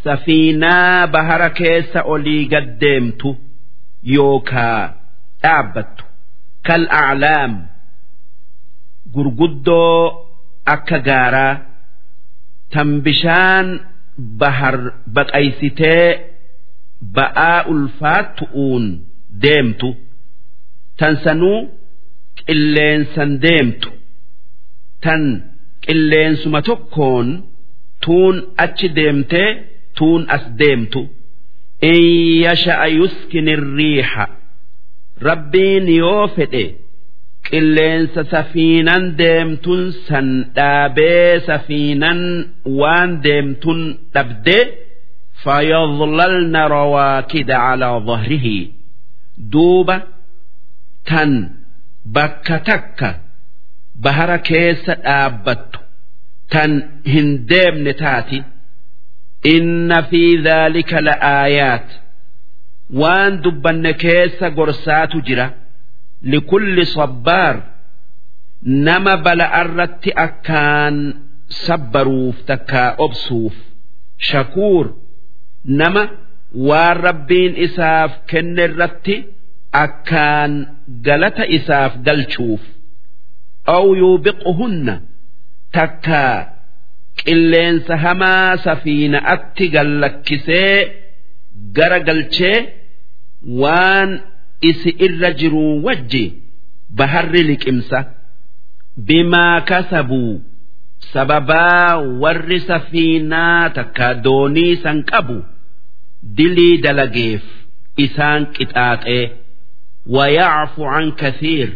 سفينة 0.04 1.04
بحر 1.04 1.48
كيس 1.48 1.96
أولي 1.96 2.44
قدمت 2.56 3.36
يوكا 4.04 4.94
أعبت 5.44 5.94
كالأعلام 6.64 7.66
gurguddoo 9.12 10.24
akka 10.74 10.98
gaaraa 11.08 11.60
tan 12.72 13.02
bishaan 13.04 13.66
bahar 14.40 14.76
baqaysitee 15.16 16.06
ba'aa 17.16 17.58
ulfaattu'uun 17.72 18.84
deemtu 19.42 19.90
tan 20.99 21.15
sanuu 21.23 21.59
qilleensan 22.45 23.31
deemtu. 23.43 23.89
Tan 25.03 25.23
qilleensuma 25.85 26.59
tokkoon 26.69 27.27
tuun 28.03 28.35
achi 28.63 28.87
deemtee 28.97 29.49
tuun 29.97 30.21
as 30.35 30.45
deemtu. 30.59 31.01
In 31.91 32.01
yasha'a 32.45 32.87
yuskin 32.99 33.47
riixa. 33.77 34.25
Rabbiin 35.27 35.85
yoo 36.01 36.27
fedhe 36.35 36.65
qilleensa 37.47 38.21
safiinan 38.33 39.03
deemtun 39.21 39.81
san 40.07 40.27
dhaabee 40.55 41.31
safiinan 41.47 42.19
waan 42.79 43.11
deemtun 43.25 43.79
dhabdee 44.13 44.63
fayadlalna 45.43 46.61
rawaakida 46.75 47.55
calaa 47.65 47.99
dhahrihi. 48.07 48.57
Duuba 49.53 49.95
tan 51.09 51.31
bakka 52.15 52.57
takka 52.69 53.09
bahara 54.03 54.37
keessa 54.47 54.93
dhaabbattu 55.05 55.79
tan 56.51 56.71
hin 57.11 57.29
deemne 57.49 57.93
taati. 58.01 58.39
Inna 59.55 59.99
fi 60.09 60.21
dhaalika 60.45 60.99
la'aayaat 61.07 61.87
waan 63.01 63.33
dubbanne 63.43 63.91
keessa 64.03 64.47
gorsaatu 64.57 65.17
jira. 65.27 65.47
Likulli 66.31 66.85
sabbaar 66.95 67.55
nama 68.87 69.13
bala'arratti 69.25 70.11
akkaan 70.25 70.95
sabbaruuf 71.65 72.37
takkaa 72.49 72.89
obsuuf. 73.05 73.53
Shakuur 74.27 74.85
nama 75.79 76.03
waan 76.69 76.97
rabbiin 77.07 77.53
isaaf 77.65 78.11
kenne 78.29 78.63
irratti 78.69 79.15
akkaan 79.71 80.53
galata 81.05 81.45
isaaf 81.57 81.93
galchuuf 82.07 82.61
aw 83.75 83.85
yuubiquhunna 84.01 84.95
takkaa 85.77 86.35
qilleensa 87.23 87.93
hamaa 88.03 88.57
safiina'atti 88.65 89.65
gallakkisee 89.75 90.75
gara 91.77 91.99
galchee 92.09 92.57
waan 93.61 94.09
isi 94.69 94.89
irra 95.05 95.31
jiruu 95.39 95.83
wajji 95.85 96.25
baharri 96.97 97.43
liqimsa. 97.49 97.99
Bimaa 99.07 99.61
kasabuu 99.69 100.41
sababaa 101.13 101.97
warri 102.21 102.59
safiinaa 102.69 103.69
takka 103.77 104.07
doonii 104.25 104.75
san 104.83 104.97
qabu 105.11 105.37
dilii 106.37 106.77
dalageef 106.85 107.43
isaan 108.05 108.41
qixaaxee 108.55 109.23
ويعفو 110.06 110.84
عن 110.84 111.10
كثير 111.10 111.72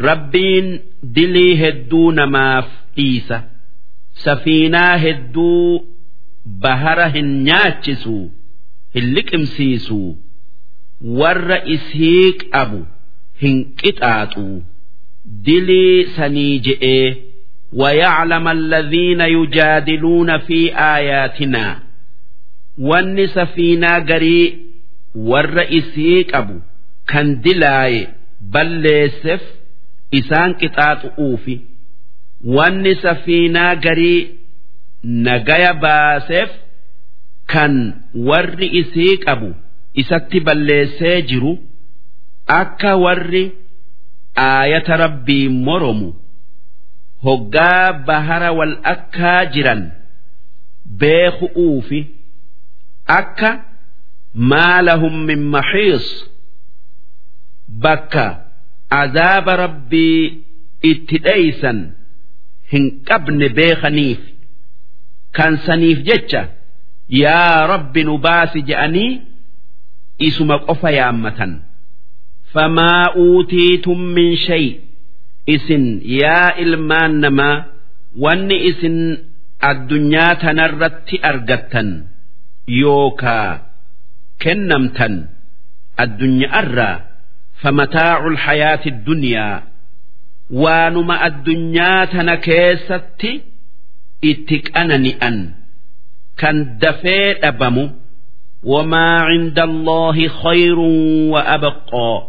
ربين 0.00 0.80
دلي 1.02 1.68
هدو 1.68 2.10
نماف 2.10 2.68
إيسا 2.98 3.44
سفينة 4.14 4.78
هدو 4.78 5.84
بهرهن 6.46 7.24
ناتشسو 7.24 8.28
هلك 8.96 9.34
امسيسو 9.34 10.14
والرئيسيك 11.04 12.46
أبو 12.54 12.82
هنكتاتو 13.42 14.60
دلي 15.24 16.06
سنيجئ 16.06 17.14
ويعلم 17.72 18.48
الذين 18.48 19.20
يجادلون 19.20 20.38
في 20.38 20.74
آياتنا 20.78 21.82
وان 22.78 23.26
سفينة 23.26 23.98
قريء 23.98 24.58
والرئيسيك 25.14 26.34
أبو 26.34 26.60
kan 27.09 27.27
dilaaye 27.43 28.01
balleesseef 28.53 29.41
isaan 30.19 30.51
qixaaxu'uufi 30.61 31.55
wanni 32.55 32.93
safiinaa 33.03 33.73
garii 33.85 34.19
nagaya 35.27 35.73
baaseef 35.83 36.49
kan 37.53 37.73
warri 38.29 38.67
isii 38.81 39.15
qabu 39.25 39.49
isatti 40.01 40.39
balleessee 40.47 41.17
jiru 41.29 41.53
akka 42.61 42.91
warri 43.05 43.43
aayata 44.47 44.93
rabbii 45.03 45.47
moromu 45.67 46.09
hoggaa 47.25 47.87
bahara 48.07 48.51
wal 48.59 48.73
akkaa 48.93 49.41
jiran 49.55 49.81
beeku'uufi 51.01 51.99
akka 53.19 53.49
maalahum 54.51 55.15
min 55.29 55.41
maxiis 55.55 56.05
bakka 57.83 58.25
azaaba 59.01 59.53
rabbii 59.63 60.21
itti 60.91 61.17
dheeysan 61.25 61.79
hin 62.71 62.85
qabne 63.07 63.47
beekaniif 63.57 64.21
kan 65.37 65.53
saniif 65.65 65.99
jecha 66.07 66.41
yaa 67.23 67.67
rabbi 67.73 68.01
nu 68.07 68.15
baasi 68.25 68.59
je'anii 68.69 69.11
isuma 70.27 70.57
qofa 70.67 70.89
yaammatan. 70.99 71.51
Famaa 72.53 73.05
uutiitum 73.23 73.99
min 74.15 74.31
shay 74.45 74.65
isin 75.55 75.85
yaa 76.21 76.49
ilmaan 76.63 77.13
namaa 77.23 77.57
wanni 78.23 78.57
isin 78.69 78.97
addunyaa 79.69 80.35
tanarratti 80.43 81.15
argattan 81.29 81.89
yookaa 82.81 83.49
kennamtan 84.43 85.13
addunyaarraa 86.03 86.95
فمتاع 87.60 88.26
الحياة 88.26 88.80
الدنيا 88.86 89.62
وانما 90.50 91.26
الدنيا 91.26 92.04
تنكيستي 92.04 93.42
اتكأنني 94.24 95.12
أن 95.22 95.50
كان 96.38 96.78
دفيت 96.78 97.44
أبمو 97.44 97.90
وما 98.62 99.20
عند 99.20 99.58
الله 99.58 100.28
خير 100.28 100.78
وأبقى 101.32 102.28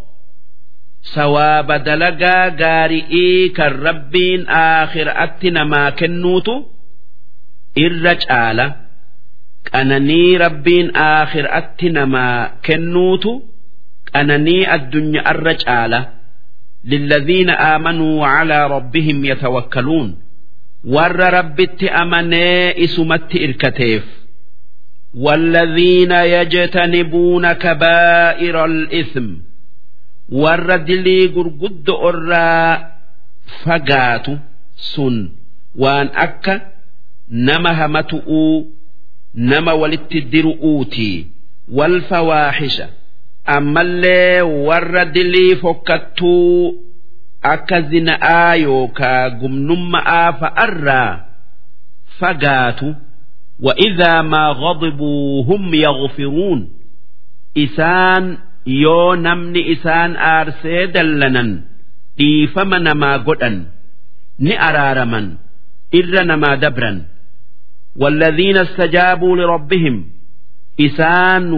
سواب 1.01 1.71
دلقا 1.71 2.49
قارئي 2.49 3.49
كالربين 3.49 4.47
آخر 4.49 5.23
أتنا 5.23 5.63
ما 5.63 5.89
كنوتو 5.89 6.65
الرجالة 7.77 8.75
أنني 9.75 10.37
ربين 10.37 10.95
آخر 10.95 11.57
أتنا 11.57 12.05
ما 12.05 12.51
كنوتو 14.13 14.19
أنني 14.19 14.75
الدنيا 14.75 15.31
الرجالة 15.31 16.09
للذين 16.83 17.49
آمنوا 17.49 18.21
وعلى 18.21 18.67
ربهم 18.67 19.25
يتوكلون 19.25 20.19
ور 20.85 21.33
ربت 21.33 21.83
أمني 21.83 22.83
إسمت 22.83 23.35
إركتيف 23.35 24.03
والذين 25.13 26.11
يجتنبون 26.11 27.53
كبائر 27.53 28.65
الإثم 28.65 29.33
ور 30.29 30.75
دلي 30.75 31.25
قرقد 31.25 31.89
أرى 31.89 32.91
فقات 33.63 34.27
سن 34.75 35.29
وان 35.75 36.07
أكا 36.07 36.71
نما 37.29 37.85
همتؤ 37.85 38.29
نما 39.35 39.71
ولتدرؤوتي 39.71 41.27
والفواحش 41.71 42.81
ammallee 43.57 44.41
warra 44.67 45.05
dilii 45.15 45.55
fokkattuu 45.63 46.75
akka 47.53 47.81
zina'aa 47.91 48.55
yookaa 48.65 49.29
gumnumma'aa 49.39 50.29
fa'arraa 50.41 51.11
fagaatu 52.19 52.95
وإذا 53.59 54.21
ما 54.21 54.47
غضبوا 54.49 55.43
هم 55.43 55.73
يغفرون 55.73 56.69
إسان 57.57 58.37
يو 58.67 59.13
نمني 59.15 59.71
إسان 59.73 60.15
آرسي 60.15 60.85
دلنا 60.85 61.61
إيفمن 62.19 62.91
ما 62.91 63.17
قدن 63.17 63.65
نأرارمن 64.39 65.25
irra 65.99 66.21
namaa 66.29 66.55
dabran 66.61 66.97
والذين 67.95 68.57
استجابوا 68.57 69.35
لربهم 69.37 70.05
إسان 70.81 71.53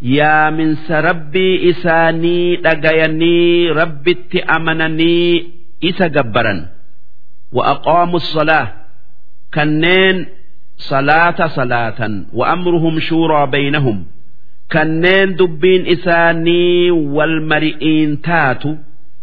yaaminsa 0.00 1.00
rabbii 1.00 1.54
isaanii 1.70 2.56
dhagayanii 2.56 3.68
rabbitti 3.74 4.42
amananii 4.42 5.52
isa 5.80 6.08
gabbaran. 6.08 6.60
Wa'aqoomu 7.56 8.20
solaa 8.20 8.66
kanneen 9.54 10.26
salaata 10.88 11.48
salaatan. 11.56 12.26
Wa'amruhum 12.38 13.00
shuuraa 13.00 13.46
baynahum 13.46 13.98
kanneen 14.74 15.36
dubbiin 15.38 15.86
isaanii 15.94 16.90
wal 17.16 17.40
mari'iin 17.50 18.16
taatu. 18.26 18.70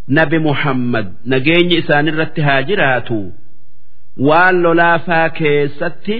Nabi 0.08 0.40
muhammad 0.40 1.08
nageenyi 1.26 1.76
isaanirratti 1.82 2.42
haa 2.42 2.62
jiraatu. 2.68 3.20
Waan 4.28 4.56
lolaafaa 4.64 5.30
keessatti 5.30 6.18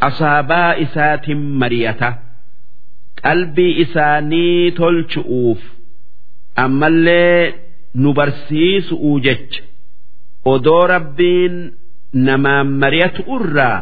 asaabaa 0.00 0.72
isaatiin 0.84 1.38
mari'ata. 1.60 2.10
Qalbii 3.22 3.72
isaanii 3.84 4.70
tolchu'uuf 4.78 5.60
ammallee 6.64 7.42
nu 8.02 8.10
barsiisu'uu 8.18 9.16
jecha 9.26 9.62
odoo 10.52 10.84
rabbiin 10.94 11.56
namaan 12.26 12.68
mariyatu 12.82 13.22
irraa 13.36 13.78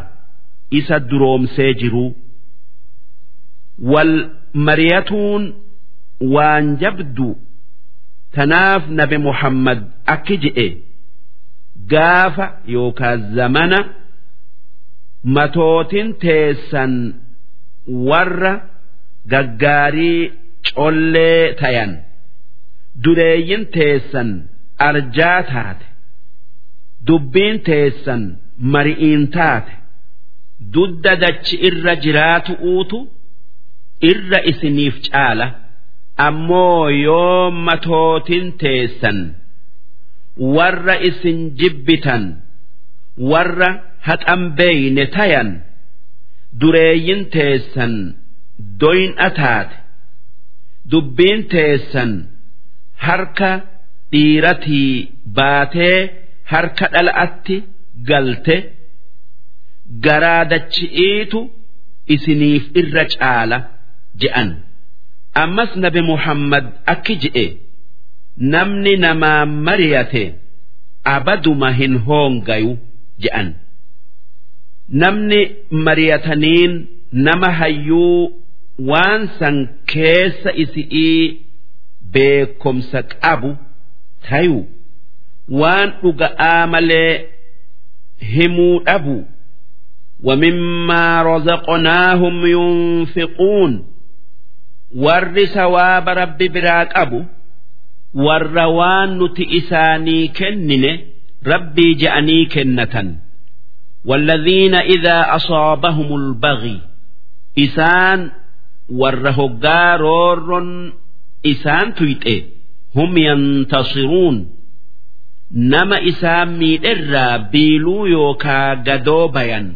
isa 0.78 0.96
duroomsee 1.10 1.72
jiru 1.80 2.06
wal 3.92 4.14
mariyatuun 4.68 5.42
waan 6.34 6.66
jabdu 6.82 7.28
tanaaf 8.34 8.82
nabi 8.98 9.18
muhammad 9.28 9.80
akki 10.14 10.36
je'e. 10.44 10.68
gaafa 11.92 12.46
yookaan 12.74 13.20
zamana 13.36 13.78
matootin 15.34 16.08
teessan 16.22 16.92
warra 18.08 18.52
gaggaarii 19.32 20.22
collee 20.76 21.44
tayan 21.60 21.92
dureeyyin 23.04 23.64
teessan 23.74 24.30
arjaa 24.88 25.40
taate 25.52 25.86
dubbiin 27.08 27.56
teessan 27.68 28.22
mari'iin 28.72 29.24
taate 29.36 29.72
dudda 30.74 31.12
dachi 31.22 31.54
irra 31.68 31.94
jiraatu 32.04 32.52
uutu 32.72 32.98
irra 34.10 34.38
isiniif 34.50 34.96
caala 35.06 35.46
ammoo 36.28 36.84
yoo 37.06 37.50
matootin 37.66 38.46
teessan. 38.62 39.18
warra 40.56 40.94
isin 41.08 41.38
jibbitan 41.60 42.24
warra 43.30 43.68
haqan 44.08 44.42
beeyne 44.58 45.04
tayan 45.16 45.48
dureeyyin 46.60 47.22
teessan 47.34 47.94
doyna 48.80 49.28
taate 49.38 49.76
dubbiin 50.90 51.40
teessan 51.52 52.12
harka 53.06 53.50
dhiiratii 54.12 54.90
baatee 55.38 55.98
harka 56.52 56.86
dhala'atti 56.94 57.56
galte 58.08 58.56
garaa 60.04 60.42
dachi'iitu 60.52 61.40
isiniif 62.14 62.64
irra 62.80 63.04
caala 63.14 63.58
je'an 64.22 64.48
ammas 65.42 65.70
nabi 65.84 66.00
muhammad 66.10 66.64
akki 66.92 67.14
je'e. 67.22 67.46
namni 68.52 68.92
namaa 69.04 69.42
mariyate 69.66 70.24
abaduma 71.16 71.68
hin 71.78 71.94
hoongayu 72.06 72.72
je'an 73.24 73.48
namni 75.02 75.40
mariyataniin 75.86 76.72
nama 77.26 77.48
hayyuu 77.60 78.20
waan 78.89 79.21
san 79.39 79.55
keessa 79.91 80.51
isi'ii 80.63 81.41
beekomsa 82.13 82.99
qabu 83.23 83.51
tayu 84.29 84.59
waan 85.59 85.89
dhuga'aa 86.01 86.67
malee 86.73 87.13
himuu 88.33 88.79
dhabu 88.87 89.17
ومما 90.23 91.23
رزقناهم 91.23 92.45
ينفقون 92.45 93.71
ور 94.95 95.45
ثواب 95.45 96.09
رب 96.09 96.37
براك 96.37 96.89
أبو 96.95 97.21
warra 98.13 98.67
waan 98.77 99.09
nuti 99.17 99.43
isaanii 99.59 100.27
kennine 100.29 100.91
rabbii 101.43 101.95
je'anii 101.95 102.45
kennatan 102.53 103.07
والذين 104.05 104.75
إذا 104.75 105.35
أصابهم 105.35 106.15
البغي 106.15 106.81
إسان 107.59 108.31
warra 109.00 109.32
hoggaa 109.38 109.96
roorroon 110.04 110.70
isaan 111.52 111.88
tuyxe 111.98 112.34
hum 112.94 113.16
yantasiruun. 113.26 114.36
Nama 115.72 115.98
isaan 116.10 116.48
miidherraa 116.60 117.38
biiluu 117.52 118.06
yookaa 118.06 118.76
gadoo 118.86 119.28
bayan. 119.28 119.66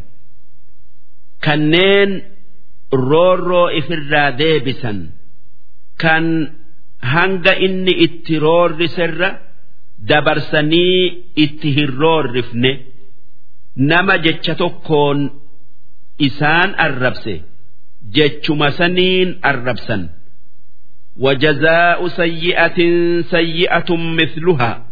Kanneen 1.45 2.11
roorroo 2.93 3.69
ifirraa 3.81 4.31
deebisan. 4.39 4.99
Kan 6.03 6.25
hanga 7.13 7.53
inni 7.67 7.93
itti 8.07 8.39
roorriserra 8.45 9.31
dabarsanii 10.09 11.25
itti 11.45 11.69
hin 11.77 11.91
roorrifne. 12.01 12.73
Nama 13.91 14.15
jecha 14.25 14.55
tokkoon 14.55 15.19
isaan 16.19 16.71
arrabse. 16.87 17.35
jechuma 18.16 18.72
saniin 18.72 19.30
arrabsan 19.42 20.04
وجزاء 21.20 22.08
سيئة 22.08 22.80
سيئة 23.22 23.90
مثلها 24.20 24.86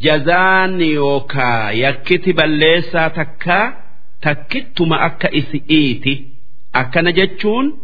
جزان 0.00 0.80
يوكا 0.80 1.70
يكتب 1.70 2.40
الليسا 2.40 3.08
تكا 3.08 3.74
تكتما 4.22 5.06
أكا 5.06 5.38
إسئيتي 5.38 6.24
أكا 6.74 7.00
نجتشون 7.00 7.78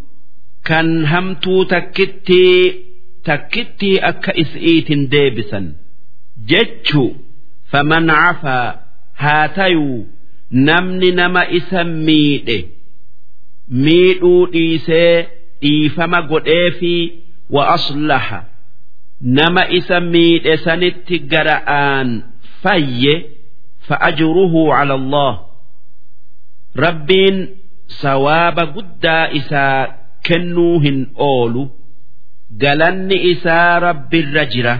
كان 0.64 1.04
همتو 1.06 1.62
تكتي 1.62 2.74
takkittii 3.28 4.00
akka 4.10 4.32
is'iitin 4.42 5.02
deebisan 5.12 5.66
jechu 6.50 7.04
faman 7.70 8.06
cafaa 8.08 8.68
haa 9.22 9.48
tayuu 9.56 10.06
namni 10.50 11.10
nama 11.20 11.42
isa 11.58 11.84
miidhe 11.84 12.58
miidhuu 13.86 14.46
dhiisee 14.52 15.28
dhiifama 15.62 16.22
godheefi 16.30 16.94
wa 17.56 17.68
aslaha 17.76 18.44
nama 19.38 19.62
isa 19.78 20.00
miidhe 20.00 20.56
sanitti 20.66 21.18
gara'aan 21.32 22.08
fayye 22.62 23.14
fa'ajruhu 23.88 24.62
cala 24.72 24.94
allah 25.00 25.32
rabbiin 26.84 27.36
sawaaba 28.02 28.64
guddaa 28.76 29.24
isaa 29.40 29.86
kennuu 30.28 30.78
hin 30.84 30.98
oolu 31.30 31.62
galanni 32.62 33.16
isaa 33.32 33.80
rabbirra 33.86 34.44
jira 34.54 34.74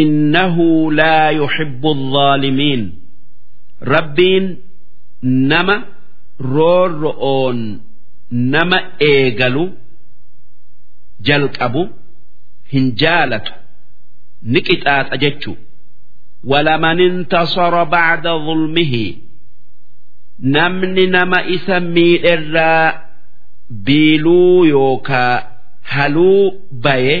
innahu 0.00 0.66
laa 1.00 1.30
yuhibbu 1.40 1.88
الظaalimiin 1.96 2.82
rabbiin 3.94 4.46
nama 5.52 5.76
roorro'oon 6.54 7.58
nama 8.54 8.78
eegalu 9.10 9.64
jalqabu 11.28 11.82
hin 12.72 12.86
jaalatu 13.02 13.52
ni 14.52 14.60
qixaaxa 14.68 15.16
jechu 15.26 15.52
ولمن 16.50 17.00
انتصر 17.00 17.84
بعد 17.84 18.24
ظلمه 18.46 18.94
namni 20.54 21.04
nama 21.16 21.38
isa 21.54 21.76
miidherraa 21.80 22.88
biiluu 23.86 24.64
yookaa 24.74 25.36
haluu 25.92 26.44
baye 26.84 27.16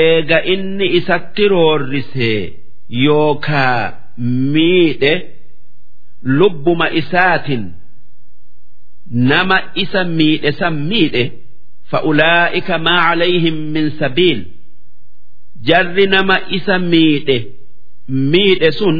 eega 0.00 0.38
inni 0.54 0.86
isatti 0.98 1.44
roorrisee 1.52 2.42
yookaa 3.06 3.92
miidhe 4.54 5.12
lubbuma 6.38 6.86
isaatin 7.00 7.62
nama 9.11 9.57
isa 9.75 10.03
miidhe 10.03 10.51
san 10.59 10.75
miidhe 10.89 11.23
fa'ulaa'ika 11.91 12.77
maa 12.85 13.01
calayhim 13.09 13.57
min 13.73 13.89
sabiil. 13.99 14.39
Jarri 15.67 16.07
nama 16.07 16.37
isa 16.57 16.79
miidhe 16.79 17.37
miidhe 18.09 18.71
sun 18.71 18.97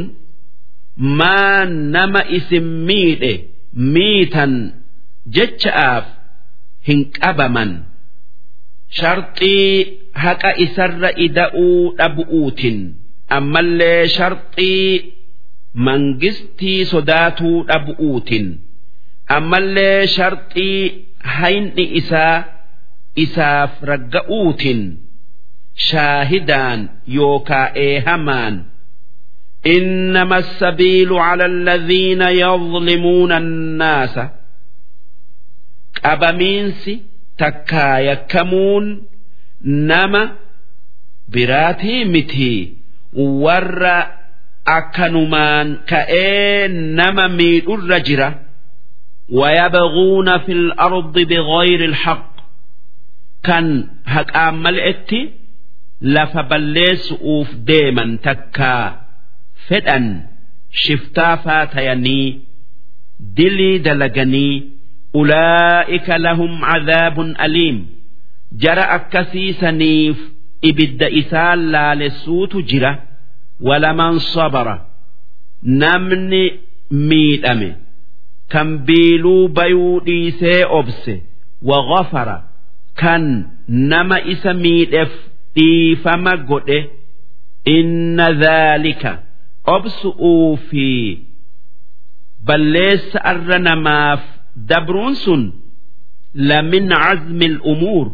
maa 0.96 1.64
nama 1.94 2.20
isin 2.38 2.66
miidhe 2.88 3.32
miitan 3.94 4.52
jecha'aaf 5.34 6.06
hin 6.88 7.00
qabaman. 7.18 7.70
Sharxii 8.98 9.98
haqa 10.22 10.50
isarra 10.64 11.10
ida'uu 11.26 11.94
dhabu'uutin 11.98 12.78
ammallee 13.36 14.08
sharxii 14.16 15.12
mangistii 15.86 16.84
sodaatuu 16.92 17.56
dhabu'uutin 17.68 18.46
ammallee 19.37 20.07
sharxii 20.15 20.79
hayni 21.37 21.85
isaa 21.99 22.37
isaaf 23.23 23.73
ragga'uutin 23.91 24.81
shaahidaan 25.87 26.79
yookaa 27.17 27.67
eehamaan 27.87 28.55
إنما 29.77 30.37
السبيل 30.37 31.13
على 31.27 31.45
الذين 31.45 32.21
يظلمون 32.21 33.31
الناس 33.31 34.15
qabamiinsi 36.03 36.93
takkaa 37.41 37.99
yakkamuun 38.09 38.85
nama 39.91 40.21
biraatii 41.33 42.05
miti 42.13 42.53
warra 43.43 43.97
akkanumaan 44.77 45.67
ka'ee 45.89 46.67
nama 46.99 47.25
miidhurra 47.37 47.99
jira 48.07 48.29
ويبغون 49.29 50.37
في 50.37 50.51
الأرض 50.51 51.19
بغير 51.19 51.85
الحق 51.85 52.31
كان 53.43 53.87
هقام 54.05 54.63
ملئتي 54.63 55.29
لفبليس 56.01 57.11
أوف 57.11 57.55
ديما 57.55 58.17
تكا 58.23 59.01
فدأن 59.67 60.23
شفتا 60.71 61.35
فاتيني 61.35 62.39
دلي 63.19 63.77
دلقني 63.77 64.69
أولئك 65.15 66.09
لهم 66.09 66.65
عذاب 66.65 67.19
أليم 67.19 67.87
جرى 68.53 68.81
أكسيسنيف 68.81 70.31
إبد 70.65 71.03
إسال 71.03 71.71
لا 71.71 71.95
لسوت 71.95 72.55
جرى 72.55 72.99
ولمن 73.61 74.19
صبر 74.19 74.81
نمني 75.63 76.59
kan 78.52 78.68
biiluu 78.86 79.48
bayuu 79.56 80.00
dhiisee 80.06 80.64
obse 80.78 81.14
waqafara 81.70 82.36
kan 83.00 83.24
nama 83.66 84.18
isa 84.32 84.52
miidheef 84.54 85.12
dhiifama 85.56 86.32
godhe 86.50 86.78
inna 87.76 88.26
dhaalika 88.42 89.12
obsu'uu 89.76 90.56
fi 90.68 90.86
balleessa 92.46 93.18
arra 93.32 93.58
namaaf 93.68 94.22
dabruun 94.70 95.14
sun 95.24 95.42
lamin 96.48 96.88
cazmi 97.02 97.48
umuur 97.72 98.06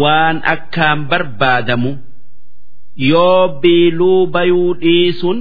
waan 0.00 0.36
akkaan 0.54 1.00
barbaadamu 1.10 1.92
yoo 3.12 3.42
biiluu 3.62 4.26
bayuu 4.34 4.74
dhiisun 4.82 5.38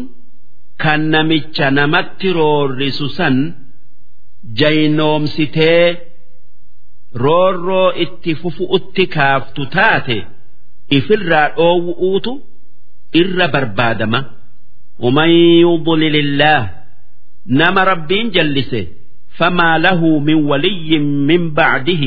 kan 0.83 1.01
namicha 1.13 1.71
namatti 1.77 2.27
roorrisu 2.37 3.09
san. 3.17 3.37
jaynoomsitee 4.60 5.84
roorroo 7.24 7.88
itti 8.04 8.32
fufu'utti 8.42 9.04
kaaftu 9.14 9.62
taate 9.76 10.16
ifirraa 10.98 11.48
dhoowwu'uutu 11.56 12.32
irra 13.20 13.48
barbaadama 13.54 14.20
ومن 15.04 15.28
يضلل 15.66 16.16
الله 16.16 16.70
نما 17.46 17.84
ربين 17.84 18.30
جلسه 18.30 18.86
فما 19.38 19.78
له 19.78 20.18
من 20.18 20.34
ولي 20.34 20.98
من 20.98 21.50
بعده 21.54 22.04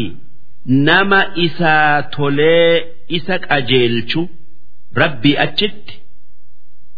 نما 0.67 1.21
إسا 1.45 2.01
تولي 2.01 2.83
إسك 3.11 3.41
أجيلشو 3.51 4.27
ربي 4.97 5.37
أجت 5.43 5.85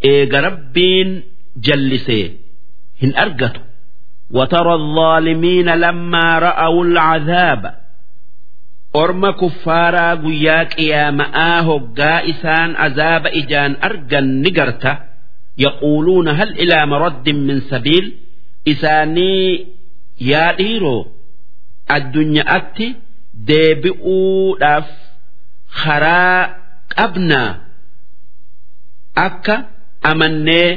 إيغ 0.06 0.40
ربين 0.40 1.24
جلسي 1.58 2.32
هن 3.04 3.16
أرقتو 3.18 3.62
وترى 4.32 4.74
الظالمين 4.74 5.70
لما 5.70 6.40
رأوا 6.40 6.84
العذاب 6.86 7.76
أرم 8.96 9.32
كفارا 9.32 10.16
قياك 10.16 10.80
يا 10.80 11.12
مآه 11.12 11.68
قائسان 11.98 12.76
عذاب 12.76 13.28
إجان 13.28 13.76
أرقا 13.84 14.20
نقرتا 14.22 14.94
يقولون 15.58 16.28
هل 16.30 16.50
إلى 16.60 16.86
مرد 16.86 17.30
من 17.30 17.62
سبيل 17.62 18.06
إساني 18.68 19.68
yaa 20.32 20.54
dhiiroo 20.58 21.00
addunyaatti 21.96 22.88
deebi'uudhaaf 23.50 24.88
karaa 25.84 26.42
qabnaa 26.96 27.50
akka 29.26 29.56
amannee 30.12 30.70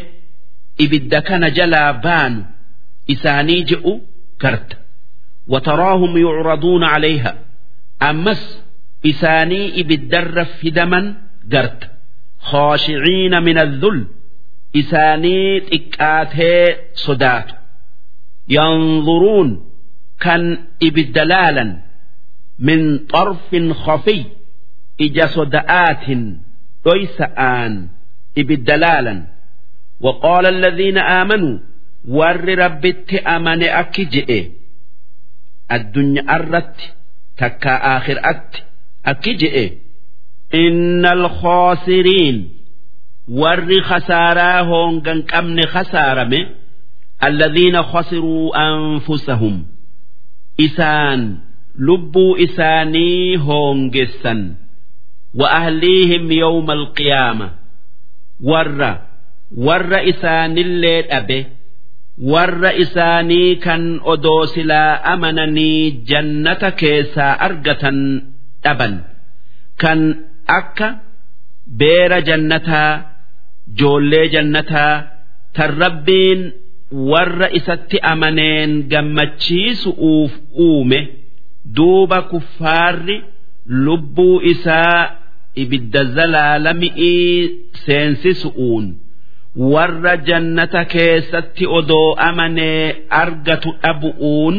ibidda 0.85 1.21
kana 1.29 1.49
jalaa 1.59 1.93
baanu 2.05 2.41
isaanii 3.15 3.65
je'u 3.71 4.01
garta 4.43 4.77
وتراهم 5.49 6.17
يعرضون 6.17 6.85
عليها 6.85 7.39
أمس 8.03 8.63
إساني 9.07 9.81
إبدر 9.81 10.45
فدما 10.45 11.15
قرت 11.53 11.91
خاشعين 12.41 13.43
من 13.43 13.59
الذل 13.59 14.07
إساني 14.77 15.61
تكاته 15.61 16.77
صدات 16.95 17.49
ينظرون 18.49 19.71
كان 20.21 20.59
إبدلالا 20.83 21.77
من 22.59 22.99
طرف 22.99 23.57
خفي 23.73 24.25
إجا 25.01 25.27
صدآت 25.27 26.09
ليس 26.87 27.21
آن 27.39 27.89
إبدلالا 28.39 29.23
وقال 30.01 30.47
الذين 30.47 30.99
آمنوا 30.99 31.59
warri 32.08 32.56
rabbitti 32.56 33.18
amane 33.36 33.68
akki 33.82 34.06
je'e. 34.14 34.40
Addunyaa 35.76 36.38
irratti 36.40 36.88
takka 37.40 37.74
akhiraatti 37.96 38.60
akki 39.12 39.34
je'e. 39.42 39.66
Inna 40.64 41.12
alkhoosiriin 41.18 42.38
warri 43.42 43.80
khasaaraa 43.90 44.64
hoongan 44.70 45.20
qabne 45.32 45.64
khasaarame. 45.74 46.42
Alladhiina 47.28 47.82
khosiruu 47.92 48.52
anfusahum. 48.66 49.56
Isaan 50.66 51.22
lubbuu 51.86 52.36
isaanii 52.46 53.36
hoongessan. 53.46 54.40
Wa 55.40 55.48
ahliihim 55.60 56.32
yawma 56.42 56.74
alqiyaama 56.80 57.48
warra 58.50 58.92
warra 59.66 60.00
isaanillee 60.12 61.02
dhabe. 61.10 61.40
warra 62.20 62.74
isaanii 62.84 63.56
kan 63.66 63.84
odoo 64.14 64.46
silaa 64.54 65.02
amananii 65.14 65.92
jannata 66.10 66.72
keessaa 66.82 67.34
argatan 67.48 68.00
dhaban 68.64 68.94
kan 69.82 70.00
akka 70.60 70.90
beera 71.80 72.20
jannataa 72.30 72.92
joollee 73.80 74.28
jannataa 74.34 74.94
tan 75.56 75.72
rabbiin 75.84 76.42
warra 77.12 77.48
isatti 77.60 77.98
amaneen 78.14 78.72
gammachiisu'uuf 78.92 80.32
uume 80.68 81.00
duuba 81.76 82.22
kuffaarri 82.32 83.18
lubbuu 83.86 84.42
isaa 84.54 85.00
ibidda 85.64 86.04
zalaalami'ii 86.16 87.34
seensisu'uun. 87.86 88.86
warra 89.57 90.17
jannata 90.17 90.85
keessatti 90.85 91.67
odoo 91.79 92.15
amanee 92.29 93.07
argatu 93.11 93.71
dhabu'uun 93.83 94.57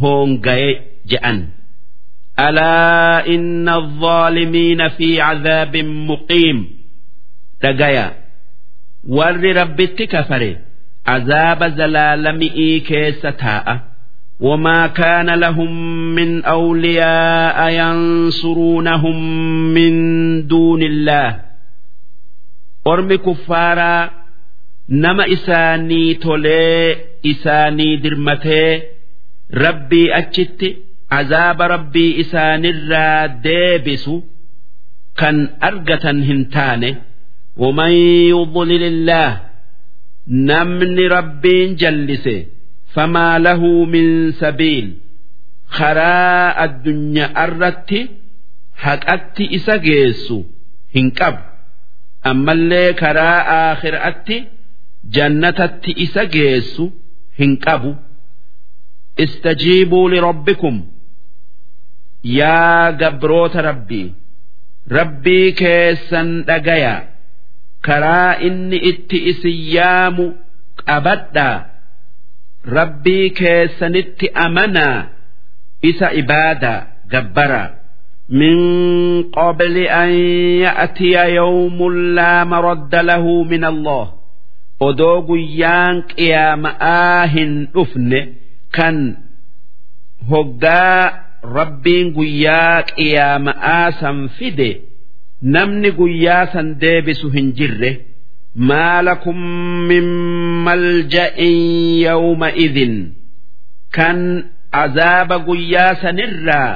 hoongaye 0.00 0.72
je'an. 1.10 1.38
ألا 2.38 3.26
إن 3.26 3.68
الظالمين 3.68 4.88
في 4.88 5.20
عذاب 5.20 5.76
مقيم 5.76 6.66
دقيا 7.62 8.12
ور 9.08 9.56
ربك 9.56 10.02
كفره 10.02 10.56
عذاب 11.06 11.64
زلالمئي 11.64 12.80
كيس 12.80 13.20
تاء 13.20 13.80
وما 14.40 14.86
كان 14.86 15.30
لهم 15.30 15.72
من 16.14 16.44
أولياء 16.44 17.72
ينصرونهم 17.72 19.16
من 19.74 19.92
دون 20.46 20.82
الله 20.82 21.40
أرم 22.86 23.14
كفارا 23.14 24.10
نما 24.88 25.32
إساني 25.32 26.14
تولي 26.14 26.96
إساني 27.26 27.96
درمتي 27.96 28.82
ربي 29.54 30.14
أجت 30.14 30.76
عذاب 31.10 31.62
ربي 31.62 32.20
إساني 32.20 32.70
الرادبس 32.70 34.10
كان 35.16 35.48
أرقة 35.62 36.10
هنتاني 36.10 36.94
ومن 37.56 37.90
يضلل 38.32 38.82
الله 38.82 39.40
namni 40.28 41.08
rabbiin 41.08 41.76
jallise 41.80 42.48
famaa 42.94 43.38
lahu 43.40 43.86
min 43.92 44.32
sabiil 44.40 44.88
karaa 45.76 46.52
addunyaa 46.64 47.30
irratti 47.44 48.00
haqatti 48.84 49.44
isa 49.58 49.76
geessu 49.86 50.36
hin 50.96 51.08
qabu 51.20 51.40
ammallee 52.31 52.93
karaa 53.01 53.39
aakhiraatti 53.59 54.37
jannatatti 55.15 55.91
isa 56.05 56.23
geessu 56.35 56.85
hin 57.39 57.57
qabu. 57.65 57.91
Istajiibuu 59.25 60.05
lirabbikum. 60.13 60.75
Yaa 62.39 62.91
gabroota 63.01 63.61
rabbii 63.69 64.07
rabbii 64.97 65.51
keessan 65.61 66.29
dhagaya. 66.47 66.95
Karaa 67.87 68.33
inni 68.47 68.77
itti 68.91 69.17
isin 69.31 69.57
yaamu 69.75 70.25
qabadhaa. 70.85 71.57
Rabbii 72.77 73.29
keessanitti 73.39 74.27
amanaa. 74.45 74.99
Isa 75.89 76.07
ibaadaa 76.21 76.79
gabbaraa 77.11 77.69
من 78.28 78.56
قبل 79.22 79.76
أن 79.78 80.08
يأتي 80.64 81.12
يوم 81.34 81.92
لا 82.14 82.44
مرد 82.44 82.94
له 82.94 83.42
من 83.42 83.64
الله 83.64 84.06
odoo 84.88 85.22
guyyaan 85.28 85.96
qiyaama'aa 86.10 87.26
hin 87.34 87.52
dhufne 87.74 88.20
kan 88.76 88.96
hoggaa 90.30 91.02
rabbiin 91.56 92.12
guyyaa 92.18 92.82
qiyaama'aa 92.90 93.90
san 94.00 94.18
fide 94.38 94.70
namni 95.54 95.90
guyyaa 96.00 96.44
san 96.52 96.68
deebisu 96.82 97.28
hin 97.36 97.48
jirre 97.58 97.90
maa 98.68 99.02
lakum 99.08 99.38
min 99.90 100.06
malja'in 100.68 101.58
yawma 102.06 102.48
idin 102.66 102.94
kan 103.96 104.18
azaaba 104.82 105.36
guyyaa 105.48 105.92
sanirraa 106.02 106.72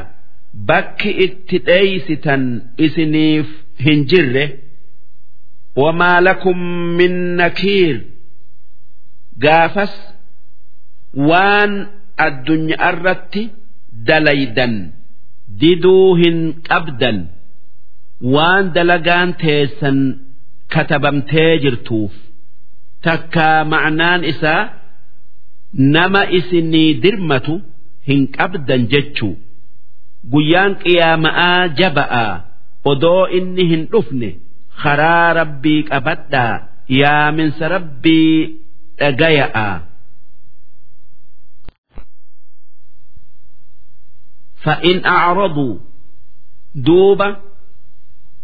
bakki 0.70 1.12
itti 1.26 1.58
dheeysitan 1.68 2.44
isiniif 2.86 3.48
hin 3.86 4.00
jirre. 4.10 4.46
Wamaa 5.82 6.20
lakum 6.28 6.60
min 6.98 7.16
nakiir. 7.40 7.96
Gaafas 9.44 9.94
waan 11.30 11.74
addunyaa 12.26 12.90
irratti 12.94 13.44
dalaydan 14.08 14.74
diduu 15.62 16.08
hin 16.22 16.40
qabdan 16.70 17.18
waan 18.34 18.66
dalagaan 18.76 19.30
teessan 19.42 19.98
katabamtee 20.74 21.52
jirtuuf. 21.64 22.14
Takkaa 23.06 23.60
ma'naan 23.74 24.22
isaa 24.32 24.64
nama 25.96 26.22
isinii 26.40 26.92
dirmatu 27.04 27.56
hin 28.08 28.22
qabdan 28.38 28.82
jechuu 28.94 29.34
guyyaan 30.33 30.73
qiyaama'aa 30.83 31.61
jaba'aa 31.81 32.33
odoo 32.93 33.25
inni 33.39 33.65
hin 33.73 33.83
dhufne 33.93 34.31
karaa 34.83 35.29
rabbii 35.41 35.81
qabadhaa 35.91 36.55
yaaminsa 37.01 37.65
rabbii 37.77 38.37
dhagaya'a. 39.01 39.69
فإن 44.63 45.05
أعرضوا 45.05 45.77
دوبا 46.75 47.37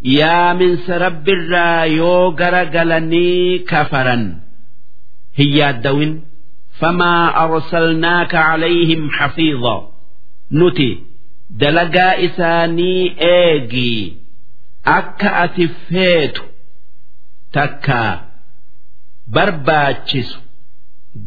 يا 0.02 0.52
من 0.52 0.76
سرب 0.76 1.28
الرايو 1.28 2.28
غرغلني 2.28 3.58
كفرا 3.58 4.40
هي 5.34 5.70
الدوين 5.70 6.22
فما 6.80 7.44
أرسلناك 7.44 8.34
عليهم 8.34 9.10
حفيظا 9.10 9.92
نتي 10.52 11.02
dalagaa 11.61 12.13
isaanii 12.27 13.01
eegi. 13.33 13.93
Akka 14.97 15.29
ati 15.43 15.65
feetu 15.89 16.43
takka 17.55 17.99
barbaachisu. 19.35 20.39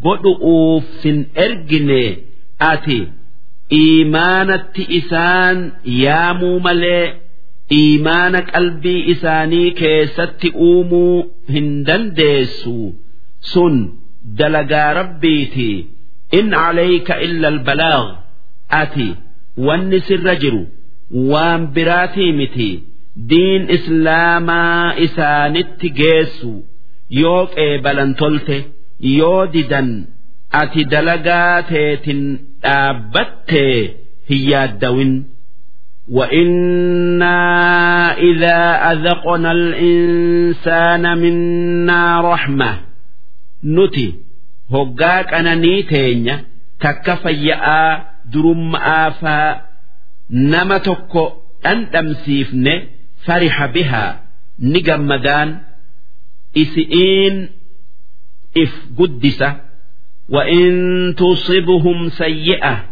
Godhuuf 0.05 0.87
hin 1.05 1.19
ergine 1.45 2.03
ati 2.71 2.99
iimaanatti 3.81 4.85
isaan 4.99 5.59
yaamuu 6.03 6.59
malee 6.67 7.05
iimaana 7.81 8.41
qalbii 8.53 9.01
isaanii 9.15 9.71
keessatti 9.81 10.49
uumuu 10.69 11.17
hin 11.55 11.69
dandeessu. 11.91 12.77
Sun 13.53 13.75
dalagaa 14.41 14.91
rabbiiti. 15.01 15.71
In 16.39 16.47
calayka 16.59 17.15
illa 17.29 17.49
albalaag. 17.55 18.07
Ati 18.83 19.09
wanni 19.68 20.00
sirra 20.08 20.36
jiru 20.44 20.62
waan 21.32 21.62
biraatii 21.78 22.32
miti 22.40 22.70
diin 23.32 23.64
islaamaa 23.78 24.94
isaanitti 25.08 25.90
geessu 26.00 26.52
yoo 27.22 27.42
qeebalan 27.56 28.12
tolte 28.22 28.58
yoo 29.18 29.42
didan 29.56 29.90
ati 30.62 30.82
dalagaa 30.94 31.58
teetin 31.74 32.22
dhaabbattee 32.64 33.76
hin 34.32 34.42
yaaddawin 34.54 35.14
وإنا 36.18 37.38
إذا 38.18 38.58
أذقنا 38.92 39.52
الإنسان 39.52 41.18
منا 41.18 42.22
رحمة 42.34 42.80
نتي 43.64 44.14
هقاك 44.74 45.34
أنا 45.34 45.56
نيتين 45.56 46.38
تكفيا 46.80 48.04
درم 48.15 48.15
آفا 48.76 49.62
نما 50.30 50.78
تكو 50.78 51.32
أن 51.66 51.92
تمسيفن 51.92 52.82
فرح 53.26 53.66
بها 53.66 54.24
نجمدان 54.60 55.58
إسئين 56.58 57.50
إف 58.58 58.76
قدسه 59.00 59.56
وإن 60.30 61.16
تصبهم 61.18 62.10
سيئة 62.10 62.86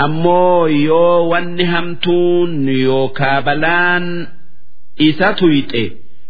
أمو 0.00 0.66
يو 0.66 1.34
ونهمتون 1.34 2.68
يو 2.68 3.08
كابلان 3.08 4.28
إساتويت 5.00 5.72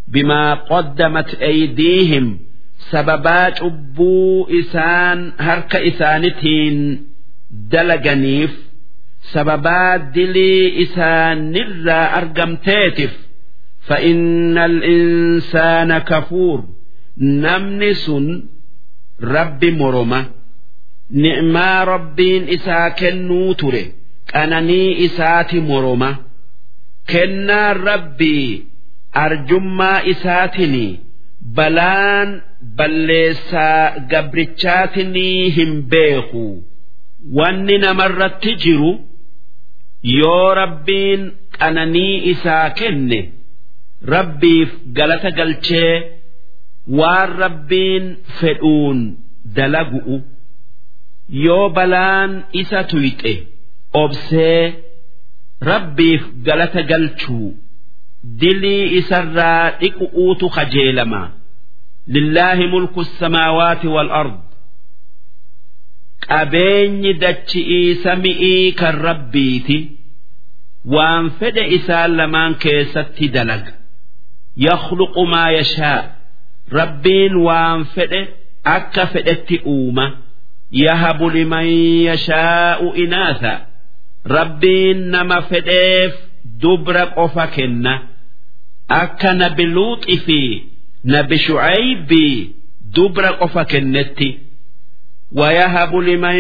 بما 0.09 0.55
قدمت 0.55 1.35
أيديهم 1.35 2.39
سببات 2.79 3.63
أبو 3.63 4.49
إسان 4.61 5.33
هرك 5.39 5.77
إسانتين 5.77 7.07
dalaganiif 7.72 8.52
sababaa 9.34 9.98
dilii 10.16 10.66
isaanirraa 10.84 12.06
argamteetif. 12.20 13.12
Fa'inna 13.88 14.64
al-insaana 14.64 15.98
kafuur. 16.10 16.60
Namni 17.44 17.92
sun 18.06 18.26
rabbi 19.34 19.70
moroma 19.80 20.20
ni'maa 21.24 21.86
rabbiin 21.92 22.44
isaa 22.56 22.90
kennuu 23.00 23.54
ture 23.60 23.84
qananii 24.32 24.92
isaati 25.06 25.60
moroma 25.70 26.10
kennaa 27.12 27.74
rabbii 27.74 28.66
arjummaa 29.24 30.00
isaatiin 30.14 30.76
balaan 31.56 32.30
balleessaa 32.78 33.84
gabrichaatiin 34.12 35.14
hin 35.58 35.72
beeku. 35.92 36.46
Wanni 37.38 37.78
namarratti 37.78 38.56
jiru 38.64 38.92
yoo 40.20 40.54
rabbiin 40.62 41.22
qananii 41.60 42.16
isaa 42.32 42.70
kenne 42.80 43.20
rabbiif 44.14 44.70
galata 44.98 45.32
galchee 45.40 45.94
waan 47.00 47.30
rabbiin 47.44 48.06
fedhuun 48.40 49.00
dalagu'u 49.56 50.18
yoo 51.46 51.66
balaan 51.78 52.32
isa 52.62 52.84
tuyxe 52.92 53.34
obsee 54.04 54.62
rabbiif 55.72 56.22
galata 56.48 56.82
galchuu 56.92 57.50
dilii 58.42 58.86
isarraa 59.00 59.72
dhiqu'uutu 59.82 60.50
kajeelama. 60.56 61.22
Lillaahi 62.08 62.68
mulku 62.68 63.04
samaawaati 63.04 63.88
wal 63.96 64.12
ard 64.22 64.34
qabeenyi 66.32 67.12
dachi'ii 67.24 67.96
sami'ii 68.04 68.72
kan 68.80 68.96
rabbiiti. 69.08 69.78
Waan 70.94 71.26
fedhe 71.40 71.64
isaan 71.78 72.12
lamaan 72.20 72.54
keessatti 72.64 73.26
dalaga. 73.36 73.72
Yakhluqu 74.66 75.22
maa 75.34 75.50
yashaa. 75.58 76.02
Rabbiin 76.80 77.34
waan 77.48 77.80
fedhe 77.96 78.22
akka 78.76 79.06
fedhetti 79.14 79.58
uuma. 79.74 80.06
Yahabu 80.84 81.28
liman 81.36 81.68
yashaa'u 82.10 82.88
inaatha 83.04 83.54
rabbiin 84.36 85.00
nama 85.14 85.38
fedheef 85.50 86.14
dubra 86.62 87.06
qofa 87.18 87.46
kenna. 87.56 87.94
Akka 89.02 89.32
nabi 89.42 89.66
luuxi 89.76 90.16
fi 90.26 90.40
nabi 91.14 91.38
shucaybii 91.46 92.36
dubra 92.96 93.30
qofa 93.42 93.64
kennetti 93.72 94.30
ويهب 95.33 95.95
لمن 95.97 96.35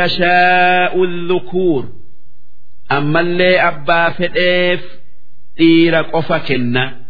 يشاء 0.00 1.04
الذكور 1.04 1.88
أما 2.92 3.20
اللي 3.20 3.60
أبا 3.60 4.10
فديف 4.10 4.82
إيرا 5.60 6.02
قفا 6.02 6.38
كنا 6.38 7.08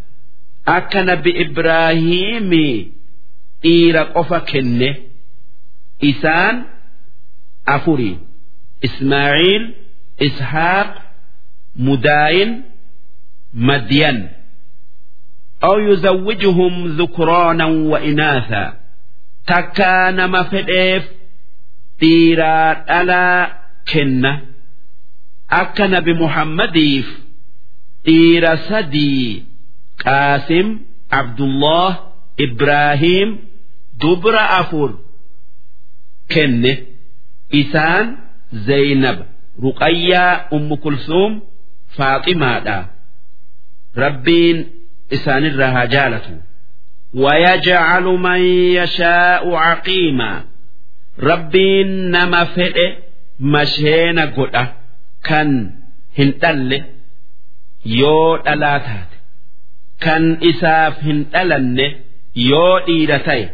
akka 0.69 1.01
nabi 1.03 1.31
ibraahimi 1.43 2.67
dhiira 3.63 4.03
qofa 4.13 4.39
kenne 4.49 4.89
isaan 6.09 6.55
afurii 7.75 8.17
ismaaciil 8.87 9.63
ishaaq 10.27 10.89
mudaayin 11.85 12.51
madyan 13.53 14.29
أو 15.63 15.79
يزوجهم 15.79 16.87
ذكرانا 17.01 17.65
وإناثا 17.65 18.73
takkaa 19.49 20.11
nama 20.11 20.43
fedheef 20.51 21.03
dhiiraa 22.03 22.69
dhalaa 22.89 23.39
kenna 23.91 24.31
akka 25.61 25.85
nabi 25.93 26.13
muhammadiif 26.23 27.07
dhiira 28.05 28.53
sadii 28.69 29.29
qaasim 30.03 30.67
abdullah 31.21 31.89
ibraahim 32.45 33.29
dubra 34.01 34.43
afur 34.61 34.89
kenne 36.33 36.73
isaan 37.61 38.05
zaynab 38.67 39.17
ruqayyaa 39.65 40.33
ummu 40.57 40.75
kulsuum 40.85 41.31
faaximaadha 41.97 42.77
rabbiin 44.03 44.57
isaanirraa 45.17 45.71
haa 45.77 45.87
jaalatu 45.95 46.35
ويجعل 47.23 48.03
من 48.27 48.41
يشاء 48.79 49.43
عقيما 49.65 50.31
rabbiin 51.18 52.10
nama 52.10 52.46
fedhe 52.54 52.86
masheena 53.38 54.26
godha 54.36 54.64
kan 55.28 55.50
hin 56.18 56.30
dhalle 56.42 56.78
yoo 57.84 58.38
dhalaa 58.44 58.78
taate. 58.86 59.16
Kan 60.04 60.24
isaaf 60.50 60.94
hin 61.06 61.20
dhalanne 61.32 61.86
yoo 62.34 62.80
dhiira 62.86 63.18
ta'e. 63.28 63.44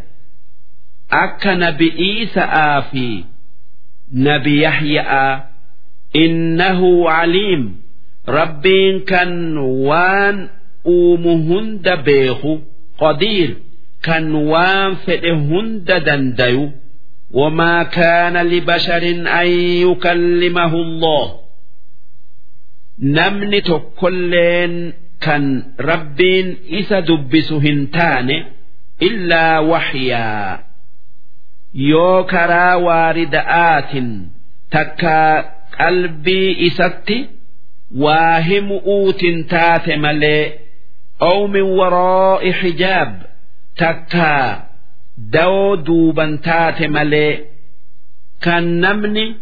Akka 1.23 1.53
nabi 1.62 1.89
Iisa'aa 2.09 2.82
fi 2.91 3.07
nabi 4.27 4.55
Yahya'a 4.62 5.24
innahu 6.24 7.09
aliim. 7.09 7.62
Rabbiin 8.39 9.05
kan 9.11 9.31
waan 9.89 10.37
uumu 10.87 11.32
hunda 11.49 11.97
beeku 12.07 12.53
qodiir 13.01 13.51
kan 14.07 14.27
waan 14.51 14.97
fedhe 15.05 15.32
hunda 15.49 15.97
dandayu 16.07 16.65
وما 17.32 17.84
كان 17.84 18.38
لبشر 18.38 19.04
أن 19.42 19.48
يكلمه 19.88 20.74
الله 20.74 21.40
نمن 23.00 23.62
تكلين 23.62 24.94
كان 25.22 25.64
ربين 25.80 26.58
إسا 26.72 27.00
دبس 27.00 27.52
هنتان 27.54 28.46
إلا 29.02 29.60
وحيا 29.60 30.64
يو 31.74 32.26
كرا 32.26 32.74
واردآت 32.76 33.92
تكا 34.72 35.40
قلبي 35.80 36.68
إساتي 36.68 37.30
واهم 37.96 38.72
أوت 38.72 39.26
تات 39.50 39.90
ملئ 39.90 40.54
أو 41.22 41.48
من 41.48 41.62
وراء 41.62 42.52
حجاب 42.52 43.22
تكا 45.32 45.46
دو 45.46 45.76
دوبا 45.76 46.40
تات 46.44 46.84
ملي 46.84 47.40
كان 48.42 48.80
نمني 48.82 49.36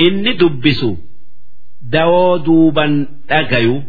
إني 0.00 0.32
دبسو 0.32 0.96
دو 1.82 2.36
دوبا 2.36 3.06
أجيو 3.30 3.82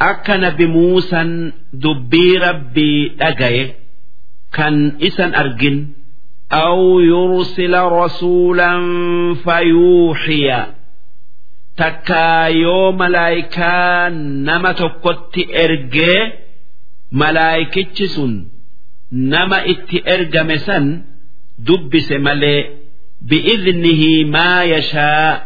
أكن 0.00 0.50
بموسى 0.50 1.52
دبي 1.72 2.38
ربي 2.38 3.16
أجي 3.20 3.72
كان 4.52 4.92
إسن 5.02 5.34
أرجن 5.34 5.88
أو 6.52 7.00
يرسل 7.00 7.74
رسولا 7.82 8.72
فيوحي 9.34 10.64
takkaa 11.76 12.48
yoo 12.48 12.92
malaayikaa 12.92 14.10
nama 14.48 14.74
tokkotti 14.74 15.42
ergee 15.62 16.20
malaayikichi 17.22 18.06
sun 18.08 18.32
nama 19.11 19.59
itti 19.73 19.97
ergame 20.15 20.57
san 20.65 20.85
dubbise 21.67 22.17
malee 22.25 22.61
bi'idnihi 23.29 24.11
maa 24.35 24.63
yashaa 24.73 25.41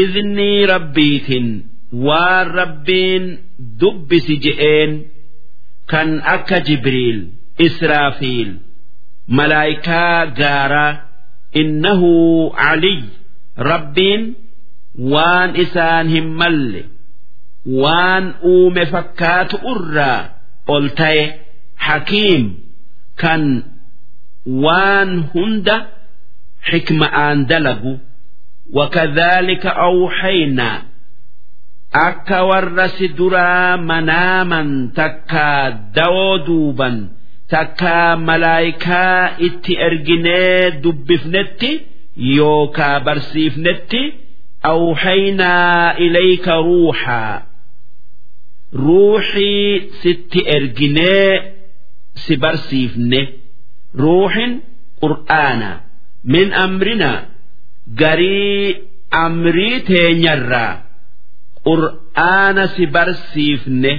idnii 0.00 0.66
rabbiitin 0.72 1.46
waan 2.06 2.46
rabbiin 2.60 3.24
dubbisi 3.80 4.34
je'een 4.44 4.92
kan 5.90 6.10
akka 6.34 6.58
jibriil 6.68 7.18
israafiil 7.66 8.50
malaayikaa 9.38 10.26
gaaraa 10.40 10.92
innahu 11.62 12.10
caliy 12.60 13.00
rabbiin 13.70 14.22
waan 15.12 15.50
isaan 15.64 16.06
hin 16.14 16.28
malle 16.42 16.82
waan 17.82 18.24
uume 18.52 18.84
fakkaatu 18.94 19.56
irraa 19.72 20.20
ol 20.74 20.86
ta'e 21.00 21.24
hakiim 21.88 22.44
kan 23.22 23.42
waan 24.64 25.10
hunda 25.32 25.76
xikma'aan 26.68 27.38
dalagu. 27.50 27.94
Wakadhaalika 28.76 29.70
awxaynaa 29.88 30.78
akka 32.08 32.38
warra 32.50 32.86
si 32.96 33.06
duraa 33.18 33.76
manaaman 33.88 34.70
takkaa 34.98 35.64
dawoo 35.96 36.34
duuban 36.46 36.96
takkaa 37.52 38.10
malaayikaa 38.28 39.20
itti 39.46 39.72
erginee 39.86 40.60
dubbifnetti 40.82 41.70
yookaa 42.36 42.96
barsiifnetti 43.06 44.02
awxaynaa 44.72 45.94
ilayka 46.06 46.54
ruuxaa. 46.66 47.34
Ruuxii 48.84 49.90
sitti 50.02 50.40
erginee 50.56 51.55
si 52.24 52.34
barsiifne 52.42 53.20
ruuxin 54.02 54.52
qur'aana 55.02 55.70
min 56.32 56.48
amrina 56.64 57.10
garii 58.02 58.64
amrii 59.24 59.76
teenyarraa 59.88 60.72
qur'aana 61.68 62.64
si 62.74 62.84
barsiifne 62.96 63.92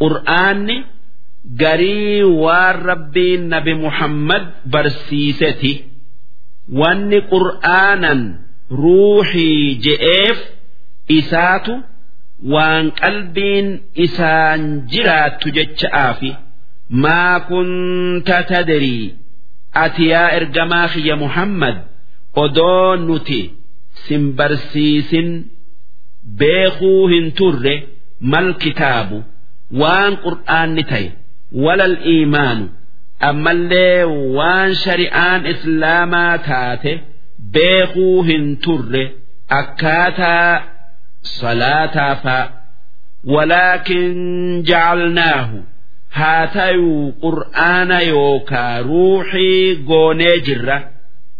qur'aanni 0.00 0.76
garii 1.62 2.22
waan 2.42 2.76
rabbiin 2.90 3.42
nabi 3.52 3.74
muhammad 3.84 4.44
barsiiseti 4.74 5.72
wanni 6.80 7.18
qur'aanan 7.32 8.20
ruuxii 8.82 9.64
je'eef 9.84 10.38
isaatu 11.18 11.74
waan 12.52 12.86
qalbiin 13.00 13.66
isaan 14.06 14.60
jiraattu 14.92 15.46
jecha'aafi. 15.56 16.30
Maa 17.04 17.40
kunta 17.48 18.36
tadrii 18.50 19.06
ati 19.84 20.04
yaa 20.12 20.28
ergamaa 20.38 20.88
kiyya 20.94 21.16
muhammad 21.22 21.76
odoo 22.42 22.96
nuti 23.06 23.40
sin 24.06 24.24
barsiisin 24.38 25.28
beekuu 26.42 27.02
hin 27.12 27.26
turre 27.38 27.74
mal 28.34 28.48
kitaabu 28.64 29.18
waan 29.82 30.12
qur'aanni 30.26 30.84
ta'e 30.90 31.08
walal 31.64 31.96
iimaanu 32.14 32.64
ammallee 33.28 34.04
waan 34.38 34.70
shari'aan 34.84 35.40
islaamaa 35.52 36.34
taate 36.48 36.92
beekuu 37.56 38.18
hin 38.30 38.46
turre 38.66 39.04
akkaataa 39.60 40.52
salaataa 41.38 42.14
fa'a 42.24 42.44
walaakin 43.34 44.14
jacalnaahu 44.70 45.58
haa 46.17 46.47
tayuu 46.57 47.11
qur'aana 47.23 47.97
yookaa 48.13 48.75
ruuxii 48.89 49.75
goonee 49.89 50.37
jirra 50.49 50.77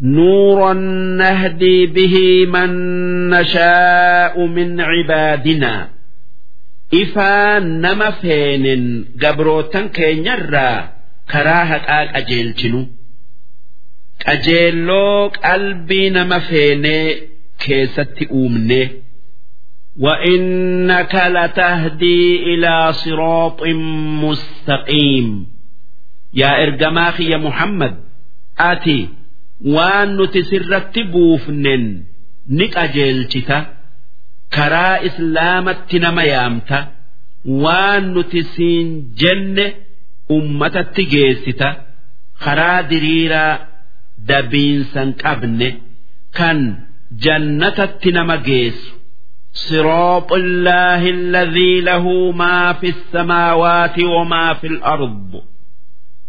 نورا 0.01 0.73
نهدي 1.19 1.85
به 1.95 2.15
من 2.45 2.69
نشاء 3.29 4.45
من 4.45 4.81
عبادنا 4.81 5.89
إفان 6.93 7.81
نما 7.81 8.11
فين 8.11 8.65
قبروتن 9.23 9.87
كينيرا 9.89 10.89
كراهة 11.31 11.85
أجيلتنو 12.19 12.81
qajeelloo 14.25 15.29
qalbii 15.45 16.09
nama 16.15 16.39
feenee 16.49 17.07
keessatti 17.65 18.25
uumne 18.39 18.81
وإنك 19.99 21.15
لتهدي 21.15 22.43
إلى 22.53 22.93
صراط 22.93 23.63
مستقيم 24.23 25.47
يا 26.33 26.63
إرجماخي 26.63 27.29
يا 27.29 27.37
محمد 27.37 27.95
آتي 28.59 29.09
وأن 29.65 30.21
نتسرت 30.21 30.99
بوفنن 30.99 32.03
نك 32.49 32.77
أجيلتك 32.77 33.67
كرا 34.53 35.05
إسلامت 35.05 35.95
نما 35.95 36.23
يامتا 36.23 36.91
وأن 37.45 38.13
نتسين 38.17 39.13
جنة 39.17 39.73
أمة 40.31 40.81
تجيستا 40.95 41.85
karaa 42.45 42.83
diriiraa 42.91 43.53
dabiinsan 44.29 45.09
qabne 45.21 45.69
kan 46.37 46.57
jannatatti 47.25 48.11
nama 48.17 48.35
geessu 48.47 48.91
صراط 49.53 50.33
الله 50.33 51.09
الذي 51.09 51.81
له 51.81 52.31
ما 52.31 52.73
في 52.73 52.89
السماوات 52.89 53.99
وما 53.99 54.53
في 54.53 54.67
الأرض 54.67 55.41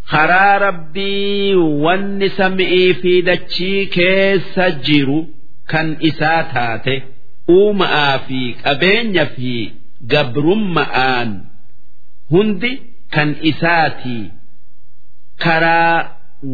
خرا 0.04 0.58
ربي 0.58 1.54
والنسمئي 1.54 2.94
في 2.94 3.20
دتشي 3.20 3.86
كيس 3.86 4.60
جيرو 4.60 5.26
كان 5.68 5.96
إساتاته 6.06 7.02
uumaa 7.48 8.18
fi 8.26 8.40
qabeenya 8.64 9.24
fi 9.34 9.52
gabrummaan 10.12 11.30
hundi 12.32 12.72
kan 13.14 13.28
isaatii 13.50 14.24
karaa 15.44 15.98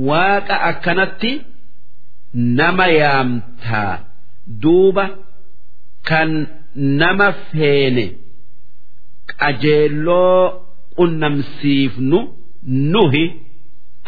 waaqa 0.09 0.57
akkanatti 0.71 1.33
nama 2.59 2.87
yaamtaa 3.01 3.95
duuba 4.63 5.05
kan 6.10 6.30
nama 7.02 7.28
feene 7.52 8.06
qajeelloo 9.40 10.42
qunnamsiifnu 10.98 12.20
nuhi 12.94 13.24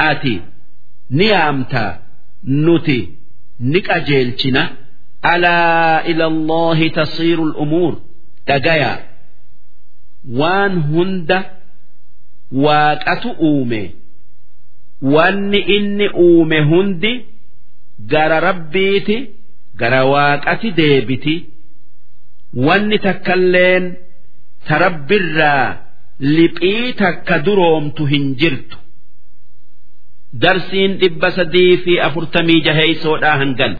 ati 0.09 0.35
ni 1.17 1.25
yaamta 1.33 1.83
nuti 2.65 2.99
ni 3.59 3.79
qajeelchina. 3.89 4.63
Alaa 5.21 6.03
ila 6.11 6.25
allahi 6.33 6.89
tasiiru 6.97 7.45
lumuur 7.45 7.93
dhagayaa 8.47 8.97
waan 10.39 10.73
hunda 10.91 11.39
waaqatu 12.65 13.29
uume. 13.49 13.81
Wanni 15.01 15.59
inni 15.77 16.07
uume 16.25 16.59
hundi 16.71 17.11
gara 18.11 18.39
rabbiiti 18.47 19.17
gara 19.75 20.01
waaqati 20.13 20.71
deebiti. 20.79 21.35
Wanni 22.53 22.97
takkalleen 22.99 23.85
ta 24.67 24.77
rabbirraa 24.85 25.77
liphii 26.19 26.93
takka 27.01 27.39
duroomtu 27.45 28.05
hin 28.05 28.35
jirtu. 28.39 28.77
Darsiin 30.41 30.97
dhibba 31.01 31.29
sadii 31.37 31.77
fi 31.83 31.99
afurtamii 32.07 32.61
jaheeysoodhaa 32.67 33.37
hangan 33.41 33.73